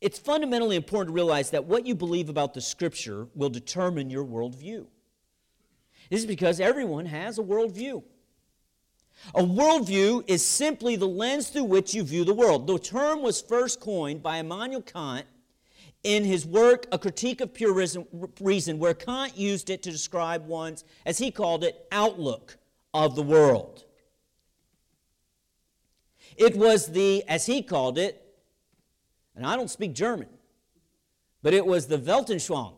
It's 0.05 0.19
fundamentally 0.19 0.75
important 0.75 1.07
to 1.09 1.15
realize 1.15 1.49
that 1.49 1.65
what 1.65 1.87
you 1.87 1.95
believe 1.95 2.29
about 2.29 2.53
the 2.53 2.61
Scripture 2.61 3.27
will 3.33 3.49
determine 3.49 4.11
your 4.11 4.23
worldview. 4.23 4.85
This 6.11 6.19
is 6.19 6.27
because 6.27 6.59
everyone 6.59 7.07
has 7.07 7.39
a 7.39 7.41
worldview. 7.41 8.03
A 9.33 9.41
worldview 9.41 10.23
is 10.27 10.45
simply 10.45 10.95
the 10.95 11.07
lens 11.07 11.49
through 11.49 11.63
which 11.63 11.95
you 11.95 12.03
view 12.03 12.23
the 12.23 12.35
world. 12.35 12.67
The 12.67 12.77
term 12.77 13.23
was 13.23 13.41
first 13.41 13.79
coined 13.79 14.21
by 14.21 14.37
Immanuel 14.37 14.83
Kant 14.83 15.25
in 16.03 16.23
his 16.23 16.45
work, 16.45 16.85
A 16.91 16.99
Critique 16.99 17.41
of 17.41 17.51
Pure 17.51 17.73
Reason, 18.39 18.77
where 18.77 18.93
Kant 18.93 19.35
used 19.35 19.71
it 19.71 19.81
to 19.81 19.89
describe 19.89 20.45
one's, 20.45 20.83
as 21.07 21.17
he 21.17 21.31
called 21.31 21.63
it, 21.63 21.87
outlook 21.91 22.59
of 22.93 23.15
the 23.15 23.23
world. 23.23 23.85
It 26.37 26.55
was 26.55 26.91
the, 26.91 27.23
as 27.27 27.47
he 27.47 27.63
called 27.63 27.97
it, 27.97 28.21
and 29.35 29.45
I 29.45 29.55
don't 29.55 29.69
speak 29.69 29.93
German, 29.93 30.27
but 31.41 31.53
it 31.53 31.65
was 31.65 31.87
the 31.87 31.97
Weltanschauung. 31.97 32.73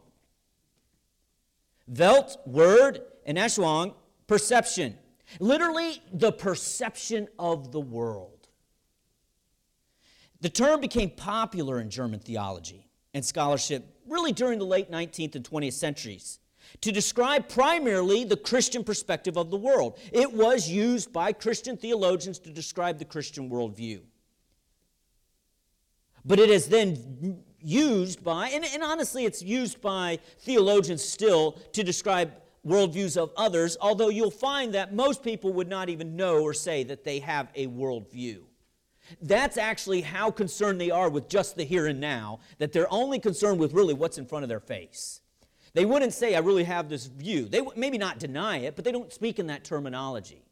Welt, 1.88 2.38
word, 2.46 3.02
and 3.26 3.38
Anschauung, 3.38 3.94
perception. 4.28 4.98
Literally, 5.40 6.02
the 6.12 6.32
perception 6.32 7.28
of 7.40 7.72
the 7.72 7.80
world. 7.80 8.48
The 10.42 10.50
term 10.50 10.82
became 10.82 11.10
popular 11.10 11.80
in 11.80 11.90
German 11.90 12.20
theology 12.20 12.88
and 13.14 13.26
scholarship 13.26 13.84
really 14.08 14.32
during 14.32 14.60
the 14.60 14.66
late 14.66 14.92
19th 14.92 15.36
and 15.36 15.50
20th 15.50 15.74
centuries 15.74 16.40
to 16.82 16.92
describe 16.92 17.50
primarily 17.50 18.24
the 18.24 18.38
Christian 18.38 18.84
perspective 18.84 19.38
of 19.38 19.50
the 19.50 19.58
world. 19.58 19.98
It 20.12 20.32
was 20.32 20.70
used 20.70 21.12
by 21.12 21.32
Christian 21.34 21.78
theologians 21.78 22.40
to 22.40 22.52
describe 22.52 23.00
the 23.00 23.06
Christian 23.06 23.50
worldview. 23.50 24.02
But 26.28 26.40
it 26.40 26.50
is 26.50 26.68
then 26.68 27.42
used 27.62 28.24
by, 28.24 28.50
and, 28.50 28.66
and 28.66 28.84
honestly, 28.84 29.26
it's 29.26 29.42
used 29.42 29.82
by 29.82 30.20
theologians 30.42 31.02
still 31.02 31.54
to 31.72 31.84
describe 31.84 32.34
worldviews 32.66 33.16
of 33.16 33.32
others, 33.38 33.78
although 33.80 34.10
you'll 34.10 34.30
find 34.30 34.74
that 34.74 34.94
most 34.94 35.24
people 35.24 35.54
would 35.54 35.70
not 35.70 35.88
even 35.88 36.18
know 36.18 36.42
or 36.42 36.54
say 36.54 36.84
that 36.84 37.06
they 37.06 37.20
have 37.20 37.48
a 37.56 37.68
worldview. 37.68 38.42
That's 39.22 39.58
actually 39.58 40.02
how 40.02 40.32
concerned 40.32 40.82
they 40.82 40.92
are 40.92 41.10
with 41.10 41.30
just 41.30 41.56
the 41.56 41.64
here 41.64 41.88
and 41.88 42.02
now, 42.02 42.42
that 42.58 42.74
they're 42.74 42.92
only 42.92 43.20
concerned 43.20 43.58
with 43.58 43.72
really 43.72 43.94
what's 43.94 44.18
in 44.18 44.26
front 44.26 44.44
of 44.44 44.50
their 44.50 44.60
face. 44.60 45.22
They 45.74 45.86
wouldn't 45.86 46.14
say, 46.14 46.36
I 46.36 46.40
really 46.40 46.66
have 46.66 46.90
this 46.90 47.06
view. 47.06 47.46
They 47.46 47.62
maybe 47.76 47.98
not 47.98 48.20
deny 48.20 48.58
it, 48.58 48.76
but 48.76 48.84
they 48.84 48.92
don't 48.92 49.14
speak 49.14 49.40
in 49.40 49.48
that 49.48 49.64
terminology. 49.64 50.44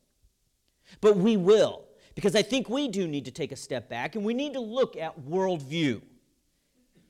But 1.02 1.18
we 1.18 1.36
will, 1.36 1.85
because 2.16 2.36
I 2.36 2.42
think 2.42 2.70
we 2.70 2.88
do 2.88 3.08
need 3.08 3.26
to 3.26 3.32
take 3.32 3.52
a 3.52 3.58
step 3.58 3.90
back 3.90 4.16
and 4.16 4.24
we 4.24 4.34
need 4.34 4.54
to 4.54 4.62
look 4.62 4.96
at 4.96 5.20
worldview 5.20 6.02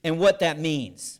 and 0.04 0.20
what 0.20 0.40
that 0.40 0.60
means. 0.60 1.20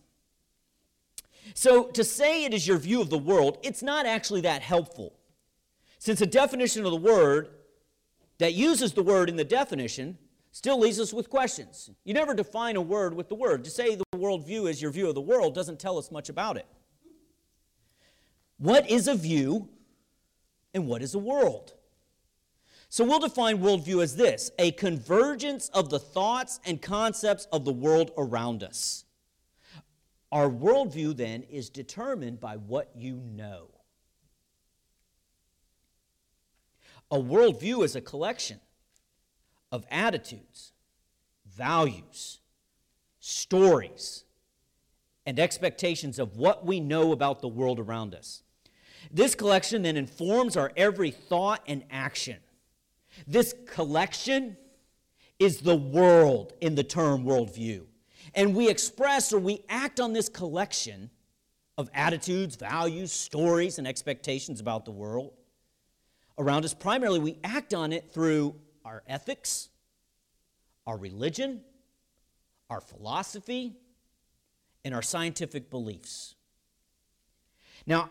So, 1.54 1.84
to 1.92 2.04
say 2.04 2.44
it 2.44 2.54
is 2.54 2.68
your 2.68 2.78
view 2.78 3.02
of 3.02 3.12
the 3.12 3.18
world, 3.20 3.60
it's 3.62 3.84
not 3.84 4.08
actually 4.08 4.42
that 4.42 4.64
helpful. 4.64 5.14
Since 6.00 6.20
a 6.22 6.26
definition 6.26 6.84
of 6.86 6.92
the 6.92 6.98
word 6.98 7.50
that 8.40 8.54
uses 8.54 8.94
the 8.94 9.04
word 9.04 9.30
in 9.30 9.36
the 9.36 9.44
definition 9.44 10.18
still 10.52 10.80
leaves 10.80 11.00
us 11.00 11.14
with 11.14 11.30
questions. 11.30 11.92
You 12.04 12.14
never 12.14 12.34
define 12.34 12.76
a 12.76 12.82
word 12.82 13.14
with 13.14 13.30
the 13.30 13.36
word. 13.36 13.64
To 13.66 13.70
say 13.70 13.96
the 13.96 14.04
worldview 14.16 14.70
is 14.70 14.82
your 14.82 14.92
view 14.92 15.08
of 15.08 15.16
the 15.16 15.22
world 15.22 15.54
doesn't 15.54 15.80
tell 15.80 15.98
us 15.98 16.12
much 16.12 16.30
about 16.30 16.58
it. 16.58 16.66
What 18.58 18.90
is 18.90 19.08
a 19.08 19.16
view 19.16 19.70
and 20.74 20.88
what 20.88 21.02
is 21.02 21.14
a 21.14 21.20
world? 21.20 21.75
So 22.96 23.04
we'll 23.04 23.20
define 23.20 23.58
worldview 23.58 24.02
as 24.02 24.16
this 24.16 24.52
a 24.58 24.72
convergence 24.72 25.68
of 25.74 25.90
the 25.90 26.00
thoughts 26.00 26.62
and 26.66 26.82
concepts 26.82 27.46
of 27.52 27.66
the 27.66 27.74
world 27.74 28.12
around 28.18 28.64
us. 28.64 29.04
Our 30.32 30.50
worldview 30.50 31.18
then 31.18 31.44
is 31.44 31.70
determined 31.70 32.40
by 32.40 32.56
what 32.56 32.92
you 32.96 33.18
know. 33.18 33.68
A 37.12 37.18
worldview 37.18 37.84
is 37.84 37.98
a 37.98 38.02
collection 38.02 38.62
of 39.74 39.86
attitudes, 39.92 40.72
values, 41.46 42.40
stories, 43.20 44.24
and 45.26 45.38
expectations 45.38 46.18
of 46.18 46.38
what 46.38 46.66
we 46.66 46.80
know 46.80 47.12
about 47.12 47.42
the 47.42 47.50
world 47.50 47.78
around 47.78 48.16
us. 48.16 48.42
This 49.12 49.36
collection 49.36 49.82
then 49.82 49.98
informs 49.98 50.56
our 50.56 50.72
every 50.78 51.12
thought 51.12 51.62
and 51.68 51.84
action. 51.92 52.38
This 53.28 53.54
collection 53.68 54.58
is 55.40 55.62
the 55.62 55.76
world 55.76 56.54
in 56.62 56.76
the 56.76 56.84
term 56.84 57.24
worldview. 57.24 57.86
And 58.34 58.56
we 58.56 58.70
express 58.70 59.32
or 59.34 59.40
we 59.40 59.62
act 59.70 60.00
on 60.00 60.14
this 60.14 60.30
collection 60.30 61.10
of 61.78 61.90
attitudes, 61.94 62.56
values, 62.56 63.12
stories, 63.12 63.78
and 63.78 63.88
expectations 63.88 64.60
about 64.60 64.86
the 64.86 64.92
world 64.92 65.34
around 66.38 66.66
us. 66.66 66.74
Primarily, 66.74 67.20
we 67.20 67.38
act 67.44 67.74
on 67.74 67.92
it 67.92 68.12
through 68.12 68.56
our 68.84 69.04
ethics, 69.08 69.70
our 70.88 70.98
religion, 70.98 71.62
our 72.70 72.82
philosophy, 72.82 73.74
and 74.84 74.94
our 74.94 75.02
scientific 75.02 75.70
beliefs. 75.70 76.36
Now, 77.86 78.10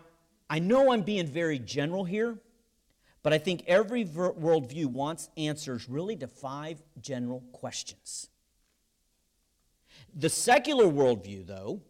I 0.51 0.59
know 0.59 0.93
I'm 0.93 1.03
being 1.03 1.27
very 1.27 1.59
general 1.59 2.05
here, 2.05 2.39
but 3.25 3.33
I 3.33 3.39
think 3.39 3.65
every 3.67 4.05
worldview 4.05 4.87
wants 4.87 5.31
answers 5.39 5.89
really 5.89 6.15
to 6.17 6.29
five 6.29 6.83
general 7.01 7.41
questions. 7.53 8.29
The 10.15 10.29
secular 10.29 10.85
worldview, 10.85 11.47
though, 11.47 11.81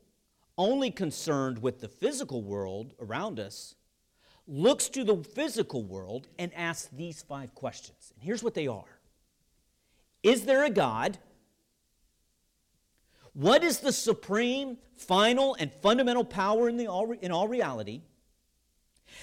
only 0.56 0.92
concerned 0.92 1.58
with 1.58 1.80
the 1.80 1.88
physical 1.88 2.40
world 2.40 2.94
around 3.00 3.40
us, 3.40 3.74
looks 4.46 4.88
to 4.90 5.02
the 5.02 5.16
physical 5.16 5.82
world 5.82 6.28
and 6.38 6.54
asks 6.54 6.88
these 6.92 7.22
five 7.22 7.52
questions. 7.54 8.12
And 8.14 8.22
here's 8.22 8.42
what 8.42 8.54
they 8.54 8.68
are 8.68 9.00
Is 10.22 10.44
there 10.44 10.64
a 10.64 10.70
God? 10.70 11.18
What 13.32 13.64
is 13.64 13.80
the 13.80 13.92
supreme, 13.92 14.78
final, 14.96 15.56
and 15.58 15.72
fundamental 15.82 16.24
power 16.24 16.68
in, 16.68 16.76
the 16.76 16.86
all, 16.86 17.10
in 17.10 17.32
all 17.32 17.48
reality? 17.48 18.02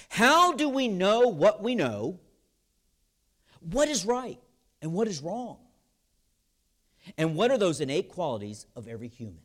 How 0.08 0.52
do 0.52 0.68
we 0.68 0.88
know 0.88 1.28
what 1.28 1.62
we 1.62 1.74
know? 1.74 2.20
What 3.60 3.88
is 3.88 4.04
right 4.04 4.38
and 4.80 4.92
what 4.92 5.08
is 5.08 5.20
wrong? 5.20 5.58
And 7.18 7.34
what 7.34 7.50
are 7.50 7.58
those 7.58 7.80
innate 7.80 8.08
qualities 8.08 8.66
of 8.76 8.88
every 8.88 9.08
human? 9.08 9.40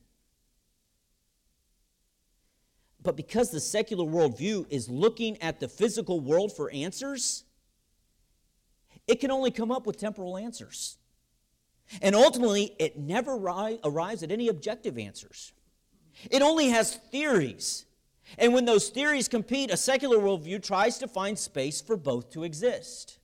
But 3.02 3.16
because 3.16 3.52
the 3.52 3.60
secular 3.60 4.06
worldview 4.06 4.66
is 4.70 4.90
looking 4.90 5.42
at 5.42 5.60
the 5.60 5.68
physical 5.68 6.20
world 6.20 6.56
for 6.56 6.70
answers, 6.72 7.46
it 9.08 9.20
can 9.20 9.32
only 9.32 9.52
come 9.52 9.72
up 9.72 9.86
with 9.88 9.98
temporal 9.98 10.38
answers. 10.38 10.98
And 12.02 12.16
ultimately, 12.16 12.76
it 12.80 12.98
never 12.98 13.34
arrives 13.34 14.24
at 14.24 14.32
any 14.32 14.50
objective 14.50 14.98
answers. 14.98 15.54
It 16.30 16.42
only 16.42 16.70
has 16.70 16.96
theories. 16.96 17.86
And 18.38 18.54
when 18.54 18.66
those 18.66 18.90
theories 18.90 19.28
compete, 19.28 19.72
a 19.72 19.78
secular 19.78 20.18
worldview 20.18 20.62
tries 20.64 20.98
to 21.00 21.08
find 21.08 21.38
space 21.38 21.82
for 21.82 21.96
both 21.96 22.30
to 22.32 22.44
exist. 22.44 23.20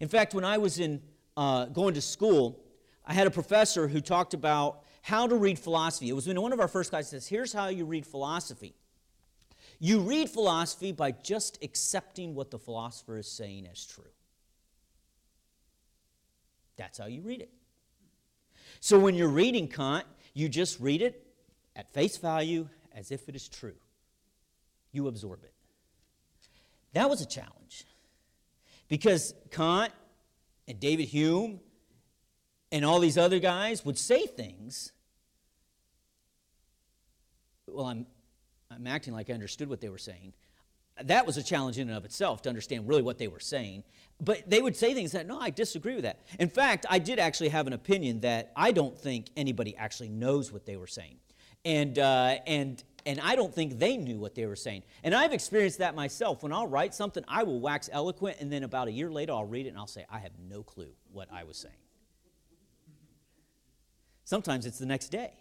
In 0.00 0.08
fact, 0.08 0.34
when 0.34 0.44
I 0.44 0.58
was 0.58 0.78
in 0.78 1.02
uh, 1.36 1.66
going 1.66 1.94
to 1.94 2.00
school, 2.00 2.60
I 3.04 3.12
had 3.12 3.26
a 3.26 3.30
professor 3.30 3.88
who 3.88 4.00
talked 4.00 4.34
about 4.34 4.82
how 5.02 5.26
to 5.26 5.36
read 5.36 5.58
philosophy. 5.58 6.08
It 6.08 6.14
was 6.14 6.26
in 6.26 6.40
one 6.40 6.52
of 6.52 6.60
our 6.60 6.68
first 6.68 6.90
classes. 6.90 7.10
Says, 7.10 7.26
"Here's 7.26 7.52
how 7.52 7.68
you 7.68 7.84
read 7.84 8.06
philosophy. 8.06 8.74
You 9.78 10.00
read 10.00 10.30
philosophy 10.30 10.92
by 10.92 11.12
just 11.12 11.58
accepting 11.62 12.34
what 12.34 12.50
the 12.50 12.58
philosopher 12.58 13.18
is 13.18 13.30
saying 13.30 13.66
as 13.70 13.84
true. 13.84 14.04
That's 16.76 16.98
how 16.98 17.06
you 17.06 17.20
read 17.22 17.42
it. 17.42 17.50
So 18.80 18.98
when 18.98 19.14
you're 19.14 19.28
reading 19.28 19.68
Kant, 19.68 20.06
you 20.32 20.48
just 20.48 20.80
read 20.80 21.02
it 21.02 21.26
at 21.76 21.92
face 21.92 22.16
value 22.16 22.68
as 22.94 23.10
if 23.10 23.28
it 23.28 23.36
is 23.36 23.48
true. 23.48 23.74
You 24.92 25.08
absorb 25.08 25.42
it. 25.44 25.52
That 26.92 27.10
was 27.10 27.20
a 27.20 27.26
challenge 27.26 27.84
because 28.88 29.34
Kant 29.50 29.92
and 30.68 30.78
David 30.78 31.06
Hume 31.06 31.60
and 32.70 32.84
all 32.84 33.00
these 33.00 33.18
other 33.18 33.40
guys 33.40 33.84
would 33.84 33.98
say 33.98 34.26
things. 34.26 34.92
Well, 37.66 37.86
I'm, 37.86 38.06
I'm 38.70 38.86
acting 38.86 39.12
like 39.12 39.30
I 39.30 39.32
understood 39.32 39.68
what 39.68 39.80
they 39.80 39.88
were 39.88 39.98
saying. 39.98 40.32
That 41.02 41.26
was 41.26 41.36
a 41.36 41.42
challenge 41.42 41.78
in 41.78 41.88
and 41.88 41.96
of 41.96 42.04
itself 42.04 42.42
to 42.42 42.48
understand 42.48 42.86
really 42.86 43.02
what 43.02 43.18
they 43.18 43.26
were 43.26 43.40
saying. 43.40 43.82
But 44.20 44.48
they 44.48 44.62
would 44.62 44.76
say 44.76 44.94
things 44.94 45.10
that, 45.12 45.26
no, 45.26 45.40
I 45.40 45.50
disagree 45.50 45.96
with 45.96 46.04
that. 46.04 46.20
In 46.38 46.48
fact, 46.48 46.86
I 46.88 47.00
did 47.00 47.18
actually 47.18 47.48
have 47.48 47.66
an 47.66 47.72
opinion 47.72 48.20
that 48.20 48.52
I 48.54 48.70
don't 48.70 48.96
think 48.96 49.26
anybody 49.36 49.76
actually 49.76 50.08
knows 50.08 50.52
what 50.52 50.66
they 50.66 50.76
were 50.76 50.86
saying. 50.86 51.16
And, 51.64 51.98
uh, 51.98 52.36
and, 52.46 52.82
and 53.06 53.20
I 53.20 53.36
don't 53.36 53.54
think 53.54 53.78
they 53.78 53.96
knew 53.96 54.18
what 54.18 54.34
they 54.34 54.46
were 54.46 54.56
saying. 54.56 54.82
And 55.02 55.14
I've 55.14 55.32
experienced 55.32 55.78
that 55.78 55.94
myself. 55.94 56.42
When 56.42 56.52
I'll 56.52 56.66
write 56.66 56.94
something, 56.94 57.24
I 57.26 57.42
will 57.42 57.60
wax 57.60 57.88
eloquent, 57.92 58.36
and 58.40 58.52
then 58.52 58.64
about 58.64 58.88
a 58.88 58.92
year 58.92 59.10
later, 59.10 59.32
I'll 59.32 59.46
read 59.46 59.66
it 59.66 59.70
and 59.70 59.78
I'll 59.78 59.86
say, 59.86 60.04
I 60.10 60.18
have 60.18 60.32
no 60.48 60.62
clue 60.62 60.92
what 61.12 61.28
I 61.32 61.44
was 61.44 61.56
saying. 61.56 61.74
Sometimes 64.24 64.66
it's 64.66 64.78
the 64.78 64.86
next 64.86 65.08
day. 65.08 65.32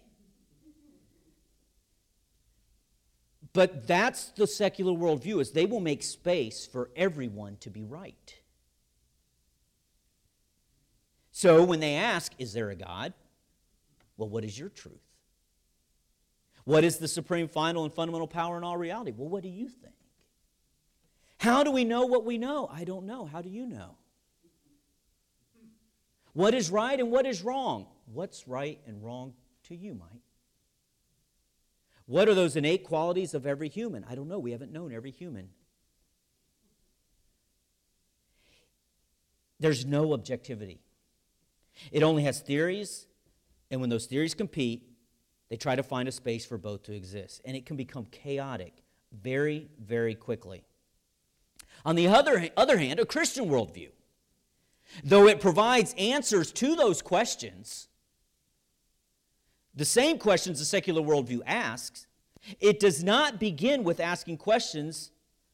But 3.54 3.88
that's 3.88 4.30
the 4.32 4.48
secular 4.48 4.94
worldview, 4.94 5.40
is 5.40 5.52
they 5.52 5.68
will 5.68 5.80
make 5.80 6.02
space 6.02 6.66
for 6.66 6.90
everyone 6.96 7.58
to 7.58 7.70
be 7.70 7.84
right. 7.84 8.36
So 11.32 11.64
when 11.64 11.80
they 11.80 11.96
ask, 11.96 12.32
Is 12.40 12.54
there 12.54 12.72
a 12.72 12.76
God? 12.76 13.14
Well, 14.18 14.30
what 14.30 14.44
is 14.44 14.58
your 14.58 14.70
truth? 14.70 15.02
What 16.66 16.84
is 16.84 16.98
the 16.98 17.08
supreme, 17.08 17.48
final, 17.48 17.84
and 17.84 17.94
fundamental 17.94 18.28
power 18.28 18.58
in 18.58 18.64
all 18.64 18.78
reality? 18.78 19.12
Well, 19.16 19.28
what 19.28 19.44
do 19.44 19.50
you 19.50 19.68
think? 19.68 19.94
How 21.38 21.64
do 21.64 21.72
we 21.72 21.84
know 21.84 22.06
what 22.06 22.24
we 22.24 22.38
know? 22.38 22.70
I 22.72 22.86
don't 22.86 23.06
know. 23.06 23.26
How 23.26 23.42
do 23.42 23.50
you 23.50 23.68
know? 23.68 23.98
What 26.32 26.54
is 26.54 26.72
right 26.72 27.00
and 27.00 27.12
what 27.12 27.26
is 27.26 27.44
wrong? 27.44 27.88
What's 28.06 28.48
right 28.48 28.80
and 28.88 29.04
wrong 29.04 29.34
to 29.64 29.76
you, 29.76 29.94
Mike? 29.94 30.22
What 32.06 32.28
are 32.28 32.34
those 32.34 32.56
innate 32.56 32.84
qualities 32.84 33.34
of 33.34 33.46
every 33.46 33.70
human? 33.70 34.06
I 34.10 34.16
don't 34.16 34.28
know. 34.28 34.40
We 34.40 34.52
haven't 34.52 34.72
known 34.72 34.94
every 34.94 35.12
human. 35.12 35.50
There's 39.60 39.86
no 39.86 40.14
objectivity. 40.14 40.82
It 41.92 42.04
only 42.04 42.24
has 42.24 42.42
theories, 42.42 43.08
and 43.72 43.80
when 43.80 43.90
those 43.90 44.06
theories 44.06 44.34
compete, 44.34 44.93
they 45.54 45.58
try 45.58 45.76
to 45.76 45.84
find 45.84 46.10
a 46.10 46.12
space 46.12 46.48
for 46.48 46.58
both 46.58 46.82
to 46.82 46.96
exist. 46.96 47.40
And 47.46 47.56
it 47.56 47.64
can 47.64 47.78
become 47.78 48.08
chaotic 48.10 48.74
very, 49.12 49.70
very 49.80 50.16
quickly. 50.16 50.64
On 51.86 51.96
the 51.96 52.08
other, 52.08 52.50
other 52.58 52.80
hand, 52.80 53.00
a 53.00 53.06
Christian 53.06 53.46
worldview, 53.46 53.90
though 55.04 55.28
it 55.28 55.40
provides 55.40 55.94
answers 55.96 56.52
to 56.54 56.76
those 56.76 57.04
questions, 57.04 57.88
the 59.76 59.86
same 59.86 60.18
questions 60.18 60.58
the 60.58 60.66
secular 60.66 61.04
worldview 61.04 61.42
asks, 61.46 62.08
it 62.60 62.80
does 62.80 63.04
not 63.04 63.40
begin 63.40 63.84
with 63.84 64.00
asking 64.00 64.38
questions 64.38 65.12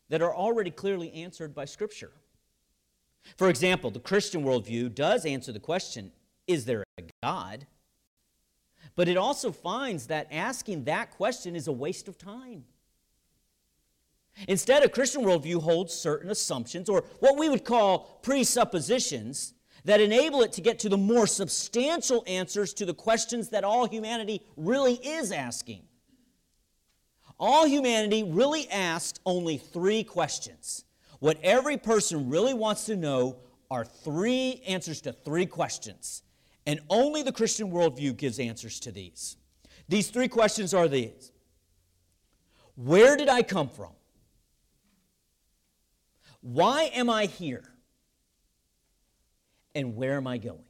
that 0.07 0.21
are 0.21 0.33
already 0.33 0.71
clearly 0.71 1.12
answered 1.12 1.53
by 1.53 1.65
Scripture. 1.65 2.13
For 3.35 3.49
example, 3.49 3.91
the 3.91 3.99
Christian 3.99 4.45
worldview 4.45 4.95
does 4.95 5.25
answer 5.25 5.51
the 5.51 5.59
question 5.59 6.13
is 6.47 6.63
there 6.63 6.85
a 6.97 7.03
God? 7.21 7.67
But 8.99 9.07
it 9.07 9.15
also 9.15 9.53
finds 9.53 10.07
that 10.07 10.27
asking 10.29 10.83
that 10.83 11.12
question 11.12 11.55
is 11.55 11.69
a 11.69 11.71
waste 11.71 12.09
of 12.09 12.17
time. 12.17 12.65
Instead, 14.45 14.83
a 14.83 14.89
Christian 14.89 15.23
worldview 15.23 15.62
holds 15.62 15.93
certain 15.93 16.29
assumptions, 16.29 16.89
or 16.89 17.05
what 17.21 17.38
we 17.38 17.47
would 17.47 17.63
call 17.63 18.19
presuppositions, 18.21 19.53
that 19.85 20.01
enable 20.01 20.41
it 20.41 20.51
to 20.51 20.59
get 20.59 20.79
to 20.79 20.89
the 20.89 20.97
more 20.97 21.27
substantial 21.27 22.25
answers 22.27 22.73
to 22.73 22.85
the 22.85 22.93
questions 22.93 23.47
that 23.51 23.63
all 23.63 23.88
humanity 23.88 24.45
really 24.57 24.95
is 24.95 25.31
asking. 25.31 25.83
All 27.39 27.65
humanity 27.65 28.23
really 28.25 28.69
asked 28.69 29.21
only 29.25 29.57
three 29.57 30.03
questions. 30.03 30.83
What 31.19 31.39
every 31.41 31.77
person 31.77 32.29
really 32.29 32.53
wants 32.53 32.83
to 32.88 32.97
know 32.97 33.38
are 33.71 33.85
three 33.85 34.62
answers 34.67 34.99
to 35.03 35.13
three 35.13 35.45
questions. 35.45 36.21
And 36.69 36.82
only 36.88 37.23
the 37.23 37.32
Christian 37.32 37.71
worldview 37.71 38.15
gives 38.15 38.38
answers 38.38 38.79
to 38.82 38.91
these. 38.91 39.38
These 39.88 40.12
three 40.12 40.27
questions 40.27 40.71
are 40.71 40.88
these 40.88 41.32
Where 42.75 43.17
did 43.17 43.27
I 43.27 43.41
come 43.41 43.69
from? 43.69 43.89
Why 46.41 46.91
am 46.93 47.10
I 47.10 47.25
here? 47.25 47.63
And 49.74 49.95
where 49.95 50.15
am 50.15 50.28
I 50.28 50.38
going? 50.38 50.63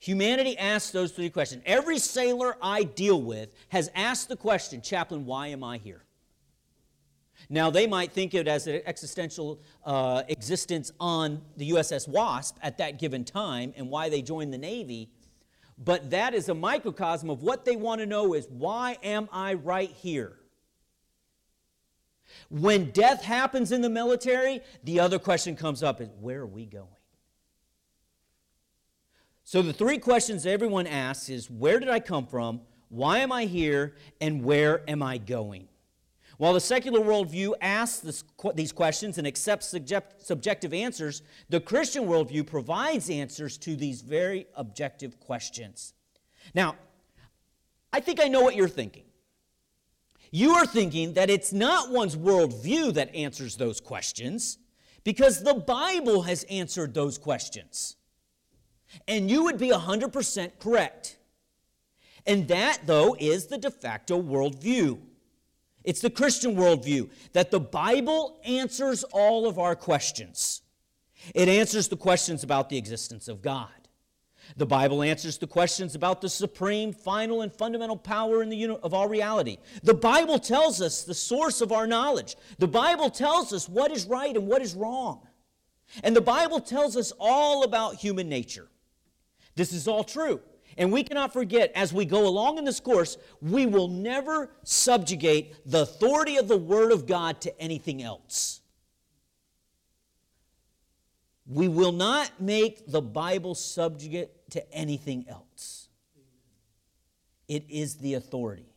Humanity 0.00 0.58
asks 0.58 0.90
those 0.90 1.12
three 1.12 1.30
questions. 1.30 1.62
Every 1.64 2.00
sailor 2.00 2.56
I 2.60 2.82
deal 2.82 3.22
with 3.22 3.50
has 3.68 3.88
asked 3.94 4.28
the 4.28 4.36
question, 4.36 4.82
Chaplain, 4.82 5.26
why 5.26 5.46
am 5.46 5.62
I 5.62 5.78
here? 5.78 6.02
Now, 7.48 7.70
they 7.70 7.86
might 7.86 8.12
think 8.12 8.34
it 8.34 8.48
as 8.48 8.66
an 8.66 8.82
existential 8.86 9.60
uh, 9.84 10.22
existence 10.28 10.92
on 10.98 11.42
the 11.56 11.70
USS 11.70 12.08
Wasp 12.08 12.56
at 12.62 12.78
that 12.78 12.98
given 12.98 13.24
time 13.24 13.72
and 13.76 13.90
why 13.90 14.08
they 14.08 14.22
joined 14.22 14.52
the 14.52 14.58
Navy, 14.58 15.10
but 15.76 16.10
that 16.10 16.34
is 16.34 16.48
a 16.48 16.54
microcosm 16.54 17.30
of 17.30 17.42
what 17.42 17.64
they 17.64 17.76
want 17.76 18.00
to 18.00 18.06
know 18.06 18.34
is 18.34 18.46
why 18.48 18.96
am 19.02 19.28
I 19.32 19.54
right 19.54 19.90
here? 19.90 20.36
When 22.50 22.90
death 22.90 23.22
happens 23.22 23.72
in 23.72 23.80
the 23.80 23.90
military, 23.90 24.60
the 24.84 25.00
other 25.00 25.18
question 25.18 25.56
comes 25.56 25.82
up 25.82 26.00
is 26.00 26.08
where 26.20 26.40
are 26.40 26.46
we 26.46 26.66
going? 26.66 26.86
So 29.44 29.60
the 29.60 29.72
three 29.72 29.98
questions 29.98 30.46
everyone 30.46 30.86
asks 30.86 31.28
is 31.28 31.50
where 31.50 31.78
did 31.78 31.88
I 31.88 32.00
come 32.00 32.26
from? 32.26 32.62
Why 32.88 33.18
am 33.18 33.30
I 33.30 33.44
here? 33.44 33.94
And 34.20 34.42
where 34.42 34.88
am 34.88 35.02
I 35.02 35.18
going? 35.18 35.68
While 36.38 36.52
the 36.52 36.60
secular 36.60 37.00
worldview 37.00 37.54
asks 37.60 38.00
this, 38.00 38.24
these 38.54 38.72
questions 38.72 39.18
and 39.18 39.26
accepts 39.26 39.68
subject, 39.68 40.26
subjective 40.26 40.74
answers, 40.74 41.22
the 41.48 41.60
Christian 41.60 42.04
worldview 42.04 42.46
provides 42.46 43.08
answers 43.08 43.56
to 43.58 43.76
these 43.76 44.02
very 44.02 44.46
objective 44.56 45.20
questions. 45.20 45.94
Now, 46.54 46.76
I 47.92 48.00
think 48.00 48.20
I 48.20 48.28
know 48.28 48.42
what 48.42 48.56
you're 48.56 48.68
thinking. 48.68 49.04
You 50.32 50.54
are 50.54 50.66
thinking 50.66 51.14
that 51.14 51.30
it's 51.30 51.52
not 51.52 51.90
one's 51.90 52.16
worldview 52.16 52.94
that 52.94 53.14
answers 53.14 53.56
those 53.56 53.80
questions 53.80 54.58
because 55.04 55.44
the 55.44 55.54
Bible 55.54 56.22
has 56.22 56.42
answered 56.44 56.92
those 56.92 57.18
questions. 57.18 57.94
And 59.06 59.30
you 59.30 59.44
would 59.44 59.58
be 59.58 59.70
100% 59.70 60.58
correct. 60.58 61.18
And 62.26 62.48
that, 62.48 62.80
though, 62.86 63.16
is 63.20 63.46
the 63.46 63.58
de 63.58 63.70
facto 63.70 64.20
worldview. 64.20 64.98
It's 65.84 66.00
the 66.00 66.10
Christian 66.10 66.56
worldview 66.56 67.10
that 67.32 67.50
the 67.50 67.60
Bible 67.60 68.40
answers 68.44 69.04
all 69.04 69.46
of 69.46 69.58
our 69.58 69.76
questions. 69.76 70.62
It 71.34 71.48
answers 71.48 71.88
the 71.88 71.96
questions 71.96 72.42
about 72.42 72.68
the 72.68 72.78
existence 72.78 73.28
of 73.28 73.42
God. 73.42 73.68
The 74.56 74.66
Bible 74.66 75.02
answers 75.02 75.38
the 75.38 75.46
questions 75.46 75.94
about 75.94 76.20
the 76.20 76.28
supreme, 76.28 76.92
final, 76.92 77.42
and 77.42 77.52
fundamental 77.52 77.96
power 77.96 78.42
in 78.42 78.50
the 78.50 78.76
of 78.82 78.92
our 78.92 79.08
reality. 79.08 79.58
The 79.82 79.94
Bible 79.94 80.38
tells 80.38 80.80
us 80.82 81.02
the 81.02 81.14
source 81.14 81.60
of 81.60 81.72
our 81.72 81.86
knowledge. 81.86 82.36
The 82.58 82.68
Bible 82.68 83.10
tells 83.10 83.52
us 83.52 83.68
what 83.68 83.90
is 83.90 84.04
right 84.04 84.36
and 84.36 84.46
what 84.46 84.62
is 84.62 84.74
wrong. 84.74 85.26
And 86.02 86.14
the 86.14 86.20
Bible 86.20 86.60
tells 86.60 86.96
us 86.96 87.12
all 87.18 87.64
about 87.64 87.96
human 87.96 88.28
nature. 88.28 88.68
This 89.54 89.72
is 89.72 89.88
all 89.88 90.04
true. 90.04 90.40
And 90.76 90.92
we 90.92 91.04
cannot 91.04 91.32
forget, 91.32 91.70
as 91.74 91.92
we 91.92 92.04
go 92.04 92.26
along 92.26 92.58
in 92.58 92.64
this 92.64 92.80
course, 92.80 93.16
we 93.40 93.66
will 93.66 93.88
never 93.88 94.50
subjugate 94.64 95.54
the 95.64 95.82
authority 95.82 96.36
of 96.36 96.48
the 96.48 96.56
Word 96.56 96.90
of 96.90 97.06
God 97.06 97.40
to 97.42 97.60
anything 97.60 98.02
else. 98.02 98.60
We 101.46 101.68
will 101.68 101.92
not 101.92 102.40
make 102.40 102.90
the 102.90 103.02
Bible 103.02 103.54
subjugate 103.54 104.50
to 104.50 104.74
anything 104.74 105.26
else. 105.28 105.88
It 107.46 107.64
is 107.68 107.96
the 107.96 108.14
authority. 108.14 108.74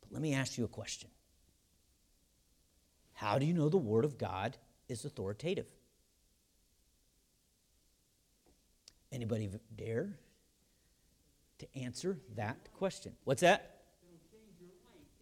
But 0.00 0.12
let 0.12 0.22
me 0.22 0.34
ask 0.34 0.58
you 0.58 0.64
a 0.64 0.68
question 0.68 1.08
How 3.14 3.38
do 3.38 3.46
you 3.46 3.54
know 3.54 3.68
the 3.68 3.76
Word 3.78 4.04
of 4.04 4.18
God 4.18 4.56
is 4.88 5.04
authoritative? 5.04 5.66
Anybody 9.10 9.48
dare 9.76 10.18
to 11.58 11.66
answer 11.76 12.18
that 12.36 12.56
question? 12.72 13.12
What's 13.24 13.42
that? 13.42 13.76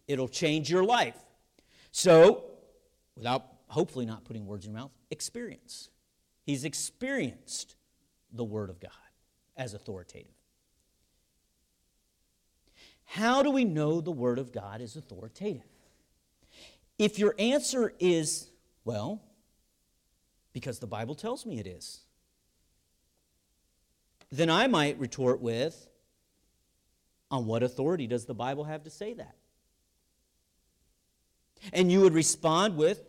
It'll 0.07 0.29
change 0.29 0.69
your 0.69 0.83
life. 0.83 1.17
So, 1.91 2.45
without 3.15 3.45
hopefully 3.67 4.05
not 4.05 4.23
putting 4.23 4.45
words 4.45 4.65
in 4.65 4.71
your 4.71 4.79
mouth, 4.81 4.91
experience. 5.11 5.89
He's 6.43 6.63
experienced 6.63 7.75
the 8.31 8.43
Word 8.43 8.69
of 8.69 8.79
God 8.79 8.91
as 9.57 9.73
authoritative. 9.73 10.31
How 13.03 13.41
do 13.41 13.51
we 13.51 13.65
know 13.65 14.01
the 14.01 14.11
Word 14.11 14.39
of 14.39 14.51
God 14.51 14.81
is 14.81 14.95
authoritative? 14.95 15.63
If 16.97 17.19
your 17.19 17.35
answer 17.37 17.93
is, 17.99 18.49
well, 18.83 19.21
because 20.53 20.79
the 20.79 20.87
Bible 20.87 21.15
tells 21.15 21.45
me 21.45 21.59
it 21.59 21.67
is, 21.67 22.01
then 24.31 24.49
I 24.49 24.67
might 24.67 24.99
retort 24.99 25.41
with, 25.41 25.87
on 27.29 27.45
what 27.45 27.63
authority 27.63 28.07
does 28.07 28.25
the 28.25 28.33
Bible 28.33 28.63
have 28.63 28.83
to 28.83 28.89
say 28.89 29.13
that? 29.13 29.35
And 31.73 31.91
you 31.91 32.01
would 32.01 32.13
respond 32.13 32.77
with, 32.77 33.01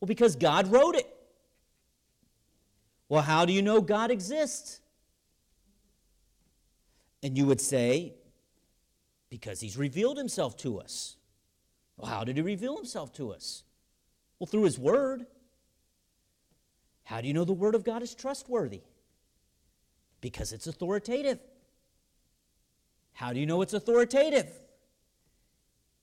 well, 0.00 0.06
because 0.06 0.36
God 0.36 0.70
wrote 0.70 0.94
it. 0.94 1.06
Well, 3.08 3.22
how 3.22 3.44
do 3.44 3.52
you 3.52 3.62
know 3.62 3.80
God 3.80 4.10
exists? 4.10 4.80
And 7.22 7.36
you 7.36 7.46
would 7.46 7.60
say, 7.60 8.14
because 9.30 9.60
he's 9.60 9.76
revealed 9.76 10.16
himself 10.16 10.56
to 10.58 10.78
us. 10.80 11.16
Well, 11.96 12.10
how 12.10 12.24
did 12.24 12.36
he 12.36 12.42
reveal 12.42 12.76
himself 12.76 13.12
to 13.14 13.32
us? 13.32 13.64
Well, 14.38 14.46
through 14.46 14.62
his 14.62 14.78
word. 14.78 15.26
How 17.04 17.20
do 17.20 17.26
you 17.26 17.34
know 17.34 17.44
the 17.44 17.52
word 17.52 17.74
of 17.74 17.84
God 17.84 18.02
is 18.02 18.14
trustworthy? 18.14 18.82
Because 20.20 20.52
it's 20.52 20.66
authoritative. 20.66 21.38
How 23.18 23.32
do 23.32 23.40
you 23.40 23.46
know 23.46 23.62
it's 23.62 23.72
authoritative? 23.74 24.46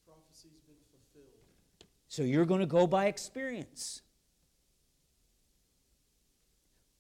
Prophecy's 0.05 0.59
been 0.67 0.75
fulfilled. 0.91 1.87
So 2.09 2.23
you're 2.23 2.43
going 2.43 2.59
to 2.59 2.65
go 2.65 2.87
by 2.87 3.05
experience. 3.05 4.01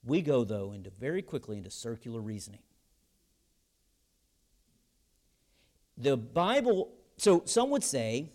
We 0.05 0.21
go, 0.21 0.45
though, 0.45 0.71
into 0.71 0.89
very 0.89 1.21
quickly 1.21 1.57
into 1.57 1.69
circular 1.69 2.21
reasoning. 2.21 2.61
The 5.97 6.15
Bible, 6.15 6.93
so 7.17 7.41
some 7.43 7.69
would 7.71 7.83
say, 7.83 8.31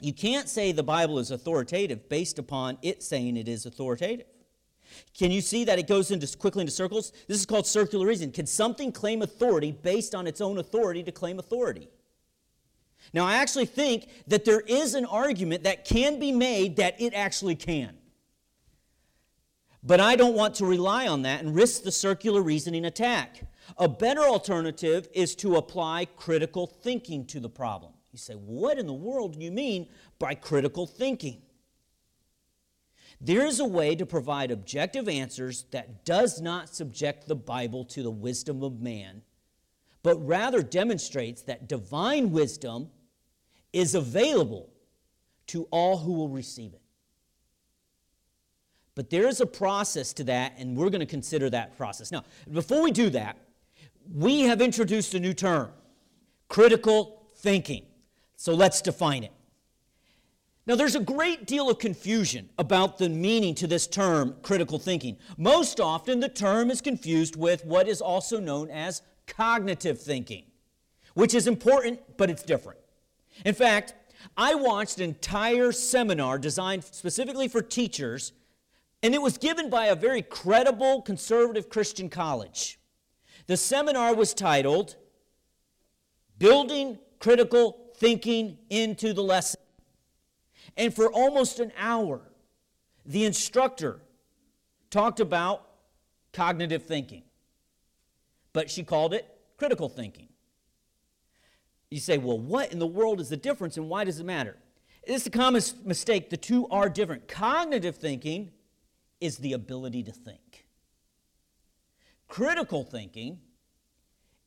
you 0.00 0.12
can't 0.12 0.48
say 0.48 0.70
the 0.70 0.84
Bible 0.84 1.18
is 1.18 1.32
authoritative 1.32 2.08
based 2.08 2.38
upon 2.38 2.78
it 2.80 3.02
saying 3.02 3.36
it 3.36 3.48
is 3.48 3.66
authoritative. 3.66 4.26
Can 5.16 5.30
you 5.30 5.40
see 5.40 5.64
that 5.64 5.78
it 5.78 5.86
goes 5.86 6.10
into 6.10 6.36
quickly 6.36 6.62
into 6.62 6.72
circles? 6.72 7.12
This 7.28 7.38
is 7.38 7.46
called 7.46 7.66
circular 7.66 8.06
reasoning. 8.06 8.32
Can 8.32 8.46
something 8.46 8.92
claim 8.92 9.22
authority 9.22 9.72
based 9.72 10.14
on 10.14 10.26
its 10.26 10.40
own 10.40 10.58
authority 10.58 11.02
to 11.02 11.12
claim 11.12 11.38
authority? 11.38 11.88
Now, 13.12 13.26
I 13.26 13.34
actually 13.34 13.66
think 13.66 14.08
that 14.28 14.44
there 14.44 14.60
is 14.60 14.94
an 14.94 15.04
argument 15.04 15.64
that 15.64 15.84
can 15.84 16.18
be 16.18 16.32
made 16.32 16.76
that 16.76 17.00
it 17.00 17.14
actually 17.14 17.56
can. 17.56 17.96
But 19.82 20.00
I 20.00 20.14
don't 20.14 20.34
want 20.34 20.54
to 20.56 20.66
rely 20.66 21.08
on 21.08 21.22
that 21.22 21.42
and 21.42 21.54
risk 21.54 21.82
the 21.82 21.90
circular 21.90 22.40
reasoning 22.40 22.84
attack. 22.84 23.42
A 23.78 23.88
better 23.88 24.22
alternative 24.22 25.08
is 25.12 25.34
to 25.36 25.56
apply 25.56 26.06
critical 26.16 26.66
thinking 26.66 27.26
to 27.26 27.40
the 27.40 27.48
problem. 27.48 27.92
You 28.12 28.18
say, 28.18 28.34
what 28.34 28.78
in 28.78 28.86
the 28.86 28.92
world 28.92 29.34
do 29.34 29.44
you 29.44 29.50
mean 29.50 29.88
by 30.18 30.34
critical 30.34 30.86
thinking? 30.86 31.42
There 33.24 33.46
is 33.46 33.60
a 33.60 33.64
way 33.64 33.94
to 33.94 34.04
provide 34.04 34.50
objective 34.50 35.08
answers 35.08 35.64
that 35.70 36.04
does 36.04 36.40
not 36.40 36.74
subject 36.74 37.28
the 37.28 37.36
Bible 37.36 37.84
to 37.84 38.02
the 38.02 38.10
wisdom 38.10 38.64
of 38.64 38.80
man, 38.80 39.22
but 40.02 40.16
rather 40.26 40.60
demonstrates 40.60 41.42
that 41.42 41.68
divine 41.68 42.32
wisdom 42.32 42.90
is 43.72 43.94
available 43.94 44.70
to 45.46 45.68
all 45.70 45.98
who 45.98 46.14
will 46.14 46.28
receive 46.28 46.74
it. 46.74 46.80
But 48.96 49.08
there 49.08 49.28
is 49.28 49.40
a 49.40 49.46
process 49.46 50.12
to 50.14 50.24
that, 50.24 50.54
and 50.58 50.76
we're 50.76 50.90
going 50.90 51.00
to 51.00 51.06
consider 51.06 51.48
that 51.50 51.76
process. 51.76 52.10
Now, 52.10 52.24
before 52.50 52.82
we 52.82 52.90
do 52.90 53.08
that, 53.10 53.38
we 54.12 54.40
have 54.42 54.60
introduced 54.60 55.14
a 55.14 55.20
new 55.20 55.32
term 55.32 55.70
critical 56.48 57.22
thinking. 57.36 57.86
So 58.36 58.52
let's 58.52 58.82
define 58.82 59.22
it. 59.22 59.32
Now, 60.66 60.76
there's 60.76 60.94
a 60.94 61.00
great 61.00 61.46
deal 61.46 61.68
of 61.68 61.78
confusion 61.78 62.48
about 62.56 62.98
the 62.98 63.08
meaning 63.08 63.54
to 63.56 63.66
this 63.66 63.86
term, 63.88 64.36
critical 64.42 64.78
thinking. 64.78 65.16
Most 65.36 65.80
often, 65.80 66.20
the 66.20 66.28
term 66.28 66.70
is 66.70 66.80
confused 66.80 67.34
with 67.34 67.64
what 67.64 67.88
is 67.88 68.00
also 68.00 68.38
known 68.38 68.70
as 68.70 69.02
cognitive 69.26 70.00
thinking, 70.00 70.44
which 71.14 71.34
is 71.34 71.48
important, 71.48 72.00
but 72.16 72.30
it's 72.30 72.44
different. 72.44 72.78
In 73.44 73.54
fact, 73.54 73.94
I 74.36 74.54
watched 74.54 74.98
an 74.98 75.04
entire 75.04 75.72
seminar 75.72 76.38
designed 76.38 76.84
specifically 76.84 77.48
for 77.48 77.60
teachers 77.60 78.32
and 79.02 79.14
it 79.14 79.22
was 79.22 79.36
given 79.36 79.68
by 79.68 79.86
a 79.86 79.96
very 79.96 80.22
credible 80.22 81.02
conservative 81.02 81.68
Christian 81.68 82.08
college. 82.08 82.78
The 83.46 83.56
seminar 83.56 84.14
was 84.14 84.32
titled 84.32 84.96
Building 86.38 86.98
Critical 87.18 87.92
Thinking 87.96 88.58
into 88.70 89.12
the 89.12 89.22
Lesson. 89.22 89.61
And 90.76 90.94
for 90.94 91.10
almost 91.10 91.60
an 91.60 91.72
hour, 91.78 92.20
the 93.04 93.24
instructor 93.24 94.00
talked 94.90 95.20
about 95.20 95.66
cognitive 96.32 96.84
thinking, 96.84 97.22
but 98.52 98.70
she 98.70 98.82
called 98.82 99.12
it 99.14 99.26
critical 99.56 99.88
thinking. 99.88 100.28
You 101.90 102.00
say, 102.00 102.16
well, 102.16 102.38
what 102.38 102.72
in 102.72 102.78
the 102.78 102.86
world 102.86 103.20
is 103.20 103.28
the 103.28 103.36
difference 103.36 103.76
and 103.76 103.88
why 103.88 104.04
does 104.04 104.18
it 104.18 104.24
matter? 104.24 104.56
It's 105.02 105.26
a 105.26 105.30
common 105.30 105.62
mistake. 105.84 106.30
The 106.30 106.36
two 106.36 106.68
are 106.68 106.88
different. 106.88 107.28
Cognitive 107.28 107.96
thinking 107.96 108.52
is 109.20 109.38
the 109.38 109.52
ability 109.52 110.02
to 110.04 110.12
think. 110.12 110.66
Critical 112.28 112.82
thinking 112.82 113.40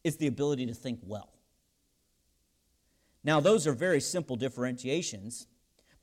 is 0.04 0.18
the 0.18 0.28
ability 0.28 0.66
to 0.66 0.74
think 0.74 1.00
well. 1.04 1.30
Now, 3.24 3.40
those 3.40 3.68
are 3.68 3.74
very 3.74 4.02
simple 4.02 4.36
differentiations, 4.36 5.48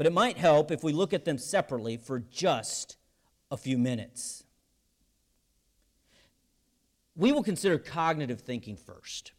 but 0.03 0.07
it 0.09 0.13
might 0.13 0.37
help 0.37 0.73
if 0.73 0.83
we 0.83 0.93
look 0.93 1.13
at 1.13 1.25
them 1.25 1.39
separately 1.39 1.97
for 1.97 2.19
just 2.19 2.97
a 3.53 3.57
few 3.57 3.79
minutes. 3.79 4.43
We 7.15 7.31
will 7.31 7.45
consider 7.45 7.79
cognitive 7.79 8.41
thinking 8.41 8.77
first. 8.77 9.31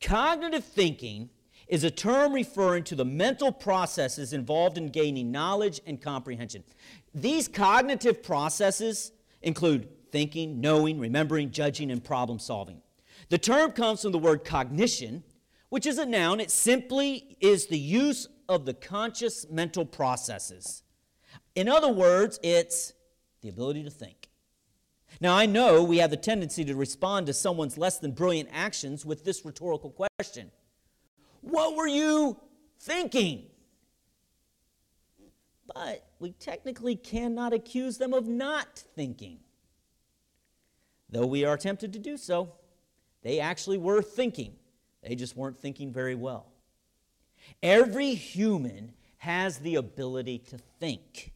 Cognitive 0.00 0.62
thinking 0.62 1.30
is 1.66 1.82
a 1.82 1.90
term 1.90 2.32
referring 2.32 2.84
to 2.84 2.94
the 2.94 3.04
mental 3.04 3.50
processes 3.50 4.32
involved 4.32 4.78
in 4.78 4.90
gaining 4.90 5.32
knowledge 5.32 5.80
and 5.88 6.00
comprehension. 6.00 6.62
These 7.12 7.48
cognitive 7.48 8.22
processes 8.22 9.10
include 9.42 9.88
thinking, 10.12 10.60
knowing, 10.60 11.00
remembering, 11.00 11.50
judging, 11.50 11.90
and 11.90 12.04
problem 12.04 12.38
solving. 12.38 12.80
The 13.28 13.38
term 13.38 13.72
comes 13.72 14.02
from 14.02 14.12
the 14.12 14.18
word 14.18 14.44
cognition, 14.44 15.24
which 15.68 15.84
is 15.84 15.98
a 15.98 16.06
noun. 16.06 16.38
It 16.38 16.52
simply 16.52 17.36
is 17.40 17.66
the 17.66 17.76
use 17.76 18.28
of 18.48 18.64
the 18.64 18.74
conscious 18.74 19.48
mental 19.50 19.84
processes. 19.84 20.82
In 21.54 21.68
other 21.68 21.92
words, 21.92 22.38
it's 22.42 22.92
the 23.40 23.48
ability 23.48 23.82
to 23.84 23.90
think. 23.90 24.28
Now, 25.20 25.34
I 25.34 25.46
know 25.46 25.82
we 25.82 25.98
have 25.98 26.10
the 26.10 26.16
tendency 26.16 26.64
to 26.64 26.74
respond 26.74 27.26
to 27.26 27.32
someone's 27.32 27.78
less 27.78 27.98
than 27.98 28.12
brilliant 28.12 28.50
actions 28.52 29.06
with 29.06 29.24
this 29.24 29.44
rhetorical 29.44 29.90
question 29.90 30.50
What 31.40 31.76
were 31.76 31.86
you 31.86 32.38
thinking? 32.80 33.46
But 35.74 36.06
we 36.20 36.32
technically 36.32 36.96
cannot 36.96 37.52
accuse 37.52 37.98
them 37.98 38.14
of 38.14 38.28
not 38.28 38.84
thinking. 38.94 39.38
Though 41.10 41.26
we 41.26 41.44
are 41.44 41.56
tempted 41.56 41.92
to 41.92 41.98
do 41.98 42.16
so, 42.16 42.52
they 43.22 43.40
actually 43.40 43.78
were 43.78 44.02
thinking. 44.02 44.54
They 45.02 45.14
just 45.14 45.36
weren't 45.36 45.58
thinking 45.58 45.92
very 45.92 46.14
well. 46.14 46.52
Every 47.62 48.14
human 48.14 48.94
has 49.18 49.58
the 49.58 49.76
ability 49.76 50.38
to 50.38 50.58
think. 50.78 51.32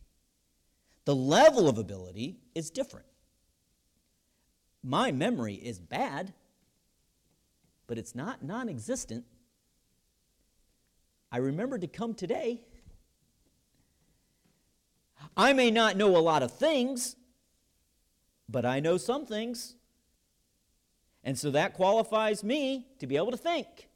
The 1.04 1.14
level 1.14 1.68
of 1.68 1.78
ability 1.78 2.38
is 2.54 2.70
different. 2.70 3.06
My 4.82 5.12
memory 5.12 5.54
is 5.54 5.78
bad, 5.78 6.32
but 7.86 7.98
it's 7.98 8.14
not 8.14 8.42
non 8.42 8.68
existent. 8.68 9.24
I 11.32 11.38
remembered 11.38 11.82
to 11.82 11.86
come 11.86 12.14
today. 12.14 12.62
I 15.36 15.52
may 15.52 15.70
not 15.70 15.96
know 15.96 16.16
a 16.16 16.18
lot 16.18 16.42
of 16.42 16.52
things, 16.52 17.16
but 18.48 18.64
I 18.64 18.80
know 18.80 18.96
some 18.96 19.26
things. 19.26 19.76
And 21.22 21.38
so 21.38 21.50
that 21.50 21.74
qualifies 21.74 22.42
me 22.42 22.86
to 22.98 23.06
be 23.06 23.16
able 23.16 23.30
to 23.30 23.36
think. 23.36 23.89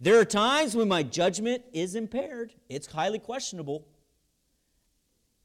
There 0.00 0.18
are 0.18 0.24
times 0.24 0.74
when 0.74 0.88
my 0.88 1.02
judgment 1.02 1.62
is 1.72 1.94
impaired, 1.94 2.54
it's 2.68 2.86
highly 2.86 3.18
questionable, 3.18 3.86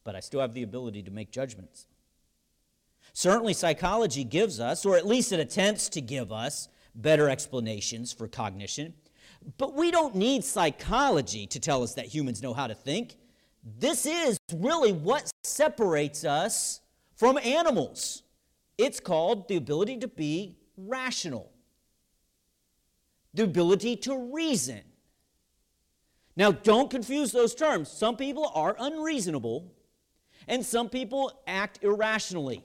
but 0.03 0.15
I 0.15 0.19
still 0.19 0.41
have 0.41 0.53
the 0.53 0.63
ability 0.63 1.03
to 1.03 1.11
make 1.11 1.31
judgments. 1.31 1.87
Certainly, 3.13 3.53
psychology 3.53 4.23
gives 4.23 4.59
us, 4.59 4.85
or 4.85 4.95
at 4.95 5.05
least 5.05 5.31
it 5.31 5.39
attempts 5.39 5.89
to 5.89 6.01
give 6.01 6.31
us, 6.31 6.69
better 6.95 7.29
explanations 7.29 8.13
for 8.13 8.27
cognition. 8.27 8.93
But 9.57 9.73
we 9.73 9.91
don't 9.91 10.15
need 10.15 10.43
psychology 10.43 11.47
to 11.47 11.59
tell 11.59 11.83
us 11.83 11.93
that 11.95 12.05
humans 12.05 12.41
know 12.41 12.53
how 12.53 12.67
to 12.67 12.75
think. 12.75 13.15
This 13.63 14.05
is 14.05 14.37
really 14.53 14.91
what 14.91 15.29
separates 15.43 16.25
us 16.25 16.81
from 17.15 17.37
animals. 17.37 18.23
It's 18.77 18.99
called 18.99 19.47
the 19.47 19.57
ability 19.57 19.97
to 19.97 20.07
be 20.07 20.57
rational, 20.77 21.51
the 23.33 23.43
ability 23.43 23.95
to 23.95 24.17
reason. 24.33 24.81
Now, 26.35 26.51
don't 26.51 26.89
confuse 26.89 27.31
those 27.31 27.53
terms. 27.53 27.89
Some 27.89 28.15
people 28.15 28.51
are 28.55 28.75
unreasonable, 28.79 29.73
and 30.47 30.65
some 30.65 30.89
people 30.89 31.41
act 31.45 31.83
irrationally. 31.83 32.63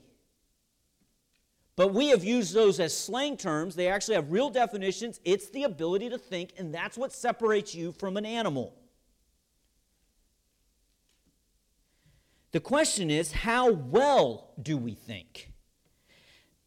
But 1.75 1.93
we 1.93 2.07
have 2.09 2.23
used 2.23 2.53
those 2.53 2.79
as 2.79 2.97
slang 2.97 3.35
terms. 3.35 3.75
They 3.75 3.89
actually 3.89 4.15
have 4.15 4.31
real 4.31 4.49
definitions. 4.49 5.19
It's 5.25 5.49
the 5.49 5.63
ability 5.63 6.09
to 6.09 6.17
think, 6.17 6.53
and 6.57 6.73
that's 6.73 6.97
what 6.97 7.11
separates 7.11 7.75
you 7.75 7.91
from 7.91 8.15
an 8.15 8.25
animal. 8.25 8.73
The 12.53 12.61
question 12.61 13.11
is, 13.11 13.33
how 13.33 13.71
well 13.71 14.53
do 14.61 14.77
we 14.77 14.93
think? 14.93 15.51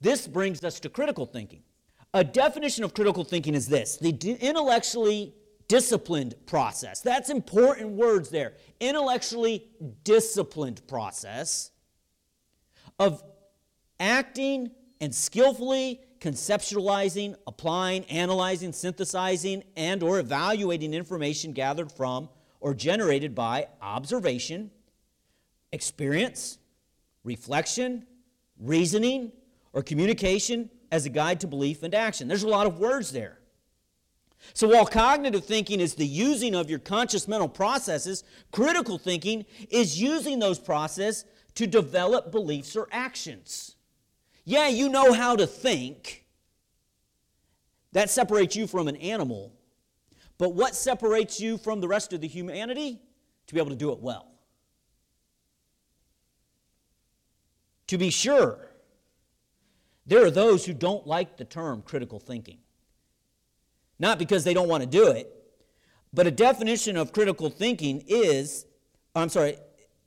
This 0.03 0.27
brings 0.29 0.63
us 0.63 0.79
to 0.81 0.91
critical 0.91 1.25
thinking. 1.25 1.63
A 2.15 2.25
definition 2.25 2.85
of 2.85 2.95
critical 2.95 3.25
thinking 3.25 3.55
is 3.55 3.69
this 3.69 3.97
the 3.97 4.11
intellectually 4.41 5.35
disciplined 5.69 6.35
process. 6.47 7.03
That's 7.03 7.29
important 7.29 7.91
words 7.91 8.31
there. 8.31 8.55
Intellectually 8.81 9.69
disciplined 10.05 10.87
process 10.89 11.71
of 12.99 13.23
acting 14.01 14.71
and 15.01 15.15
skillfully 15.15 16.01
conceptualizing, 16.21 17.37
applying, 17.47 18.05
analyzing, 18.07 18.73
synthesizing, 18.73 19.63
and 19.77 20.03
or 20.03 20.19
evaluating 20.19 20.95
information 20.95 21.53
gathered 21.53 21.93
from 21.93 22.29
or 22.61 22.75
generated 22.75 23.35
by 23.35 23.69
observation, 23.81 24.71
experience, 25.73 26.59
reflection, 27.23 28.05
reasoning, 28.59 29.31
or 29.73 29.83
communication 29.83 30.71
as 30.91 31.07
a 31.07 31.11
guide 31.11 31.41
to 31.41 31.47
belief 31.47 31.83
and 31.83 31.95
action. 31.95 32.29
There's 32.29 32.43
a 32.43 32.49
lot 32.49 32.67
of 32.67 32.79
words 32.79 33.13
there. 33.13 33.39
So 34.55 34.69
while 34.69 34.87
cognitive 34.87 35.45
thinking 35.45 35.81
is 35.81 35.95
the 35.95 36.07
using 36.07 36.55
of 36.55 36.71
your 36.71 36.79
conscious 36.79 37.29
mental 37.29 37.49
processes, 37.49 38.25
critical 38.53 38.99
thinking 38.99 39.45
is 39.71 40.01
using 40.01 40.39
those 40.39 40.59
processes 40.59 41.25
to 41.57 41.67
develop 41.67 42.31
beliefs 42.31 42.77
or 42.77 42.89
actions. 42.93 43.75
Yeah, 44.45 44.69
you 44.69 44.89
know 44.89 45.13
how 45.13 45.37
to 45.37 45.47
think. 45.47 46.25
That 47.93 48.11
separates 48.11 48.55
you 48.55 48.67
from 48.67 48.87
an 48.87 48.97
animal. 48.97 49.53
But 50.37 50.55
what 50.55 50.75
separates 50.75 51.41
you 51.41 51.59
from 51.59 51.81
the 51.81 51.89
rest 51.89 52.13
of 52.13 52.21
the 52.21 52.29
humanity? 52.29 53.01
To 53.49 53.55
be 53.55 53.61
able 53.61 53.71
to 53.71 53.77
do 53.77 53.93
it 53.93 54.01
well. 54.01 54.27
To 57.89 57.99
be 57.99 58.11
sure, 58.11 58.68
there 60.09 60.25
are 60.25 60.31
those 60.31 60.65
who 60.65 60.73
don't 60.73 61.07
like 61.07 61.37
the 61.37 61.45
term 61.45 61.83
critical 61.83 62.19
thinking. 62.19 62.59
Not 63.99 64.19
because 64.19 64.43
they 64.43 64.55
don't 64.55 64.69
want 64.69 64.83
to 64.83 64.89
do 64.89 65.09
it, 65.09 65.33
but 66.15 66.27
a 66.27 66.31
definition 66.31 66.97
of 66.97 67.13
critical 67.13 67.51
thinking 67.51 68.03
is, 68.07 68.65
I'm 69.15 69.29
sorry, 69.29 69.59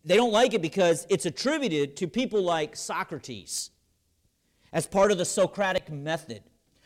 they 0.03 0.15
don't 0.15 0.31
like 0.31 0.55
it 0.55 0.61
because 0.61 1.05
it's 1.09 1.27
attributed 1.27 1.95
to 1.97 2.07
people 2.07 2.41
like 2.41 2.75
Socrates 2.75 3.69
as 4.73 4.87
part 4.87 5.11
of 5.11 5.19
the 5.19 5.25
Socratic 5.25 5.91
method, 5.91 6.41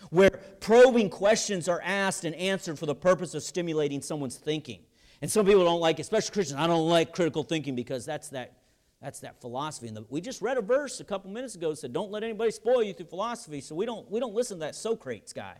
where 0.10 0.32
probing 0.60 1.10
questions 1.10 1.70
are 1.70 1.82
asked 1.86 2.26
and 2.26 2.36
answered 2.36 2.78
for 2.78 2.86
the 2.86 2.96
purpose 2.96 3.34
of 3.34 3.44
stimulating 3.44 4.02
someone's 4.02 4.38
thinking. 4.38 4.82
And 5.22 5.32
some 5.32 5.46
people 5.46 5.64
don't 5.64 5.80
like, 5.80 6.00
it, 6.00 6.02
especially 6.02 6.34
Christians, 6.34 6.60
I 6.60 6.68
don't 6.68 6.90
like 6.90 7.14
critical 7.14 7.44
thinking 7.44 7.76
because 7.76 8.06
that's 8.06 8.30
that, 8.30 8.58
that's 9.02 9.20
that 9.20 9.40
philosophy. 9.42 9.88
And 9.88 9.98
the, 9.98 10.06
we 10.10 10.22
just 10.22 10.42
read 10.42 10.58
a 10.58 10.62
verse 10.62 11.00
a 11.00 11.04
couple 11.04 11.30
minutes 11.30 11.56
ago 11.56 11.70
that 11.70 11.78
said, 11.78 11.94
don't 11.94 12.12
let 12.12 12.24
anybody 12.24 12.52
spoil 12.52 12.82
you 12.82 12.94
through 12.94 13.08
philosophy. 13.08 13.62
So 13.62 13.76
we 13.76 13.86
don't, 13.86 14.10
we 14.10 14.20
don't 14.20 14.34
listen 14.34 14.58
to 14.58 14.62
that 14.62 14.76
Socrates 14.76 15.34
guy. 15.34 15.58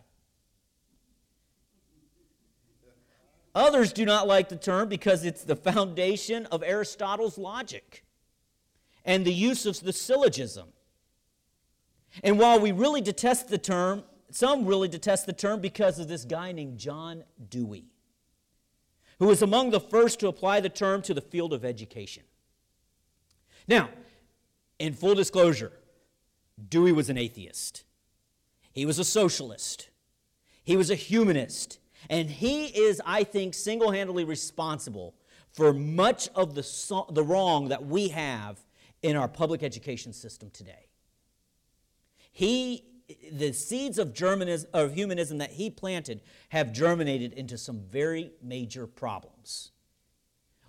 Others 3.54 3.94
do 3.94 4.04
not 4.04 4.26
like 4.26 4.50
the 4.50 4.56
term 4.56 4.88
because 4.88 5.24
it's 5.24 5.42
the 5.42 5.56
foundation 5.56 6.44
of 6.46 6.62
Aristotle's 6.62 7.38
logic 7.38 8.04
and 9.04 9.24
the 9.24 9.32
use 9.32 9.64
of 9.64 9.80
the 9.80 9.94
syllogism. 9.94 10.68
And 12.22 12.38
while 12.38 12.60
we 12.60 12.72
really 12.72 13.00
detest 13.00 13.48
the 13.48 13.58
term, 13.58 14.04
some 14.30 14.66
really 14.66 14.88
detest 14.88 15.24
the 15.24 15.32
term 15.32 15.60
because 15.60 15.98
of 15.98 16.08
this 16.08 16.24
guy 16.24 16.52
named 16.52 16.78
John 16.78 17.24
Dewey, 17.48 17.86
who 19.18 19.26
was 19.26 19.40
among 19.40 19.70
the 19.70 19.80
first 19.80 20.20
to 20.20 20.28
apply 20.28 20.60
the 20.60 20.68
term 20.68 21.00
to 21.02 21.14
the 21.14 21.22
field 21.22 21.54
of 21.54 21.64
education. 21.64 22.24
Now, 23.68 23.90
in 24.78 24.92
full 24.92 25.14
disclosure, 25.14 25.72
Dewey 26.68 26.92
was 26.92 27.10
an 27.10 27.18
atheist. 27.18 27.84
He 28.72 28.86
was 28.86 28.98
a 28.98 29.04
socialist. 29.04 29.90
He 30.64 30.76
was 30.76 30.90
a 30.90 30.94
humanist. 30.94 31.78
And 32.08 32.30
he 32.30 32.66
is, 32.66 33.00
I 33.04 33.24
think, 33.24 33.54
single 33.54 33.90
handedly 33.90 34.24
responsible 34.24 35.14
for 35.52 35.72
much 35.72 36.28
of 36.34 36.54
the, 36.54 36.62
so- 36.62 37.06
the 37.10 37.22
wrong 37.22 37.68
that 37.68 37.86
we 37.86 38.08
have 38.08 38.60
in 39.02 39.16
our 39.16 39.28
public 39.28 39.62
education 39.62 40.12
system 40.12 40.50
today. 40.50 40.88
He, 42.32 42.84
the 43.32 43.52
seeds 43.52 43.98
of, 43.98 44.12
Germanism, 44.12 44.68
of 44.74 44.94
humanism 44.94 45.38
that 45.38 45.52
he 45.52 45.70
planted 45.70 46.20
have 46.50 46.72
germinated 46.72 47.32
into 47.32 47.56
some 47.56 47.80
very 47.80 48.32
major 48.42 48.86
problems. 48.86 49.72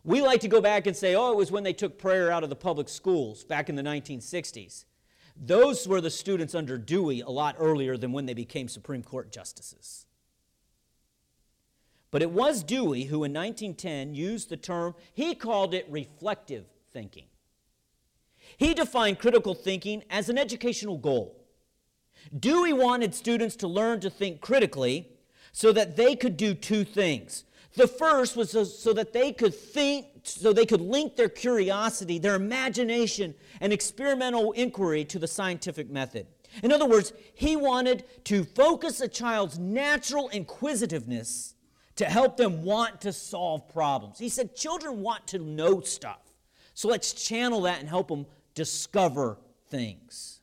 We 0.07 0.21
like 0.21 0.39
to 0.39 0.47
go 0.47 0.61
back 0.61 0.87
and 0.87 0.95
say, 0.95 1.15
oh, 1.15 1.33
it 1.33 1.35
was 1.35 1.51
when 1.51 1.63
they 1.63 1.73
took 1.73 1.99
prayer 1.99 2.31
out 2.31 2.41
of 2.41 2.49
the 2.49 2.55
public 2.55 2.87
schools 2.87 3.43
back 3.43 3.67
in 3.67 3.75
the 3.75 3.83
1960s. 3.83 4.85
Those 5.35 5.85
were 5.85 5.99
the 5.99 6.09
students 6.09 6.55
under 6.55 6.77
Dewey 6.77 7.19
a 7.19 7.29
lot 7.29 7.57
earlier 7.59 7.97
than 7.97 8.13
when 8.13 8.25
they 8.25 8.33
became 8.33 8.69
Supreme 8.69 9.03
Court 9.03 9.33
justices. 9.33 10.05
But 12.09 12.21
it 12.21 12.31
was 12.31 12.63
Dewey 12.63 13.03
who 13.03 13.25
in 13.25 13.33
1910 13.33 14.15
used 14.15 14.47
the 14.47 14.55
term, 14.55 14.95
he 15.13 15.35
called 15.35 15.73
it 15.73 15.85
reflective 15.89 16.63
thinking. 16.93 17.25
He 18.55 18.73
defined 18.73 19.19
critical 19.19 19.53
thinking 19.53 20.05
as 20.09 20.29
an 20.29 20.37
educational 20.37 20.97
goal. 20.97 21.35
Dewey 22.39 22.71
wanted 22.71 23.13
students 23.13 23.57
to 23.57 23.67
learn 23.67 23.99
to 23.99 24.09
think 24.09 24.39
critically 24.39 25.09
so 25.51 25.73
that 25.73 25.97
they 25.97 26.15
could 26.15 26.37
do 26.37 26.53
two 26.53 26.85
things. 26.85 27.43
The 27.77 27.87
first 27.87 28.35
was 28.35 28.49
so, 28.49 28.63
so, 28.63 28.91
that 28.93 29.13
they 29.13 29.31
could 29.31 29.53
think, 29.53 30.07
so 30.23 30.51
they 30.51 30.65
could 30.65 30.81
link 30.81 31.15
their 31.15 31.29
curiosity, 31.29 32.17
their 32.17 32.33
imagination, 32.33 33.35
and 33.61 33.71
experimental 33.71 34.51
inquiry 34.53 35.05
to 35.05 35.19
the 35.19 35.27
scientific 35.27 35.87
method. 35.87 36.25
In 36.63 36.71
other 36.71 36.87
words, 36.87 37.13
he 37.35 37.55
wanted 37.55 38.03
to 38.25 38.43
focus 38.43 38.99
a 38.99 39.07
child's 39.07 39.59
natural 39.59 40.27
inquisitiveness 40.29 41.53
to 41.97 42.05
help 42.05 42.35
them 42.35 42.63
want 42.63 42.99
to 43.01 43.13
solve 43.13 43.69
problems. 43.69 44.17
He 44.17 44.29
said 44.29 44.55
children 44.55 45.03
want 45.03 45.27
to 45.27 45.37
know 45.37 45.81
stuff. 45.81 46.33
So 46.73 46.87
let's 46.87 47.13
channel 47.13 47.61
that 47.61 47.79
and 47.79 47.87
help 47.87 48.07
them 48.07 48.25
discover 48.55 49.37
things. 49.69 50.41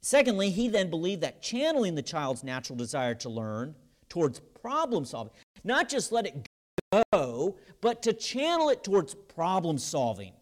Secondly, 0.00 0.50
he 0.50 0.68
then 0.68 0.90
believed 0.90 1.20
that 1.20 1.42
channeling 1.42 1.94
the 1.94 2.02
child's 2.02 2.42
natural 2.42 2.76
desire 2.76 3.14
to 3.16 3.28
learn 3.28 3.76
towards 4.08 4.40
problem 4.62 5.04
solving, 5.04 5.32
not 5.64 5.88
just 5.88 6.12
let 6.12 6.26
it 6.26 6.46
go, 7.12 7.56
but 7.80 8.02
to 8.02 8.12
channel 8.12 8.70
it 8.70 8.82
towards 8.82 9.14
problem 9.14 9.78
solving. 9.78 10.32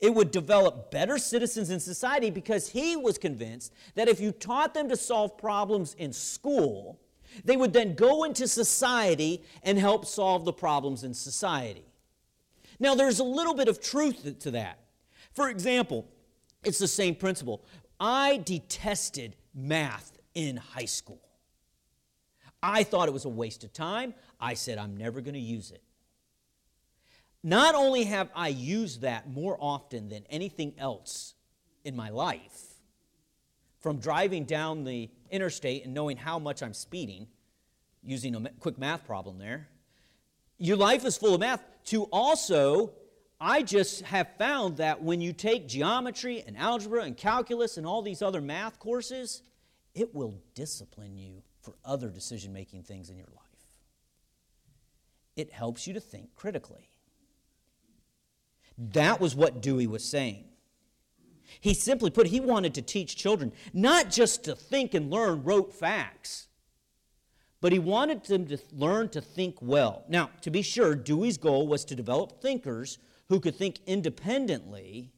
It 0.00 0.14
would 0.14 0.30
develop 0.30 0.90
better 0.90 1.16
citizens 1.18 1.70
in 1.70 1.80
society 1.80 2.30
because 2.30 2.68
he 2.68 2.96
was 2.96 3.16
convinced 3.16 3.72
that 3.94 4.08
if 4.08 4.20
you 4.20 4.30
taught 4.30 4.74
them 4.74 4.88
to 4.90 4.96
solve 4.96 5.38
problems 5.38 5.94
in 5.94 6.12
school, 6.12 7.00
they 7.44 7.56
would 7.56 7.72
then 7.72 7.94
go 7.94 8.24
into 8.24 8.46
society 8.46 9.42
and 9.62 9.78
help 9.78 10.04
solve 10.04 10.44
the 10.44 10.52
problems 10.52 11.02
in 11.02 11.14
society. 11.14 11.84
Now, 12.78 12.94
there's 12.94 13.20
a 13.20 13.24
little 13.24 13.54
bit 13.54 13.68
of 13.68 13.80
truth 13.80 14.38
to 14.40 14.50
that. 14.52 14.78
For 15.32 15.48
example, 15.48 16.06
it's 16.64 16.78
the 16.78 16.88
same 16.88 17.14
principle. 17.14 17.64
I 17.98 18.42
detested 18.44 19.36
math 19.54 20.18
in 20.34 20.58
high 20.58 20.84
school. 20.84 21.25
I 22.62 22.82
thought 22.82 23.08
it 23.08 23.12
was 23.12 23.24
a 23.24 23.30
waste 23.30 23.64
of 23.64 23.72
time. 23.72 24.14
I 24.40 24.54
said, 24.54 24.78
I'm 24.78 24.96
never 24.96 25.20
going 25.20 25.34
to 25.34 25.40
use 25.40 25.70
it. 25.70 25.82
Not 27.42 27.74
only 27.74 28.04
have 28.04 28.28
I 28.34 28.48
used 28.48 29.02
that 29.02 29.30
more 29.30 29.56
often 29.60 30.08
than 30.08 30.24
anything 30.28 30.74
else 30.78 31.34
in 31.84 31.94
my 31.94 32.08
life, 32.08 32.62
from 33.78 33.98
driving 33.98 34.44
down 34.44 34.82
the 34.82 35.08
interstate 35.30 35.84
and 35.84 35.94
knowing 35.94 36.16
how 36.16 36.40
much 36.40 36.62
I'm 36.62 36.74
speeding, 36.74 37.28
using 38.02 38.34
a 38.34 38.50
quick 38.58 38.78
math 38.78 39.06
problem 39.06 39.38
there, 39.38 39.68
your 40.58 40.76
life 40.76 41.04
is 41.04 41.16
full 41.16 41.34
of 41.34 41.40
math, 41.40 41.62
to 41.84 42.04
also, 42.04 42.94
I 43.40 43.62
just 43.62 44.02
have 44.02 44.28
found 44.38 44.78
that 44.78 45.02
when 45.02 45.20
you 45.20 45.32
take 45.32 45.68
geometry 45.68 46.42
and 46.44 46.56
algebra 46.56 47.02
and 47.02 47.16
calculus 47.16 47.76
and 47.76 47.86
all 47.86 48.02
these 48.02 48.22
other 48.22 48.40
math 48.40 48.80
courses, 48.80 49.42
it 49.94 50.14
will 50.14 50.34
discipline 50.54 51.16
you 51.16 51.42
for 51.66 51.74
other 51.84 52.08
decision 52.08 52.52
making 52.52 52.84
things 52.84 53.10
in 53.10 53.16
your 53.16 53.26
life. 53.34 53.42
It 55.34 55.52
helps 55.52 55.84
you 55.88 55.94
to 55.94 56.00
think 56.00 56.32
critically. 56.36 56.88
That 58.78 59.20
was 59.20 59.34
what 59.34 59.60
Dewey 59.60 59.88
was 59.88 60.04
saying. 60.04 60.44
He 61.60 61.74
simply 61.74 62.10
put, 62.10 62.28
he 62.28 62.38
wanted 62.38 62.72
to 62.74 62.82
teach 62.82 63.16
children 63.16 63.52
not 63.74 64.10
just 64.10 64.44
to 64.44 64.54
think 64.54 64.94
and 64.94 65.10
learn 65.10 65.42
rote 65.42 65.74
facts, 65.74 66.46
but 67.60 67.72
he 67.72 67.80
wanted 67.80 68.24
them 68.24 68.46
to 68.46 68.58
learn 68.72 69.08
to 69.08 69.20
think 69.20 69.56
well. 69.60 70.04
Now, 70.08 70.30
to 70.42 70.50
be 70.52 70.62
sure, 70.62 70.94
Dewey's 70.94 71.36
goal 71.36 71.66
was 71.66 71.84
to 71.86 71.96
develop 71.96 72.40
thinkers 72.40 72.98
who 73.28 73.40
could 73.40 73.56
think 73.56 73.80
independently, 73.86 75.10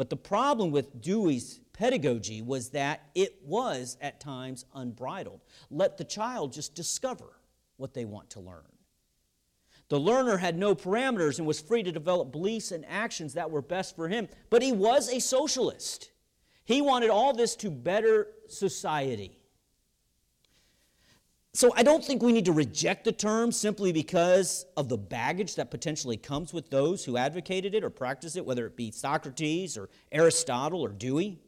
but 0.00 0.08
the 0.08 0.16
problem 0.16 0.70
with 0.70 1.02
Dewey's 1.02 1.60
pedagogy 1.74 2.40
was 2.40 2.70
that 2.70 3.10
it 3.14 3.34
was 3.44 3.98
at 4.00 4.18
times 4.18 4.64
unbridled. 4.74 5.40
Let 5.70 5.98
the 5.98 6.04
child 6.04 6.54
just 6.54 6.74
discover 6.74 7.26
what 7.76 7.92
they 7.92 8.06
want 8.06 8.30
to 8.30 8.40
learn. 8.40 8.64
The 9.90 10.00
learner 10.00 10.38
had 10.38 10.56
no 10.56 10.74
parameters 10.74 11.36
and 11.36 11.46
was 11.46 11.60
free 11.60 11.82
to 11.82 11.92
develop 11.92 12.32
beliefs 12.32 12.72
and 12.72 12.86
actions 12.88 13.34
that 13.34 13.50
were 13.50 13.60
best 13.60 13.94
for 13.94 14.08
him. 14.08 14.30
But 14.48 14.62
he 14.62 14.72
was 14.72 15.12
a 15.12 15.20
socialist. 15.20 16.12
He 16.64 16.80
wanted 16.80 17.10
all 17.10 17.34
this 17.34 17.54
to 17.56 17.70
better 17.70 18.28
society. 18.48 19.38
So 21.52 21.72
I 21.76 21.82
don't 21.82 22.04
think 22.04 22.22
we 22.22 22.32
need 22.32 22.44
to 22.44 22.52
reject 22.52 23.04
the 23.04 23.12
term 23.12 23.50
simply 23.50 23.90
because 23.90 24.66
of 24.76 24.88
the 24.88 24.96
baggage 24.96 25.56
that 25.56 25.70
potentially 25.70 26.16
comes 26.16 26.52
with 26.52 26.70
those 26.70 27.04
who 27.04 27.16
advocated 27.16 27.74
it 27.74 27.82
or 27.82 27.90
practiced 27.90 28.36
it, 28.36 28.46
whether 28.46 28.66
it 28.66 28.76
be 28.76 28.92
Socrates 28.92 29.76
or 29.76 29.88
Aristotle 30.12 30.80
or 30.80 30.90
Dewey. 30.90 31.40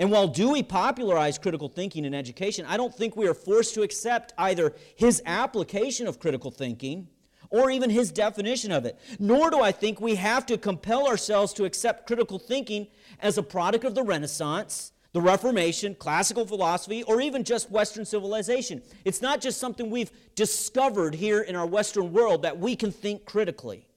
And 0.00 0.10
while 0.10 0.26
Dewey 0.26 0.64
popularized 0.64 1.42
critical 1.42 1.68
thinking 1.68 2.04
in 2.04 2.12
education, 2.12 2.66
I 2.66 2.76
don't 2.76 2.94
think 2.94 3.16
we 3.16 3.28
are 3.28 3.34
forced 3.34 3.74
to 3.74 3.82
accept 3.82 4.32
either 4.36 4.74
his 4.96 5.22
application 5.24 6.08
of 6.08 6.18
critical 6.18 6.50
thinking 6.50 7.06
or 7.50 7.70
even 7.70 7.88
his 7.88 8.10
definition 8.10 8.72
of 8.72 8.84
it. 8.84 8.98
Nor 9.20 9.50
do 9.50 9.60
I 9.60 9.70
think 9.70 10.00
we 10.00 10.16
have 10.16 10.44
to 10.46 10.58
compel 10.58 11.06
ourselves 11.06 11.52
to 11.54 11.64
accept 11.64 12.06
critical 12.06 12.38
thinking 12.40 12.88
as 13.20 13.38
a 13.38 13.42
product 13.44 13.84
of 13.84 13.94
the 13.94 14.02
Renaissance, 14.02 14.92
the 15.12 15.20
Reformation, 15.20 15.94
classical 15.94 16.46
philosophy, 16.46 17.02
or 17.02 17.20
even 17.20 17.42
just 17.42 17.70
Western 17.70 18.04
civilization. 18.04 18.82
It's 19.04 19.20
not 19.20 19.40
just 19.40 19.58
something 19.58 19.90
we've 19.90 20.12
discovered 20.34 21.14
here 21.14 21.40
in 21.40 21.56
our 21.56 21.66
Western 21.66 22.12
world 22.12 22.42
that 22.42 22.58
we 22.58 22.76
can 22.76 22.92
think 22.92 23.24
critically. 23.24 23.88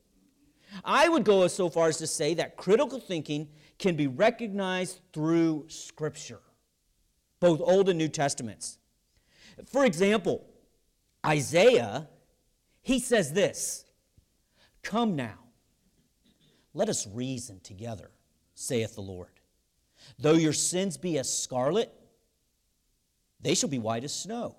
I 0.84 1.08
would 1.08 1.24
go 1.24 1.48
so 1.48 1.70
far 1.70 1.88
as 1.90 1.98
to 1.98 2.08
say 2.08 2.34
that 2.36 2.58
critical 2.58 3.00
thinking 3.00 3.48
can 3.78 3.96
be 3.96 4.08
recognized 4.08 5.02
through 5.14 5.66
Scripture, 5.68 6.40
both 7.40 7.62
Old 7.62 7.90
and 7.90 8.00
New 8.00 8.08
Testaments. 8.08 8.80
For 9.66 9.86
example, 9.86 10.48
Isaiah 11.24 12.08
he 12.84 13.00
says 13.00 13.34
this 13.34 13.86
Come 14.84 15.16
now, 15.16 15.40
let 16.74 16.90
us 16.90 17.08
reason 17.08 17.62
together, 17.62 18.12
saith 18.54 18.94
the 18.94 19.02
Lord. 19.02 19.33
Though 20.20 20.34
your 20.34 20.54
sins 20.54 20.98
be 20.98 21.18
as 21.18 21.32
scarlet, 21.32 21.94
they 23.42 23.56
shall 23.56 23.70
be 23.70 23.80
white 23.80 24.04
as 24.04 24.14
snow. 24.14 24.56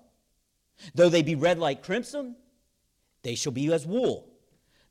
Though 0.93 1.09
they 1.09 1.21
be 1.21 1.35
red 1.35 1.59
like 1.59 1.83
crimson, 1.83 2.35
they 3.23 3.35
shall 3.35 3.51
be 3.51 3.71
as 3.73 3.85
wool. 3.87 4.29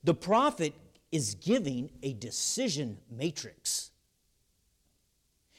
The 0.03 0.15
prophet 0.15 0.75
is 1.13 1.35
giving 1.37 1.91
a 2.03 2.13
decision 2.15 2.99
matrix. 3.11 3.91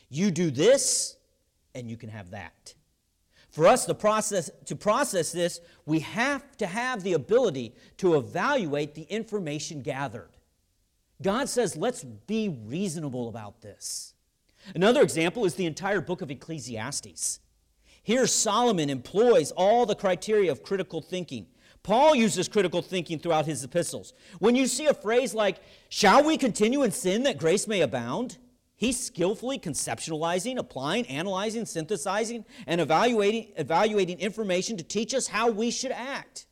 You 0.10 0.32
do 0.32 0.52
this, 0.52 1.16
and 1.74 1.90
you 1.90 1.98
can 1.98 2.10
have 2.10 2.32
that. 2.32 2.74
For 3.50 3.68
us 3.68 3.86
to 3.86 3.94
process, 3.94 4.52
to 4.66 4.76
process 4.76 5.32
this, 5.32 5.62
we 5.86 6.00
have 6.00 6.58
to 6.58 6.68
have 6.68 7.04
the 7.04 7.14
ability 7.14 7.74
to 7.98 8.16
evaluate 8.16 8.96
the 8.96 9.04
information 9.04 9.82
gathered. 9.82 10.32
God 11.22 11.48
says, 11.48 11.78
let's 11.78 12.04
be 12.04 12.50
reasonable 12.66 13.30
about 13.30 13.62
this. 13.62 14.15
Another 14.74 15.02
example 15.02 15.46
is 15.46 15.56
the 15.56 15.66
entire 15.66 16.02
book 16.02 16.22
of 16.22 16.32
Ecclesiastes. 16.32 17.40
Here, 18.02 18.28
Solomon 18.28 18.90
employs 18.90 19.52
all 19.52 19.86
the 19.86 19.96
criteria 19.96 20.52
of 20.52 20.64
critical 20.64 21.02
thinking. 21.02 21.48
Paul 21.84 22.16
uses 22.16 22.48
critical 22.48 22.82
thinking 22.82 23.20
throughout 23.20 23.46
his 23.46 23.64
epistles. 23.64 24.14
When 24.40 24.56
you 24.56 24.66
see 24.66 24.88
a 24.88 24.94
phrase 24.94 25.34
like, 25.34 25.60
Shall 25.90 26.24
we 26.24 26.38
continue 26.38 26.84
in 26.84 26.92
sin 26.92 27.24
that 27.24 27.38
grace 27.38 27.68
may 27.68 27.82
abound? 27.82 28.38
He's 28.76 29.02
skillfully 29.02 29.58
conceptualizing, 29.58 30.58
applying, 30.58 31.08
analyzing, 31.08 31.66
synthesizing, 31.66 32.44
and 32.68 32.82
evaluating, 32.82 33.54
evaluating 33.56 34.20
information 34.20 34.78
to 34.78 34.84
teach 34.84 35.14
us 35.14 35.28
how 35.28 35.50
we 35.50 35.72
should 35.72 35.92
act. 35.92 36.48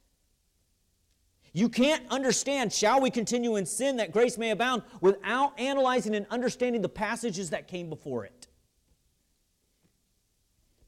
You 1.54 1.70
can't 1.70 2.04
understand, 2.10 2.74
shall 2.74 3.00
we 3.00 3.12
continue 3.12 3.56
in 3.56 3.68
sin 3.68 3.98
that 3.98 4.12
grace 4.12 4.40
may 4.40 4.50
abound, 4.50 4.82
without 5.02 5.58
analyzing 5.60 6.16
and 6.16 6.26
understanding 6.32 6.82
the 6.82 6.90
passages 6.90 7.52
that 7.52 7.68
came 7.68 7.90
before 7.90 8.26
it. 8.26 8.48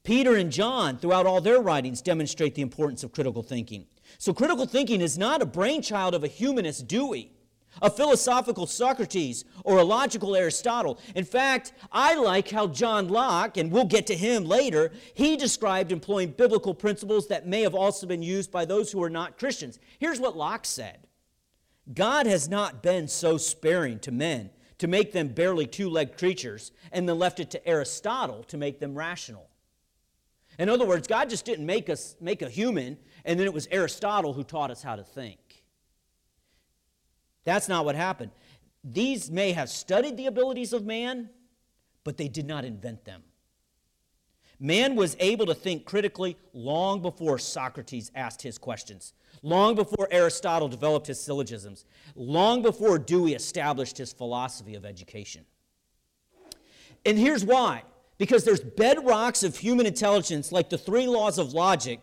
Peter 0.02 0.34
and 0.36 0.50
John, 0.50 0.98
throughout 0.98 1.26
all 1.26 1.40
their 1.40 1.60
writings, 1.60 2.02
demonstrate 2.02 2.56
the 2.56 2.62
importance 2.62 3.04
of 3.04 3.12
critical 3.12 3.42
thinking. 3.42 3.86
So, 4.18 4.32
critical 4.32 4.66
thinking 4.66 5.00
is 5.00 5.16
not 5.18 5.42
a 5.42 5.46
brainchild 5.46 6.14
of 6.14 6.22
a 6.22 6.28
humanist 6.28 6.86
Dewey 6.86 7.32
a 7.82 7.90
philosophical 7.90 8.66
Socrates, 8.66 9.44
or 9.64 9.78
a 9.78 9.84
logical 9.84 10.36
Aristotle. 10.36 10.98
In 11.14 11.24
fact, 11.24 11.72
I 11.92 12.14
like 12.14 12.50
how 12.50 12.66
John 12.66 13.08
Locke, 13.08 13.56
and 13.56 13.70
we'll 13.70 13.84
get 13.84 14.06
to 14.08 14.14
him 14.14 14.44
later, 14.44 14.92
he 15.14 15.36
described 15.36 15.92
employing 15.92 16.30
biblical 16.30 16.74
principles 16.74 17.28
that 17.28 17.46
may 17.46 17.62
have 17.62 17.74
also 17.74 18.06
been 18.06 18.22
used 18.22 18.50
by 18.50 18.64
those 18.64 18.92
who 18.92 19.02
are 19.02 19.10
not 19.10 19.38
Christians. 19.38 19.78
Here's 19.98 20.20
what 20.20 20.36
Locke 20.36 20.64
said 20.64 21.06
God 21.92 22.26
has 22.26 22.48
not 22.48 22.82
been 22.82 23.08
so 23.08 23.36
sparing 23.36 23.98
to 24.00 24.10
men 24.10 24.50
to 24.78 24.86
make 24.86 25.12
them 25.12 25.28
barely 25.28 25.66
two 25.66 25.88
legged 25.88 26.18
creatures, 26.18 26.72
and 26.92 27.08
then 27.08 27.18
left 27.18 27.40
it 27.40 27.50
to 27.50 27.66
Aristotle 27.66 28.42
to 28.44 28.56
make 28.56 28.78
them 28.78 28.94
rational. 28.94 29.48
In 30.58 30.68
other 30.68 30.86
words, 30.86 31.06
God 31.06 31.30
just 31.30 31.44
didn't 31.44 31.66
make 31.66 31.88
us 31.88 32.16
make 32.20 32.42
a 32.42 32.48
human, 32.48 32.98
and 33.24 33.38
then 33.38 33.46
it 33.46 33.54
was 33.54 33.68
Aristotle 33.70 34.32
who 34.32 34.44
taught 34.44 34.70
us 34.70 34.82
how 34.82 34.96
to 34.96 35.04
think. 35.04 35.38
That's 37.46 37.68
not 37.68 37.84
what 37.86 37.94
happened. 37.94 38.32
These 38.84 39.30
may 39.30 39.52
have 39.52 39.70
studied 39.70 40.18
the 40.18 40.26
abilities 40.26 40.74
of 40.74 40.84
man, 40.84 41.30
but 42.04 42.18
they 42.18 42.28
did 42.28 42.46
not 42.46 42.64
invent 42.64 43.04
them. 43.06 43.22
Man 44.58 44.96
was 44.96 45.16
able 45.20 45.46
to 45.46 45.54
think 45.54 45.84
critically 45.84 46.36
long 46.52 47.02
before 47.02 47.38
Socrates 47.38 48.10
asked 48.14 48.42
his 48.42 48.58
questions, 48.58 49.12
long 49.42 49.74
before 49.74 50.08
Aristotle 50.10 50.66
developed 50.66 51.06
his 51.06 51.20
syllogisms, 51.20 51.84
long 52.14 52.62
before 52.62 52.98
Dewey 52.98 53.34
established 53.34 53.98
his 53.98 54.12
philosophy 54.12 54.74
of 54.74 54.84
education. 54.84 55.44
And 57.04 57.18
here's 57.18 57.44
why 57.44 57.84
Because 58.18 58.44
there's 58.44 58.60
bedrocks 58.60 59.44
of 59.44 59.56
human 59.56 59.86
intelligence, 59.86 60.50
like 60.50 60.70
the 60.70 60.78
three 60.78 61.06
laws 61.06 61.38
of 61.38 61.52
logic, 61.52 62.00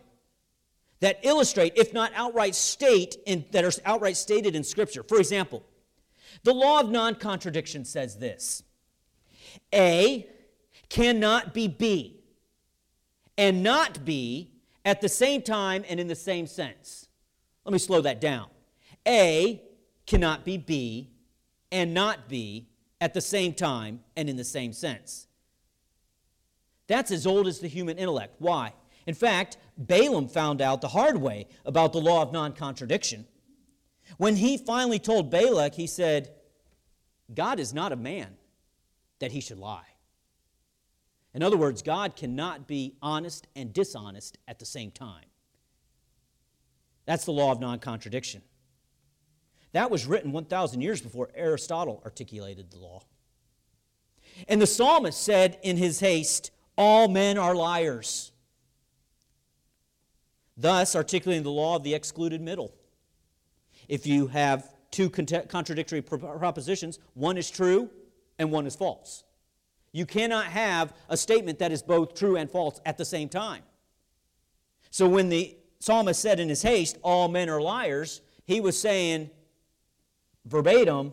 that 1.04 1.20
illustrate, 1.22 1.74
if 1.76 1.92
not 1.92 2.10
outright 2.14 2.54
state, 2.54 3.18
in, 3.26 3.44
that 3.50 3.62
are 3.62 3.72
outright 3.84 4.16
stated 4.16 4.56
in 4.56 4.64
Scripture. 4.64 5.02
For 5.02 5.18
example, 5.18 5.62
the 6.44 6.54
law 6.54 6.80
of 6.80 6.90
non 6.90 7.16
contradiction 7.16 7.84
says 7.84 8.16
this 8.16 8.62
A 9.74 10.26
cannot 10.88 11.52
be 11.52 11.68
B, 11.68 12.24
and 13.36 13.62
not 13.62 14.06
B 14.06 14.50
at 14.86 15.02
the 15.02 15.08
same 15.10 15.42
time 15.42 15.84
and 15.90 16.00
in 16.00 16.08
the 16.08 16.14
same 16.14 16.46
sense. 16.46 17.06
Let 17.66 17.74
me 17.74 17.78
slow 17.78 18.00
that 18.00 18.18
down. 18.22 18.48
A 19.06 19.60
cannot 20.06 20.42
be 20.42 20.56
B 20.56 21.10
and 21.70 21.92
not 21.92 22.30
B 22.30 22.66
at 23.02 23.12
the 23.12 23.20
same 23.20 23.52
time 23.52 24.00
and 24.16 24.30
in 24.30 24.36
the 24.36 24.44
same 24.44 24.72
sense. 24.72 25.26
That's 26.86 27.10
as 27.10 27.26
old 27.26 27.46
as 27.46 27.60
the 27.60 27.68
human 27.68 27.98
intellect. 27.98 28.36
Why? 28.38 28.72
In 29.06 29.14
fact, 29.14 29.56
Balaam 29.76 30.28
found 30.28 30.60
out 30.60 30.80
the 30.80 30.88
hard 30.88 31.18
way 31.18 31.46
about 31.64 31.92
the 31.92 32.00
law 32.00 32.22
of 32.22 32.32
non 32.32 32.52
contradiction. 32.52 33.26
When 34.16 34.36
he 34.36 34.58
finally 34.58 34.98
told 34.98 35.30
Balak, 35.30 35.74
he 35.74 35.86
said, 35.86 36.30
God 37.32 37.58
is 37.58 37.72
not 37.72 37.92
a 37.92 37.96
man 37.96 38.36
that 39.18 39.32
he 39.32 39.40
should 39.40 39.58
lie. 39.58 39.86
In 41.32 41.42
other 41.42 41.56
words, 41.56 41.82
God 41.82 42.16
cannot 42.16 42.68
be 42.68 42.96
honest 43.02 43.46
and 43.56 43.72
dishonest 43.72 44.38
at 44.46 44.58
the 44.58 44.66
same 44.66 44.90
time. 44.90 45.24
That's 47.06 47.24
the 47.24 47.32
law 47.32 47.52
of 47.52 47.60
non 47.60 47.80
contradiction. 47.80 48.42
That 49.72 49.90
was 49.90 50.06
written 50.06 50.30
1,000 50.30 50.80
years 50.80 51.00
before 51.00 51.30
Aristotle 51.34 52.00
articulated 52.04 52.70
the 52.70 52.78
law. 52.78 53.02
And 54.48 54.62
the 54.62 54.66
psalmist 54.66 55.20
said 55.20 55.58
in 55.62 55.76
his 55.76 55.98
haste, 56.00 56.52
All 56.78 57.08
men 57.08 57.38
are 57.38 57.56
liars. 57.56 58.30
Thus, 60.56 60.94
articulating 60.94 61.42
the 61.42 61.50
law 61.50 61.76
of 61.76 61.82
the 61.82 61.94
excluded 61.94 62.40
middle. 62.40 62.74
If 63.88 64.06
you 64.06 64.28
have 64.28 64.72
two 64.90 65.10
contradictory 65.10 66.00
propositions, 66.00 66.98
one 67.14 67.36
is 67.36 67.50
true 67.50 67.90
and 68.38 68.50
one 68.50 68.66
is 68.66 68.76
false. 68.76 69.24
You 69.92 70.06
cannot 70.06 70.46
have 70.46 70.92
a 71.08 71.16
statement 71.16 71.58
that 71.58 71.72
is 71.72 71.82
both 71.82 72.14
true 72.14 72.36
and 72.36 72.50
false 72.50 72.80
at 72.84 72.98
the 72.98 73.04
same 73.04 73.28
time. 73.28 73.62
So 74.90 75.08
when 75.08 75.28
the 75.28 75.56
psalmist 75.80 76.20
said 76.20 76.40
in 76.40 76.48
his 76.48 76.62
haste, 76.62 76.98
All 77.02 77.28
men 77.28 77.48
are 77.48 77.60
liars, 77.60 78.20
he 78.44 78.60
was 78.60 78.78
saying, 78.78 79.30
verbatim 80.44 81.12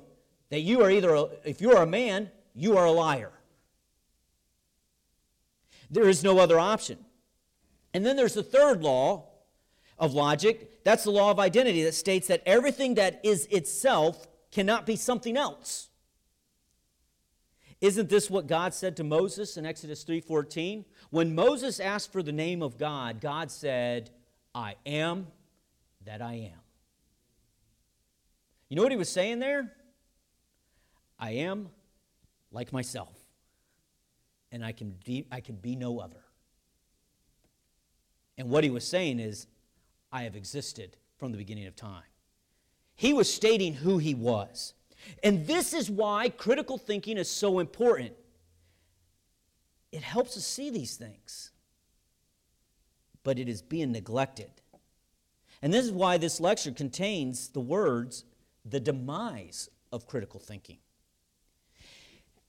that 0.50 0.62
you 0.62 0.82
are 0.82 0.92
either, 0.92 1.14
a, 1.16 1.26
if 1.46 1.62
you 1.62 1.72
are 1.72 1.84
a 1.84 1.88
man, 1.88 2.30
you 2.54 2.78
are 2.78 2.86
a 2.86 2.92
liar. 2.92 3.32
There 5.90 6.08
is 6.08 6.24
no 6.24 6.40
other 6.40 6.60
option. 6.60 6.98
And 7.94 8.06
then 8.06 8.16
there's 8.16 8.34
the 8.34 8.44
third 8.44 8.82
law 8.82 9.31
of 10.02 10.14
logic. 10.16 10.84
That's 10.84 11.04
the 11.04 11.12
law 11.12 11.30
of 11.32 11.40
identity 11.40 11.84
that 11.84 11.94
states 11.94 12.28
that 12.28 12.42
everything 12.46 12.96
that 12.96 13.22
is 13.24 13.46
itself 13.46 14.28
cannot 14.52 14.86
be 14.86 14.98
something 14.98 15.38
else. 15.38 15.90
Isn't 17.80 18.10
this 18.10 18.30
what 18.30 18.48
God 18.48 18.74
said 18.74 18.98
to 18.98 19.04
Moses 19.04 19.58
in 19.58 19.66
Exodus 19.66 20.04
3:14? 20.04 20.86
When 21.12 21.34
Moses 21.34 21.80
asked 21.80 22.12
for 22.12 22.22
the 22.22 22.32
name 22.32 22.62
of 22.62 22.78
God, 22.78 23.22
God 23.22 23.50
said, 23.52 24.12
"I 24.54 24.76
am 24.86 25.32
that 26.02 26.22
I 26.22 26.34
am." 26.34 26.60
You 28.70 28.76
know 28.76 28.84
what 28.84 28.92
he 28.92 28.98
was 28.98 29.10
saying 29.10 29.40
there? 29.40 29.76
I 31.20 31.32
am 31.32 31.70
like 32.52 32.74
myself, 32.74 33.16
and 34.52 34.66
I 34.66 34.72
can 34.72 34.92
be, 35.04 35.28
I 35.32 35.42
can 35.42 35.56
be 35.56 35.76
no 35.76 36.00
other. 36.00 36.24
And 38.38 38.50
what 38.50 38.64
he 38.64 38.70
was 38.70 38.88
saying 38.88 39.20
is, 39.20 39.48
I 40.12 40.24
have 40.24 40.36
existed 40.36 40.98
from 41.18 41.32
the 41.32 41.38
beginning 41.38 41.68
of 41.68 41.76
time. 41.76 42.04
He 42.96 43.14
was 43.14 43.34
stating 43.34 43.74
who 43.74 43.98
he 43.98 44.14
was. 44.14 44.74
And 45.24 45.48
this 45.48 45.74
is 45.74 45.90
why 45.90 46.30
critical 46.30 46.78
thinking 46.78 47.18
is 47.18 47.30
so 47.30 47.60
important. 47.60 48.14
It 49.92 50.04
helps 50.04 50.38
us 50.38 50.46
see 50.46 50.70
these 50.70 50.96
things, 50.96 51.52
but 53.24 53.40
it 53.40 53.50
is 53.50 53.62
being 53.62 53.92
neglected. 53.92 54.52
And 55.62 55.74
this 55.74 55.86
is 55.86 55.92
why 55.92 56.18
this 56.18 56.40
lecture 56.40 56.72
contains 56.72 57.50
the 57.50 57.60
words 57.60 58.24
the 58.66 58.80
demise 58.80 59.70
of 59.92 60.08
critical 60.08 60.40
thinking. 60.40 60.78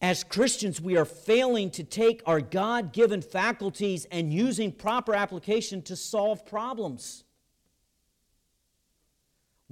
As 0.00 0.24
Christians, 0.24 0.80
we 0.80 0.96
are 0.96 1.04
failing 1.04 1.70
to 1.70 1.84
take 1.84 2.22
our 2.26 2.40
God 2.40 2.92
given 2.92 3.22
faculties 3.22 4.04
and 4.06 4.32
using 4.32 4.72
proper 4.72 5.14
application 5.14 5.80
to 5.82 5.96
solve 5.96 6.44
problems. 6.44 7.24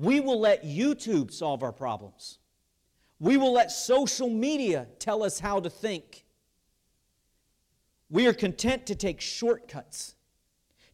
We 0.01 0.21
will 0.21 0.41
let 0.41 0.65
YouTube 0.65 1.31
solve 1.31 1.63
our 1.63 1.73
problems. 1.73 2.39
We 3.19 3.37
will 3.37 3.53
let 3.53 3.71
social 3.71 4.31
media 4.31 4.87
tell 4.99 5.23
us 5.23 5.39
how 5.39 5.61
to 5.61 5.69
think. 5.69 6.25
We 8.09 8.27
are 8.27 8.33
content 8.33 8.87
to 8.87 8.95
take 8.95 9.21
shortcuts, 9.21 10.15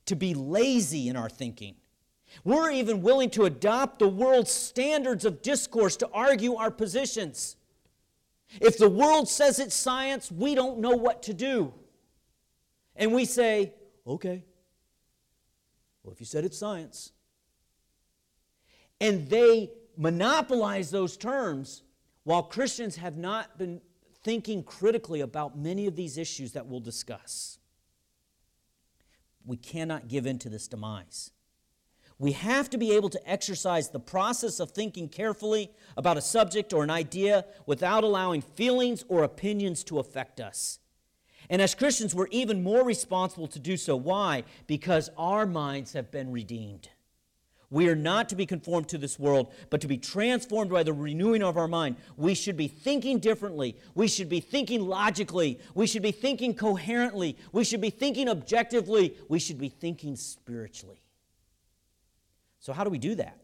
to 0.06 0.16
be 0.16 0.34
lazy 0.34 1.08
in 1.08 1.14
our 1.14 1.28
thinking. 1.28 1.76
We're 2.42 2.72
even 2.72 3.00
willing 3.00 3.30
to 3.30 3.44
adopt 3.44 4.00
the 4.00 4.08
world's 4.08 4.50
standards 4.50 5.24
of 5.24 5.40
discourse 5.40 5.94
to 5.98 6.08
argue 6.12 6.56
our 6.56 6.72
positions. 6.72 7.54
If 8.60 8.76
the 8.76 8.90
world 8.90 9.28
says 9.28 9.60
it's 9.60 9.76
science, 9.76 10.32
we 10.32 10.56
don't 10.56 10.80
know 10.80 10.96
what 10.96 11.22
to 11.24 11.32
do. 11.32 11.72
And 12.96 13.12
we 13.12 13.24
say, 13.24 13.72
okay. 14.04 14.42
Well, 16.02 16.12
if 16.12 16.18
you 16.18 16.26
said 16.26 16.44
it's 16.44 16.58
science. 16.58 17.12
And 19.00 19.28
they 19.28 19.70
monopolize 19.96 20.90
those 20.90 21.16
terms 21.16 21.82
while 22.24 22.42
Christians 22.42 22.96
have 22.96 23.16
not 23.16 23.58
been 23.58 23.80
thinking 24.24 24.62
critically 24.62 25.20
about 25.20 25.56
many 25.56 25.86
of 25.86 25.96
these 25.96 26.18
issues 26.18 26.52
that 26.52 26.66
we'll 26.66 26.80
discuss. 26.80 27.58
We 29.44 29.56
cannot 29.56 30.08
give 30.08 30.26
in 30.26 30.38
to 30.40 30.48
this 30.48 30.66
demise. 30.66 31.30
We 32.18 32.32
have 32.32 32.70
to 32.70 32.78
be 32.78 32.92
able 32.92 33.10
to 33.10 33.30
exercise 33.30 33.90
the 33.90 34.00
process 34.00 34.58
of 34.58 34.70
thinking 34.70 35.08
carefully 35.08 35.70
about 35.96 36.16
a 36.16 36.22
subject 36.22 36.72
or 36.72 36.82
an 36.82 36.90
idea 36.90 37.44
without 37.66 38.04
allowing 38.04 38.40
feelings 38.40 39.04
or 39.08 39.22
opinions 39.22 39.84
to 39.84 39.98
affect 39.98 40.40
us. 40.40 40.78
And 41.50 41.62
as 41.62 41.74
Christians, 41.74 42.14
we're 42.14 42.26
even 42.30 42.62
more 42.62 42.84
responsible 42.84 43.46
to 43.48 43.58
do 43.58 43.76
so. 43.76 43.94
Why? 43.94 44.44
Because 44.66 45.10
our 45.16 45.46
minds 45.46 45.92
have 45.92 46.10
been 46.10 46.32
redeemed. 46.32 46.88
We 47.70 47.88
are 47.88 47.96
not 47.96 48.28
to 48.28 48.36
be 48.36 48.46
conformed 48.46 48.88
to 48.90 48.98
this 48.98 49.18
world, 49.18 49.52
but 49.70 49.80
to 49.80 49.88
be 49.88 49.98
transformed 49.98 50.70
by 50.70 50.84
the 50.84 50.92
renewing 50.92 51.42
of 51.42 51.56
our 51.56 51.66
mind. 51.66 51.96
We 52.16 52.34
should 52.34 52.56
be 52.56 52.68
thinking 52.68 53.18
differently. 53.18 53.76
We 53.94 54.06
should 54.06 54.28
be 54.28 54.40
thinking 54.40 54.86
logically. 54.86 55.58
We 55.74 55.86
should 55.86 56.02
be 56.02 56.12
thinking 56.12 56.54
coherently. 56.54 57.36
We 57.52 57.64
should 57.64 57.80
be 57.80 57.90
thinking 57.90 58.28
objectively. 58.28 59.16
We 59.28 59.40
should 59.40 59.58
be 59.58 59.68
thinking 59.68 60.16
spiritually. 60.16 61.02
So, 62.60 62.72
how 62.72 62.84
do 62.84 62.90
we 62.90 62.98
do 62.98 63.16
that? 63.16 63.38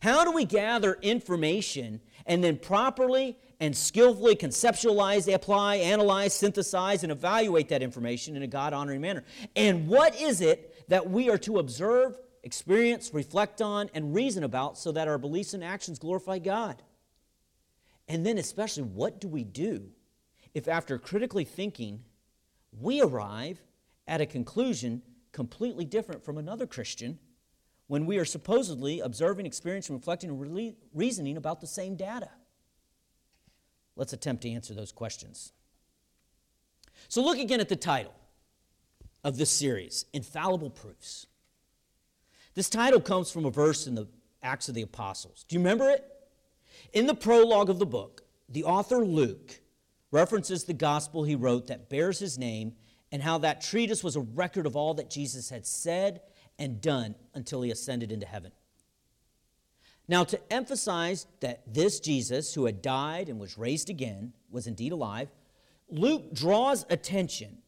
How 0.00 0.24
do 0.24 0.32
we 0.32 0.44
gather 0.44 0.98
information 1.02 2.00
and 2.26 2.42
then 2.42 2.58
properly 2.58 3.36
and 3.60 3.76
skillfully 3.76 4.36
conceptualize, 4.36 5.32
apply, 5.32 5.76
analyze, 5.76 6.34
synthesize, 6.34 7.02
and 7.02 7.12
evaluate 7.12 7.68
that 7.68 7.82
information 7.82 8.36
in 8.36 8.42
a 8.42 8.46
God 8.46 8.72
honoring 8.72 9.00
manner? 9.00 9.24
And 9.54 9.88
what 9.88 10.20
is 10.20 10.40
it 10.40 10.88
that 10.88 11.08
we 11.08 11.30
are 11.30 11.38
to 11.38 11.58
observe, 11.58 12.18
experience, 12.44 13.12
reflect 13.12 13.60
on, 13.60 13.90
and 13.94 14.14
reason 14.14 14.44
about 14.44 14.78
so 14.78 14.92
that 14.92 15.08
our 15.08 15.18
beliefs 15.18 15.54
and 15.54 15.64
actions 15.64 15.98
glorify 15.98 16.38
God? 16.38 16.82
And 18.06 18.24
then, 18.24 18.38
especially, 18.38 18.84
what 18.84 19.20
do 19.20 19.28
we 19.28 19.42
do 19.42 19.88
if, 20.52 20.68
after 20.68 20.98
critically 20.98 21.44
thinking, 21.44 22.04
we 22.78 23.00
arrive 23.00 23.62
at 24.06 24.20
a 24.20 24.26
conclusion 24.26 25.02
completely 25.32 25.84
different 25.84 26.24
from 26.24 26.38
another 26.38 26.66
Christian 26.66 27.18
when 27.86 28.06
we 28.06 28.18
are 28.18 28.24
supposedly 28.24 29.00
observing, 29.00 29.46
experiencing, 29.46 29.96
reflecting, 29.96 30.30
and 30.30 30.74
reasoning 30.92 31.36
about 31.36 31.60
the 31.60 31.66
same 31.66 31.96
data? 31.96 32.30
Let's 33.96 34.12
attempt 34.12 34.42
to 34.42 34.50
answer 34.50 34.74
those 34.74 34.92
questions. 34.92 35.52
So, 37.08 37.22
look 37.22 37.38
again 37.38 37.60
at 37.60 37.68
the 37.68 37.76
title 37.76 38.14
of 39.22 39.38
this 39.38 39.50
series 39.50 40.04
Infallible 40.12 40.70
Proofs. 40.70 41.26
This 42.54 42.70
title 42.70 43.00
comes 43.00 43.30
from 43.30 43.44
a 43.44 43.50
verse 43.50 43.86
in 43.86 43.94
the 43.94 44.06
Acts 44.42 44.68
of 44.68 44.74
the 44.74 44.82
Apostles. 44.82 45.44
Do 45.48 45.56
you 45.56 45.60
remember 45.60 45.90
it? 45.90 46.04
In 46.92 47.06
the 47.06 47.14
prologue 47.14 47.70
of 47.70 47.78
the 47.78 47.86
book, 47.86 48.22
the 48.48 48.64
author 48.64 48.98
Luke 48.98 49.60
references 50.10 50.64
the 50.64 50.74
gospel 50.74 51.24
he 51.24 51.34
wrote 51.34 51.66
that 51.66 51.88
bears 51.88 52.20
his 52.20 52.38
name 52.38 52.74
and 53.10 53.22
how 53.22 53.38
that 53.38 53.60
treatise 53.60 54.04
was 54.04 54.14
a 54.16 54.20
record 54.20 54.66
of 54.66 54.76
all 54.76 54.94
that 54.94 55.10
Jesus 55.10 55.50
had 55.50 55.66
said 55.66 56.20
and 56.58 56.80
done 56.80 57.16
until 57.34 57.62
he 57.62 57.70
ascended 57.70 58.12
into 58.12 58.26
heaven. 58.26 58.52
Now, 60.06 60.22
to 60.24 60.52
emphasize 60.52 61.26
that 61.40 61.62
this 61.72 61.98
Jesus, 61.98 62.54
who 62.54 62.66
had 62.66 62.82
died 62.82 63.28
and 63.28 63.40
was 63.40 63.58
raised 63.58 63.90
again, 63.90 64.32
was 64.50 64.66
indeed 64.66 64.92
alive, 64.92 65.28
Luke 65.88 66.32
draws 66.34 66.84
attention 66.90 67.58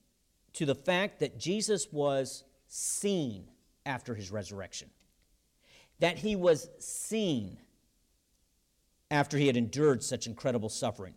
to 0.53 0.67
the 0.67 0.75
fact 0.75 1.21
that 1.21 1.39
Jesus 1.39 1.89
was 1.91 2.45
seen 2.69 3.49
after 3.87 4.15
his 4.15 4.31
resurrection. 4.31 4.91
That 6.01 6.19
he 6.19 6.37
was 6.37 6.69
seen 6.79 7.59
after 9.11 9.39
he 9.39 9.47
had 9.47 9.57
endured 9.57 10.03
such 10.03 10.27
incredible 10.27 10.69
suffering. 10.69 11.15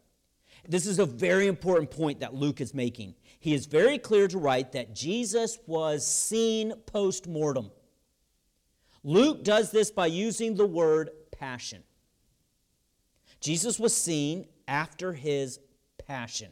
This 0.67 0.85
is 0.85 0.99
a 0.99 1.05
very 1.05 1.47
important 1.47 1.91
point 1.91 2.19
that 2.19 2.33
Luke 2.33 2.61
is 2.61 2.73
making. 2.73 3.15
He 3.39 3.53
is 3.53 3.65
very 3.65 3.97
clear 3.97 4.27
to 4.27 4.37
write 4.37 4.73
that 4.73 4.93
Jesus 4.93 5.57
was 5.65 6.05
seen 6.05 6.73
post 6.85 7.27
mortem. 7.27 7.71
Luke 9.03 9.43
does 9.43 9.71
this 9.71 9.91
by 9.91 10.07
using 10.07 10.55
the 10.55 10.65
word 10.65 11.09
passion. 11.31 11.83
Jesus 13.39 13.79
was 13.79 13.95
seen 13.95 14.45
after 14.67 15.13
his 15.13 15.59
passion. 16.05 16.51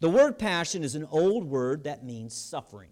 The 0.00 0.10
word 0.10 0.38
passion 0.38 0.84
is 0.84 0.94
an 0.94 1.08
old 1.10 1.44
word 1.44 1.84
that 1.84 2.04
means 2.04 2.34
suffering. 2.34 2.90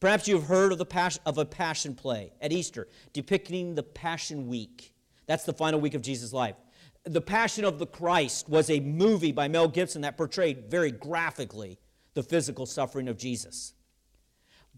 Perhaps 0.00 0.28
you've 0.28 0.44
heard 0.44 0.72
of, 0.72 0.78
the 0.78 1.18
of 1.26 1.38
a 1.38 1.44
passion 1.44 1.94
play 1.94 2.32
at 2.40 2.52
Easter 2.52 2.88
depicting 3.12 3.74
the 3.74 3.82
Passion 3.82 4.46
Week. 4.46 4.94
That's 5.26 5.44
the 5.44 5.52
final 5.52 5.80
week 5.80 5.94
of 5.94 6.02
Jesus' 6.02 6.32
life. 6.32 6.56
The 7.04 7.20
Passion 7.20 7.64
of 7.64 7.78
the 7.78 7.86
Christ 7.86 8.48
was 8.48 8.70
a 8.70 8.80
movie 8.80 9.32
by 9.32 9.48
Mel 9.48 9.68
Gibson 9.68 10.02
that 10.02 10.16
portrayed 10.16 10.70
very 10.70 10.90
graphically 10.92 11.78
the 12.14 12.22
physical 12.22 12.66
suffering 12.66 13.08
of 13.08 13.16
Jesus. 13.16 13.74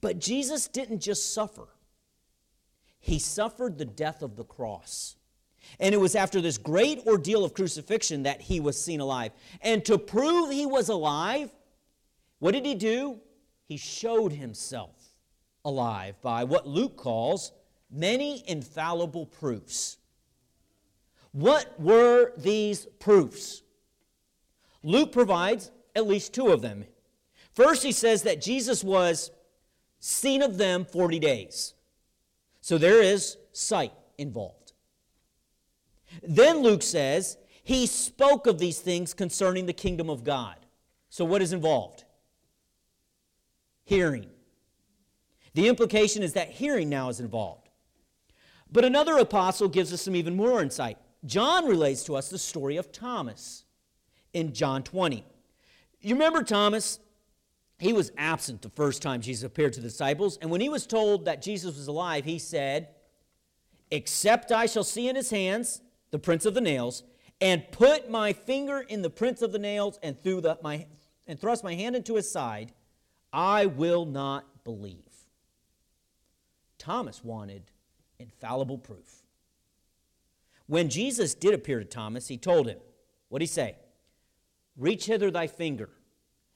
But 0.01 0.19
Jesus 0.19 0.69
didn't 0.69 1.01
just 1.01 1.35
suffer, 1.35 1.69
he 2.99 3.19
suffered 3.19 3.79
the 3.79 3.85
death 3.85 4.23
of 4.23 4.37
the 4.37 4.45
cross. 4.45 5.17
And 5.79 5.95
it 5.95 5.99
was 5.99 6.15
after 6.15 6.41
this 6.41 6.59
great 6.59 7.07
ordeal 7.07 7.45
of 7.45 7.55
crucifixion 7.55 8.25
that 8.25 8.41
he 8.41 8.61
was 8.61 8.83
seen 8.83 9.01
alive. 9.01 9.33
And 9.61 9.85
to 9.85 9.99
prove 9.99 10.51
he 10.51 10.67
was 10.67 10.89
alive, 10.89 11.51
what 12.39 12.53
did 12.53 12.65
he 12.65 12.75
do? 12.75 13.21
He 13.67 13.77
showed 13.77 14.33
himself 14.33 15.00
alive 15.65 16.21
by 16.23 16.45
what 16.45 16.67
Luke 16.67 16.97
calls 16.97 17.53
many 17.91 18.45
infallible 18.49 19.27
proofs. 19.27 19.99
What 21.33 21.79
were 21.81 22.33
these 22.37 22.87
proofs? 22.99 23.63
Luke 24.83 25.13
provides 25.13 25.71
at 25.95 26.07
least 26.07 26.33
two 26.33 26.49
of 26.49 26.63
them. 26.63 26.85
First, 27.53 27.83
he 27.83 27.93
says 27.93 28.23
that 28.23 28.41
Jesus 28.41 28.83
was 28.83 29.31
seen 29.99 30.43
of 30.43 30.57
them 30.57 30.85
40 30.85 31.19
days. 31.19 31.75
So 32.61 32.79
there 32.79 33.03
is 33.03 33.37
sight 33.53 33.93
involved. 34.19 34.73
Then 36.23 36.63
Luke 36.63 36.83
says 36.83 37.37
he 37.63 37.87
spoke 37.87 38.47
of 38.47 38.59
these 38.59 38.81
things 38.81 39.15
concerning 39.15 39.67
the 39.67 39.73
kingdom 39.73 40.11
of 40.11 40.25
God. 40.25 40.57
So 41.09 41.25
what 41.25 41.43
is 41.43 41.53
involved? 41.53 42.05
Hearing. 43.85 44.27
The 45.55 45.69
implication 45.69 46.23
is 46.23 46.33
that 46.35 46.51
hearing 46.51 46.89
now 46.89 47.09
is 47.09 47.21
involved. 47.21 47.69
But 48.73 48.85
another 48.85 49.19
apostle 49.19 49.69
gives 49.69 49.93
us 49.93 50.03
some 50.03 50.15
even 50.15 50.37
more 50.37 50.63
insight. 50.63 50.99
John 51.25 51.67
relates 51.67 52.05
to 52.05 52.17
us 52.17 52.31
the 52.31 52.39
story 52.39 52.77
of 52.77 52.93
Thomas 52.93 53.65
in 54.33 54.53
John 54.53 54.83
20. 54.83 55.25
You 56.01 56.15
remember 56.15 56.43
Thomas? 56.43 57.01
He 57.79 57.93
was 57.93 58.13
absent 58.17 58.63
the 58.63 58.69
first 58.71 59.03
time 59.03 59.21
Jesus 59.21 59.45
appeared 59.45 59.73
to 59.75 59.81
the 59.81 59.89
disciples, 59.89 60.39
and 60.41 60.51
when 60.51 60.61
he 60.61 60.69
was 60.69 60.87
told 60.87 61.25
that 61.25 61.43
Jesus 61.43 61.77
was 61.77 61.89
alive, 61.89 62.25
he 62.25 62.39
said, 62.39 62.89
Except 63.91 64.53
I 64.53 64.67
shall 64.67 64.85
see 64.85 65.09
in 65.09 65.17
his 65.17 65.31
hands 65.31 65.81
the 66.11 66.19
prints 66.19 66.47
of 66.47 66.55
the 66.55 66.61
nails, 66.61 67.03
and 67.41 67.65
put 67.73 68.11
my 68.11 68.33
finger 68.33 68.81
in 68.81 69.03
the 69.03 69.11
prints 69.11 69.41
of 69.41 69.53
the 69.53 69.59
nails 69.59 69.99
and 70.03 70.19
through 70.23 70.43
the, 70.43 70.59
my 70.63 70.87
and 71.27 71.41
thrust 71.41 71.65
my 71.65 71.75
hand 71.75 71.97
into 71.97 72.17
his 72.17 72.31
side, 72.31 72.73
I 73.33 73.67
will 73.67 74.05
not 74.05 74.65
believe. 74.65 75.10
Thomas 76.81 77.23
wanted 77.23 77.63
infallible 78.19 78.79
proof. 78.79 79.23
When 80.67 80.89
Jesus 80.89 81.35
did 81.35 81.53
appear 81.53 81.79
to 81.79 81.85
Thomas, 81.85 82.29
he 82.29 82.39
told 82.39 82.67
him, 82.67 82.79
What 83.29 83.41
did 83.41 83.45
he 83.45 83.49
say? 83.49 83.77
Reach 84.79 85.05
hither 85.05 85.31
thy 85.31 85.47
finger, 85.47 85.91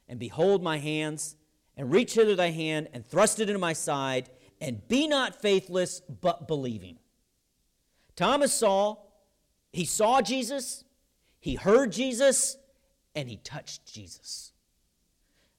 and 0.09 0.19
behold 0.19 0.63
my 0.63 0.79
hands, 0.79 1.37
and 1.77 1.93
reach 1.93 2.15
hither 2.15 2.35
thy 2.35 2.51
hand, 2.51 2.89
and 2.95 3.05
thrust 3.07 3.39
it 3.39 3.51
into 3.51 3.59
my 3.59 3.75
side, 3.75 4.31
and 4.63 4.89
be 4.89 5.07
not 5.07 5.43
faithless, 5.43 6.01
but 6.01 6.49
believing. 6.49 6.99
Thomas 8.17 8.55
saw, 8.55 8.97
he 9.75 9.85
saw 9.85 10.23
Jesus, 10.23 10.85
he 11.39 11.57
heard 11.57 11.93
Jesus, 11.93 12.57
and 13.15 13.29
he 13.29 13.37
touched 13.37 13.93
Jesus. 13.93 14.54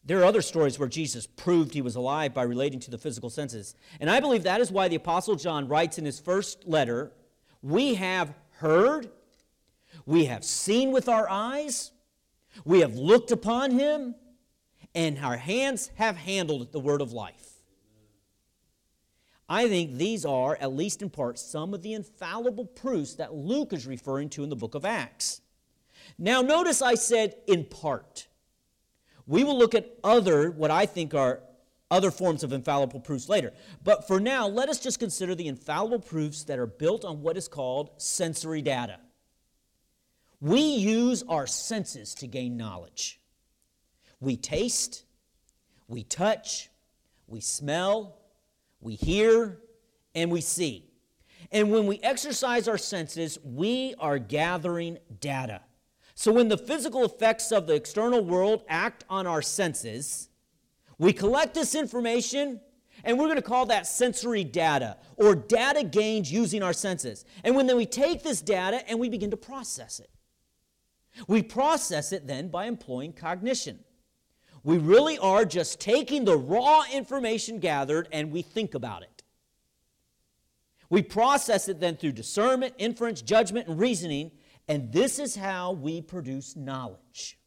There 0.05 0.19
are 0.19 0.25
other 0.25 0.43
stories 0.43 0.77
where 0.77 0.87
Jesus 0.87 1.25
proved 1.25 1.73
he 1.73 1.81
was 1.81 1.95
alive 1.95 2.33
by 2.33 2.43
relating 2.43 2.79
to 2.81 2.91
the 2.91 2.97
physical 2.97 3.31
senses. 3.31 3.73
And 3.99 4.09
I 4.09 4.19
believe 4.19 4.43
that 4.43 4.61
is 4.61 4.71
why 4.71 4.87
the 4.87 4.95
Apostle 4.95 5.35
John 5.35 5.67
writes 5.67 5.97
in 5.97 6.05
his 6.05 6.19
first 6.19 6.67
letter 6.67 7.11
We 7.63 7.95
have 7.95 8.33
heard, 8.57 9.09
we 10.05 10.25
have 10.25 10.43
seen 10.43 10.91
with 10.91 11.09
our 11.09 11.27
eyes, 11.27 11.91
we 12.63 12.81
have 12.81 12.95
looked 12.95 13.31
upon 13.31 13.71
him, 13.71 14.15
and 14.93 15.17
our 15.17 15.37
hands 15.37 15.89
have 15.95 16.15
handled 16.17 16.71
the 16.71 16.79
word 16.79 17.01
of 17.01 17.11
life. 17.11 17.55
I 19.49 19.67
think 19.67 19.93
these 19.93 20.25
are, 20.25 20.57
at 20.59 20.73
least 20.73 21.01
in 21.01 21.09
part, 21.09 21.37
some 21.37 21.73
of 21.73 21.81
the 21.81 21.93
infallible 21.93 22.65
proofs 22.65 23.15
that 23.15 23.33
Luke 23.33 23.73
is 23.73 23.85
referring 23.85 24.29
to 24.29 24.43
in 24.43 24.49
the 24.49 24.55
book 24.55 24.75
of 24.75 24.85
Acts. 24.85 25.41
Now, 26.17 26.41
notice 26.41 26.81
I 26.81 26.95
said 26.95 27.35
in 27.47 27.65
part. 27.65 28.27
We 29.27 29.43
will 29.43 29.57
look 29.57 29.75
at 29.75 29.89
other, 30.03 30.51
what 30.51 30.71
I 30.71 30.85
think 30.85 31.13
are 31.13 31.41
other 31.89 32.11
forms 32.11 32.43
of 32.43 32.53
infallible 32.53 32.99
proofs 32.99 33.29
later. 33.29 33.53
But 33.83 34.07
for 34.07 34.19
now, 34.19 34.47
let 34.47 34.69
us 34.69 34.79
just 34.79 34.99
consider 34.99 35.35
the 35.35 35.47
infallible 35.47 35.99
proofs 35.99 36.43
that 36.45 36.59
are 36.59 36.67
built 36.67 37.05
on 37.05 37.21
what 37.21 37.37
is 37.37 37.47
called 37.47 37.91
sensory 37.97 38.61
data. 38.61 38.99
We 40.41 40.61
use 40.61 41.23
our 41.27 41.47
senses 41.47 42.13
to 42.15 42.27
gain 42.27 42.57
knowledge. 42.57 43.19
We 44.19 44.35
taste, 44.37 45.05
we 45.87 46.03
touch, 46.03 46.69
we 47.27 47.41
smell, 47.41 48.17
we 48.81 48.95
hear, 48.95 49.59
and 50.13 50.31
we 50.31 50.41
see. 50.41 50.85
And 51.51 51.71
when 51.71 51.87
we 51.87 51.99
exercise 52.01 52.67
our 52.67 52.77
senses, 52.77 53.37
we 53.43 53.93
are 53.99 54.17
gathering 54.17 54.97
data. 55.19 55.61
So 56.15 56.31
when 56.31 56.47
the 56.47 56.57
physical 56.57 57.03
effects 57.03 57.51
of 57.51 57.67
the 57.67 57.75
external 57.75 58.23
world 58.23 58.63
act 58.69 59.03
on 59.09 59.27
our 59.27 59.41
senses, 59.41 60.29
we 60.97 61.11
collect 61.11 61.53
this 61.53 61.75
information 61.75 62.61
and 63.03 63.19
we're 63.19 63.25
going 63.25 63.35
to 63.35 63.41
call 63.41 63.65
that 63.67 63.85
sensory 63.85 64.45
data 64.45 64.97
or 65.17 65.35
data 65.35 65.83
gained 65.83 66.29
using 66.29 66.63
our 66.63 66.73
senses. 66.73 67.25
And 67.43 67.55
when 67.55 67.67
then 67.67 67.75
we 67.75 67.85
take 67.85 68.23
this 68.23 68.41
data 68.41 68.87
and 68.89 68.97
we 68.99 69.09
begin 69.09 69.29
to 69.31 69.37
process 69.37 69.99
it. 69.99 70.09
We 71.27 71.43
process 71.43 72.13
it 72.13 72.27
then 72.27 72.47
by 72.47 72.65
employing 72.65 73.13
cognition. 73.13 73.79
We 74.63 74.77
really 74.77 75.17
are 75.17 75.45
just 75.45 75.79
taking 75.79 76.25
the 76.25 76.37
raw 76.37 76.83
information 76.91 77.59
gathered 77.59 78.07
and 78.11 78.31
we 78.31 78.41
think 78.41 78.73
about 78.73 79.03
it. 79.03 79.23
We 80.89 81.01
process 81.01 81.67
it 81.67 81.79
then 81.79 81.97
through 81.97 82.13
discernment, 82.13 82.73
inference, 82.77 83.21
judgment, 83.21 83.67
and 83.67 83.79
reasoning 83.79 84.31
and 84.67 84.91
this 84.91 85.19
is 85.19 85.35
how 85.35 85.73
we 85.73 86.01
produce 86.01 86.55
knowledge. 86.55 87.37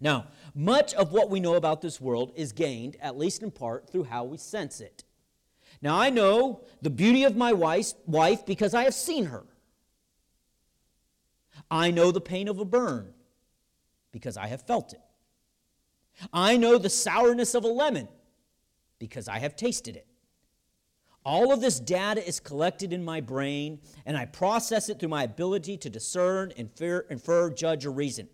Now, 0.00 0.26
much 0.54 0.92
of 0.94 1.12
what 1.12 1.30
we 1.30 1.40
know 1.40 1.54
about 1.54 1.80
this 1.80 2.00
world 2.00 2.32
is 2.36 2.52
gained, 2.52 2.96
at 3.00 3.16
least 3.16 3.42
in 3.42 3.50
part, 3.50 3.88
through 3.90 4.04
how 4.04 4.24
we 4.24 4.36
sense 4.36 4.80
it. 4.80 5.04
Now, 5.80 5.98
I 5.98 6.10
know 6.10 6.64
the 6.82 6.90
beauty 6.90 7.24
of 7.24 7.36
my 7.36 7.52
wife 7.52 8.44
because 8.46 8.74
I 8.74 8.84
have 8.84 8.94
seen 8.94 9.26
her. 9.26 9.44
I 11.70 11.90
know 11.90 12.10
the 12.10 12.20
pain 12.20 12.48
of 12.48 12.58
a 12.58 12.64
burn 12.64 13.14
because 14.12 14.36
I 14.36 14.46
have 14.48 14.62
felt 14.62 14.92
it. 14.92 15.00
I 16.32 16.56
know 16.56 16.78
the 16.78 16.90
sourness 16.90 17.54
of 17.54 17.64
a 17.64 17.68
lemon 17.68 18.08
because 18.98 19.28
I 19.28 19.38
have 19.38 19.56
tasted 19.56 19.96
it. 19.96 20.06
All 21.26 21.52
of 21.52 21.60
this 21.60 21.80
data 21.80 22.24
is 22.24 22.38
collected 22.38 22.92
in 22.92 23.04
my 23.04 23.20
brain, 23.20 23.80
and 24.06 24.16
I 24.16 24.26
process 24.26 24.88
it 24.88 25.00
through 25.00 25.08
my 25.08 25.24
ability 25.24 25.76
to 25.78 25.90
discern, 25.90 26.52
infer, 26.54 27.00
infer, 27.10 27.50
judge, 27.50 27.84
or 27.84 27.90
reason. 27.90 28.28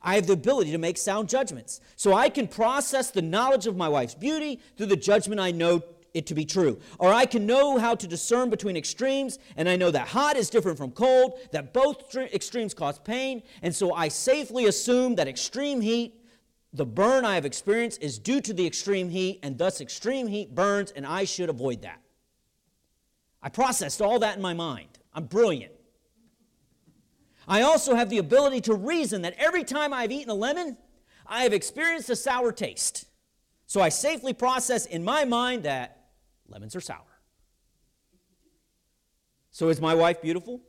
I 0.00 0.14
have 0.14 0.28
the 0.28 0.34
ability 0.34 0.70
to 0.70 0.78
make 0.78 0.96
sound 0.96 1.28
judgments. 1.28 1.80
So 1.96 2.14
I 2.14 2.28
can 2.28 2.46
process 2.46 3.10
the 3.10 3.20
knowledge 3.20 3.66
of 3.66 3.76
my 3.76 3.88
wife's 3.88 4.14
beauty 4.14 4.60
through 4.76 4.86
the 4.86 4.96
judgment 4.96 5.40
I 5.40 5.50
know 5.50 5.82
it 6.14 6.28
to 6.28 6.34
be 6.34 6.44
true. 6.44 6.78
Or 7.00 7.12
I 7.12 7.26
can 7.26 7.46
know 7.46 7.78
how 7.78 7.96
to 7.96 8.06
discern 8.06 8.48
between 8.48 8.76
extremes, 8.76 9.40
and 9.56 9.68
I 9.68 9.74
know 9.74 9.90
that 9.90 10.06
hot 10.06 10.36
is 10.36 10.48
different 10.48 10.78
from 10.78 10.92
cold, 10.92 11.40
that 11.50 11.72
both 11.72 12.14
extremes 12.14 12.74
cause 12.74 13.00
pain, 13.00 13.42
and 13.60 13.74
so 13.74 13.92
I 13.92 14.06
safely 14.06 14.66
assume 14.66 15.16
that 15.16 15.26
extreme 15.26 15.80
heat, 15.80 16.14
the 16.72 16.86
burn 16.86 17.24
I 17.24 17.34
have 17.34 17.44
experienced, 17.44 18.00
is 18.04 18.20
due 18.20 18.40
to 18.42 18.52
the 18.52 18.64
extreme 18.68 19.08
heat, 19.08 19.40
and 19.42 19.58
thus 19.58 19.80
extreme 19.80 20.28
heat 20.28 20.54
burns, 20.54 20.92
and 20.92 21.04
I 21.04 21.24
should 21.24 21.48
avoid 21.48 21.82
that. 21.82 22.02
I 23.46 23.48
processed 23.48 24.02
all 24.02 24.18
that 24.18 24.34
in 24.34 24.42
my 24.42 24.54
mind. 24.54 24.88
I'm 25.14 25.26
brilliant. 25.26 25.70
I 27.46 27.62
also 27.62 27.94
have 27.94 28.10
the 28.10 28.18
ability 28.18 28.60
to 28.62 28.74
reason 28.74 29.22
that 29.22 29.36
every 29.38 29.62
time 29.62 29.92
I've 29.92 30.10
eaten 30.10 30.30
a 30.30 30.34
lemon, 30.34 30.76
I 31.24 31.44
have 31.44 31.52
experienced 31.52 32.10
a 32.10 32.16
sour 32.16 32.50
taste. 32.50 33.04
So 33.68 33.80
I 33.80 33.88
safely 33.88 34.32
process 34.32 34.86
in 34.86 35.04
my 35.04 35.24
mind 35.24 35.62
that 35.62 36.08
lemons 36.48 36.74
are 36.74 36.80
sour. 36.80 37.06
So 39.52 39.68
is 39.68 39.80
my 39.80 39.94
wife 39.94 40.20
beautiful? 40.20 40.60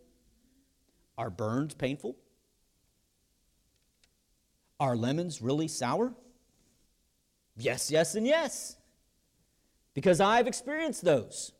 Are 1.17 1.31
burns 1.31 1.73
painful? 1.73 2.15
Are 4.79 4.95
lemons 4.95 5.41
really 5.41 5.67
sour? 5.67 6.13
Yes, 7.57 7.89
yes, 7.89 8.13
and 8.13 8.27
yes. 8.27 8.75
Because 9.95 10.21
I've 10.21 10.45
experienced 10.45 11.03
those. 11.03 11.53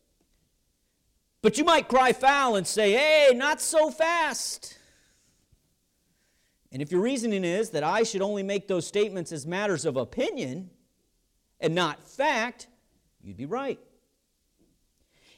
But 1.48 1.58
you 1.58 1.64
might 1.64 1.88
cry 1.88 2.12
foul 2.12 2.58
and 2.58 2.68
say, 2.68 2.92
hey, 2.92 3.32
not 3.34 3.62
so 3.62 3.90
fast. 3.90 4.78
And 6.74 6.82
if 6.82 6.92
your 6.92 7.00
reasoning 7.00 7.46
is 7.46 7.70
that 7.70 7.86
I 7.86 8.04
should 8.04 8.22
only 8.22 8.44
make 8.44 8.68
those 8.68 8.86
statements 8.86 9.32
as 9.32 9.48
matters 9.48 9.86
of 9.86 9.96
opinion 9.96 10.72
and 11.62 11.74
not 11.74 12.04
fact, 12.04 12.68
you'd 13.24 13.38
be 13.38 13.46
right. 13.46 13.80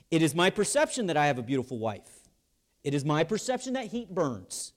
It 0.09 0.23
is 0.23 0.33
my 0.33 0.49
perception 0.49 1.05
that 1.05 1.15
I 1.15 1.27
have 1.27 1.37
a 1.37 1.43
beautiful 1.43 1.77
wife. 1.77 2.27
It 2.83 2.95
is 2.95 3.05
my 3.05 3.23
perception 3.23 3.73
that 3.73 3.85
heat 3.85 4.09
burns 4.09 4.73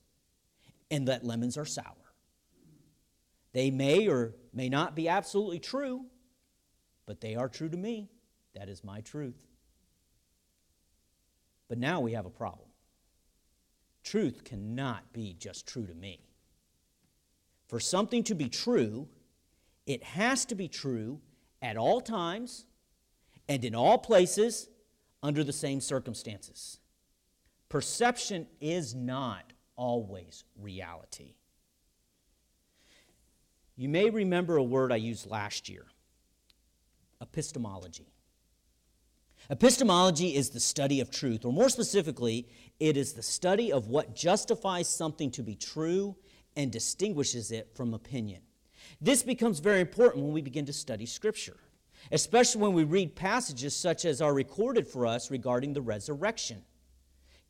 and 0.91 1.09
that 1.09 1.25
lemons 1.25 1.57
are 1.57 1.65
sour. 1.65 2.13
They 3.55 3.71
may 3.71 4.07
or 4.07 4.35
may 4.53 4.69
not 4.69 4.95
be 4.95 5.09
absolutely 5.09 5.61
true, 5.61 6.05
but 7.07 7.23
they 7.23 7.37
are 7.37 7.49
true 7.49 7.71
to 7.71 7.77
me. 7.79 8.11
That 8.55 8.69
is 8.69 8.85
my 8.85 9.01
truth. 9.01 9.52
But 11.73 11.79
now 11.79 12.01
we 12.01 12.13
have 12.13 12.27
a 12.27 12.31
problem. 12.31 12.69
Truth 14.05 14.45
cannot 14.45 15.11
be 15.15 15.35
just 15.39 15.67
true 15.67 15.87
to 15.87 15.95
me. 15.95 16.21
For 17.67 17.81
something 17.81 18.23
to 18.25 18.35
be 18.35 18.51
true, 18.51 19.09
it 19.87 20.05
has 20.05 20.45
to 20.45 20.55
be 20.55 20.69
true 20.69 21.23
at 21.63 21.79
all 21.79 22.03
times 22.03 22.67
and 23.49 23.65
in 23.65 23.75
all 23.75 23.97
places 23.97 24.69
under 25.23 25.43
the 25.43 25.53
same 25.55 25.81
circumstances. 25.81 26.79
Perception 27.71 28.49
is 28.61 28.95
not 28.95 29.55
always 29.75 30.45
reality. 30.61 31.37
You 33.77 33.89
may 33.89 34.11
remember 34.11 34.59
a 34.59 34.63
word 34.63 34.93
I 34.93 34.97
used 34.97 35.27
last 35.27 35.71
year 35.71 35.87
epistemology. 37.23 38.13
Epistemology 39.51 40.37
is 40.37 40.51
the 40.51 40.61
study 40.61 41.01
of 41.01 41.11
truth, 41.11 41.45
or 41.45 41.53
more 41.53 41.69
specifically, 41.69 42.47
it 42.79 42.97
is 42.97 43.13
the 43.13 43.23
study 43.23 43.73
of 43.73 43.89
what 43.89 44.15
justifies 44.15 44.89
something 44.89 45.31
to 45.33 45.43
be 45.43 45.57
true 45.57 46.15
and 46.57 46.71
distinguishes 46.71 47.51
it 47.51 47.69
from 47.75 47.93
opinion. 47.93 48.41
This 49.01 49.23
becomes 49.23 49.59
very 49.59 49.81
important 49.81 50.25
when 50.25 50.33
we 50.33 50.43
begin 50.43 50.67
to 50.67 50.73
study 50.73 51.07
Scripture, 51.07 51.57
especially 52.13 52.63
when 52.63 52.73
we 52.73 52.85
read 52.85 53.17
passages 53.17 53.75
such 53.75 54.05
as 54.05 54.23
are 54.23 54.35
recorded 54.35 54.87
for 54.87 55.07
us 55.07 55.31
regarding 55.31 55.73
the 55.73 55.83
resurrection. 55.83 56.63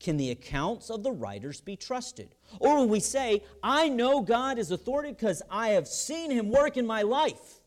Can 0.01 0.17
the 0.17 0.31
accounts 0.31 0.91
of 0.91 1.03
the 1.03 1.13
writers 1.13 1.61
be 1.61 1.77
trusted? 1.77 2.35
Or 2.59 2.81
when 2.81 2.89
we 2.89 3.01
say, 3.01 3.45
I 3.63 3.89
know 3.89 4.23
God 4.23 4.59
is 4.59 4.71
authority 4.71 5.11
because 5.11 5.43
I 5.51 5.71
have 5.71 5.87
seen 5.87 6.31
him 6.31 6.51
work 6.51 6.77
in 6.77 6.87
my 6.87 7.03
life. 7.03 7.62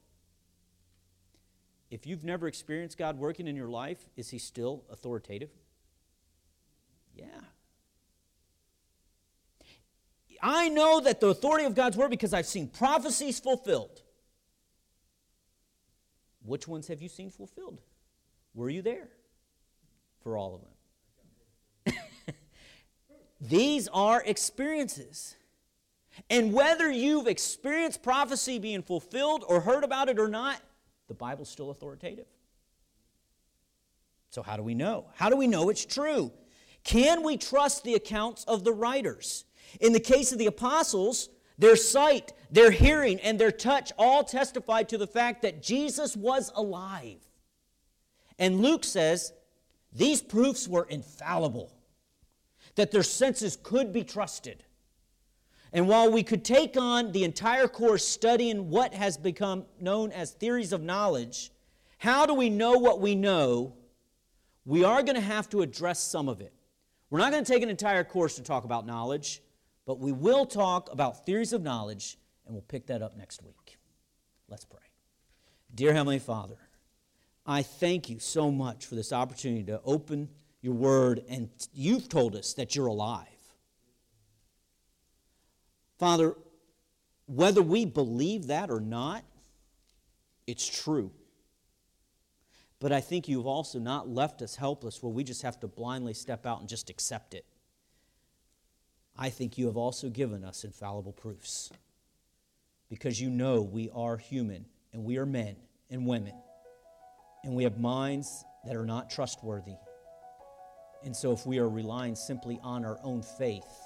If 1.95 2.05
you've 2.05 2.25
never 2.25 2.45
experienced 2.45 2.97
God 2.97 3.17
working 3.17 3.47
in 3.47 3.55
your 3.55 3.69
life, 3.69 4.05
is 4.17 4.29
he 4.29 4.37
still 4.37 4.83
authoritative? 4.91 5.49
Yeah. 7.15 7.39
I 10.41 10.67
know 10.67 10.99
that 10.99 11.21
the 11.21 11.27
authority 11.27 11.63
of 11.63 11.73
God's 11.73 11.95
word 11.95 12.09
because 12.09 12.33
I've 12.33 12.47
seen 12.47 12.67
prophecies 12.67 13.39
fulfilled. 13.39 14.01
Which 16.43 16.67
ones 16.67 16.89
have 16.89 17.01
you 17.01 17.07
seen 17.07 17.29
fulfilled? 17.29 17.79
Were 18.53 18.69
you 18.69 18.81
there 18.81 19.07
for 20.21 20.35
all 20.35 20.55
of 20.55 21.93
them? 21.93 21.95
These 23.39 23.87
are 23.87 24.21
experiences. 24.21 25.37
And 26.29 26.51
whether 26.51 26.91
you've 26.91 27.27
experienced 27.27 28.03
prophecy 28.03 28.59
being 28.59 28.81
fulfilled 28.83 29.45
or 29.47 29.61
heard 29.61 29.85
about 29.85 30.09
it 30.09 30.19
or 30.19 30.27
not, 30.27 30.59
the 31.07 31.13
Bible's 31.13 31.49
still 31.49 31.69
authoritative. 31.69 32.25
So, 34.29 34.43
how 34.43 34.57
do 34.57 34.63
we 34.63 34.73
know? 34.73 35.05
How 35.15 35.29
do 35.29 35.37
we 35.37 35.47
know 35.47 35.69
it's 35.69 35.85
true? 35.85 36.31
Can 36.83 37.23
we 37.23 37.37
trust 37.37 37.83
the 37.83 37.93
accounts 37.93 38.43
of 38.45 38.63
the 38.63 38.73
writers? 38.73 39.45
In 39.79 39.93
the 39.93 39.99
case 39.99 40.31
of 40.31 40.37
the 40.37 40.45
apostles, 40.45 41.29
their 41.57 41.75
sight, 41.75 42.33
their 42.51 42.71
hearing, 42.71 43.19
and 43.21 43.39
their 43.39 43.51
touch 43.51 43.93
all 43.97 44.23
testified 44.23 44.89
to 44.89 44.97
the 44.97 45.07
fact 45.07 45.41
that 45.43 45.63
Jesus 45.63 46.15
was 46.17 46.51
alive. 46.55 47.19
And 48.37 48.61
Luke 48.61 48.83
says 48.83 49.31
these 49.93 50.21
proofs 50.21 50.67
were 50.67 50.85
infallible 50.89 51.71
that 52.75 52.91
their 52.91 53.03
senses 53.03 53.57
could 53.61 53.93
be 53.93 54.03
trusted. 54.03 54.64
And 55.73 55.87
while 55.87 56.11
we 56.11 56.23
could 56.23 56.45
take 56.45 56.77
on 56.77 57.11
the 57.11 57.23
entire 57.23 57.67
course 57.67 58.07
studying 58.07 58.69
what 58.69 58.93
has 58.93 59.17
become 59.17 59.65
known 59.79 60.11
as 60.11 60.31
theories 60.31 60.71
of 60.71 60.81
knowledge, 60.81 61.51
how 61.97 62.25
do 62.25 62.33
we 62.33 62.49
know 62.49 62.73
what 62.73 63.01
we 63.01 63.15
know? 63.15 63.75
We 64.65 64.83
are 64.83 65.03
going 65.03 65.15
to 65.15 65.21
have 65.21 65.49
to 65.49 65.61
address 65.61 65.99
some 65.99 66.29
of 66.29 66.41
it. 66.41 66.53
We're 67.09 67.19
not 67.19 67.31
going 67.31 67.43
to 67.43 67.51
take 67.51 67.63
an 67.63 67.69
entire 67.69 68.03
course 68.03 68.35
to 68.35 68.41
talk 68.41 68.63
about 68.63 68.85
knowledge, 68.85 69.41
but 69.85 69.99
we 69.99 70.11
will 70.11 70.45
talk 70.45 70.91
about 70.91 71.25
theories 71.25 71.53
of 71.53 71.61
knowledge, 71.61 72.17
and 72.45 72.53
we'll 72.55 72.63
pick 72.63 72.87
that 72.87 73.01
up 73.01 73.17
next 73.17 73.43
week. 73.43 73.77
Let's 74.47 74.65
pray. 74.65 74.79
Dear 75.73 75.93
Heavenly 75.93 76.19
Father, 76.19 76.57
I 77.45 77.61
thank 77.61 78.09
you 78.09 78.19
so 78.19 78.49
much 78.49 78.85
for 78.85 78.95
this 78.95 79.13
opportunity 79.13 79.63
to 79.65 79.81
open 79.83 80.29
your 80.61 80.73
word, 80.73 81.23
and 81.29 81.49
you've 81.73 82.09
told 82.09 82.35
us 82.35 82.53
that 82.53 82.75
you're 82.75 82.87
alive. 82.87 83.27
Father, 85.97 86.35
whether 87.25 87.61
we 87.61 87.85
believe 87.85 88.47
that 88.47 88.69
or 88.69 88.79
not, 88.79 89.23
it's 90.45 90.67
true. 90.67 91.11
But 92.79 92.91
I 92.91 93.01
think 93.01 93.27
you've 93.27 93.47
also 93.47 93.79
not 93.79 94.07
left 94.09 94.41
us 94.41 94.55
helpless 94.55 95.01
where 95.01 95.11
we 95.11 95.23
just 95.23 95.41
have 95.41 95.59
to 95.61 95.67
blindly 95.67 96.13
step 96.13 96.45
out 96.45 96.59
and 96.59 96.69
just 96.69 96.89
accept 96.89 97.33
it. 97.33 97.45
I 99.17 99.29
think 99.29 99.57
you 99.57 99.65
have 99.67 99.77
also 99.77 100.09
given 100.09 100.43
us 100.43 100.65
infallible 100.65 101.13
proofs 101.13 101.71
because 102.89 103.19
you 103.19 103.29
know 103.29 103.61
we 103.61 103.89
are 103.95 104.17
human 104.17 104.65
and 104.91 105.05
we 105.05 105.17
are 105.17 105.25
men 105.25 105.55
and 105.89 106.05
women 106.05 106.33
and 107.43 107.55
we 107.55 107.63
have 107.63 107.79
minds 107.79 108.43
that 108.65 108.75
are 108.75 108.85
not 108.85 109.09
trustworthy 109.09 109.75
and 111.05 111.15
so, 111.15 111.31
if 111.31 111.45
we 111.45 111.59
are 111.59 111.69
relying 111.69 112.15
simply 112.15 112.59
on 112.63 112.83
our 112.83 112.97
own 113.03 113.21
faith, 113.21 113.84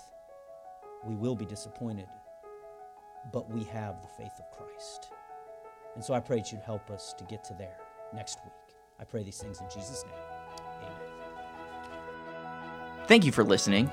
we 1.05 1.15
will 1.15 1.35
be 1.35 1.45
disappointed. 1.45 2.07
But 3.31 3.49
we 3.49 3.63
have 3.65 4.01
the 4.01 4.07
faith 4.07 4.33
of 4.39 4.49
Christ. 4.57 5.11
And 5.95 6.03
so, 6.03 6.13
I 6.13 6.19
pray 6.19 6.37
that 6.37 6.51
you'd 6.51 6.61
help 6.61 6.89
us 6.89 7.13
to 7.17 7.23
get 7.25 7.43
to 7.45 7.53
there 7.53 7.77
next 8.13 8.39
week. 8.43 8.53
I 8.99 9.03
pray 9.03 9.23
these 9.23 9.39
things 9.39 9.59
in 9.59 9.67
Jesus' 9.69 10.03
name. 10.05 10.13
Amen. 10.77 10.91
Thank 13.07 13.25
you 13.25 13.31
for 13.31 13.43
listening. 13.43 13.91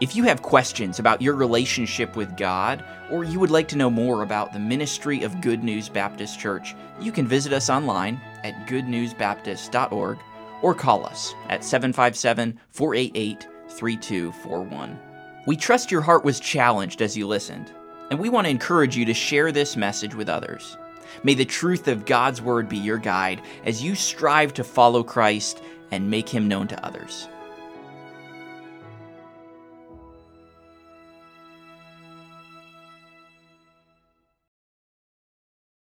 If 0.00 0.16
you 0.16 0.24
have 0.24 0.42
questions 0.42 0.98
about 0.98 1.22
your 1.22 1.36
relationship 1.36 2.16
with 2.16 2.36
God, 2.36 2.84
or 3.10 3.22
you 3.22 3.38
would 3.38 3.52
like 3.52 3.68
to 3.68 3.76
know 3.76 3.90
more 3.90 4.22
about 4.22 4.52
the 4.52 4.58
ministry 4.58 5.22
of 5.22 5.40
Good 5.40 5.62
News 5.62 5.88
Baptist 5.88 6.40
Church, 6.40 6.74
you 7.00 7.12
can 7.12 7.26
visit 7.26 7.52
us 7.52 7.70
online 7.70 8.20
at 8.42 8.66
goodnewsbaptist.org 8.66 10.18
or 10.60 10.74
call 10.74 11.06
us 11.06 11.34
at 11.48 11.62
757 11.62 12.58
488 12.70 13.46
3241. 13.68 15.11
We 15.44 15.56
trust 15.56 15.90
your 15.90 16.02
heart 16.02 16.24
was 16.24 16.38
challenged 16.38 17.02
as 17.02 17.16
you 17.16 17.26
listened, 17.26 17.72
and 18.10 18.20
we 18.20 18.28
want 18.28 18.46
to 18.46 18.50
encourage 18.50 18.96
you 18.96 19.04
to 19.06 19.14
share 19.14 19.50
this 19.50 19.76
message 19.76 20.14
with 20.14 20.28
others. 20.28 20.76
May 21.24 21.34
the 21.34 21.44
truth 21.44 21.88
of 21.88 22.06
God's 22.06 22.40
Word 22.40 22.68
be 22.68 22.78
your 22.78 22.98
guide 22.98 23.42
as 23.64 23.82
you 23.82 23.96
strive 23.96 24.54
to 24.54 24.62
follow 24.62 25.02
Christ 25.02 25.60
and 25.90 26.08
make 26.08 26.28
Him 26.28 26.46
known 26.46 26.68
to 26.68 26.86
others. 26.86 27.28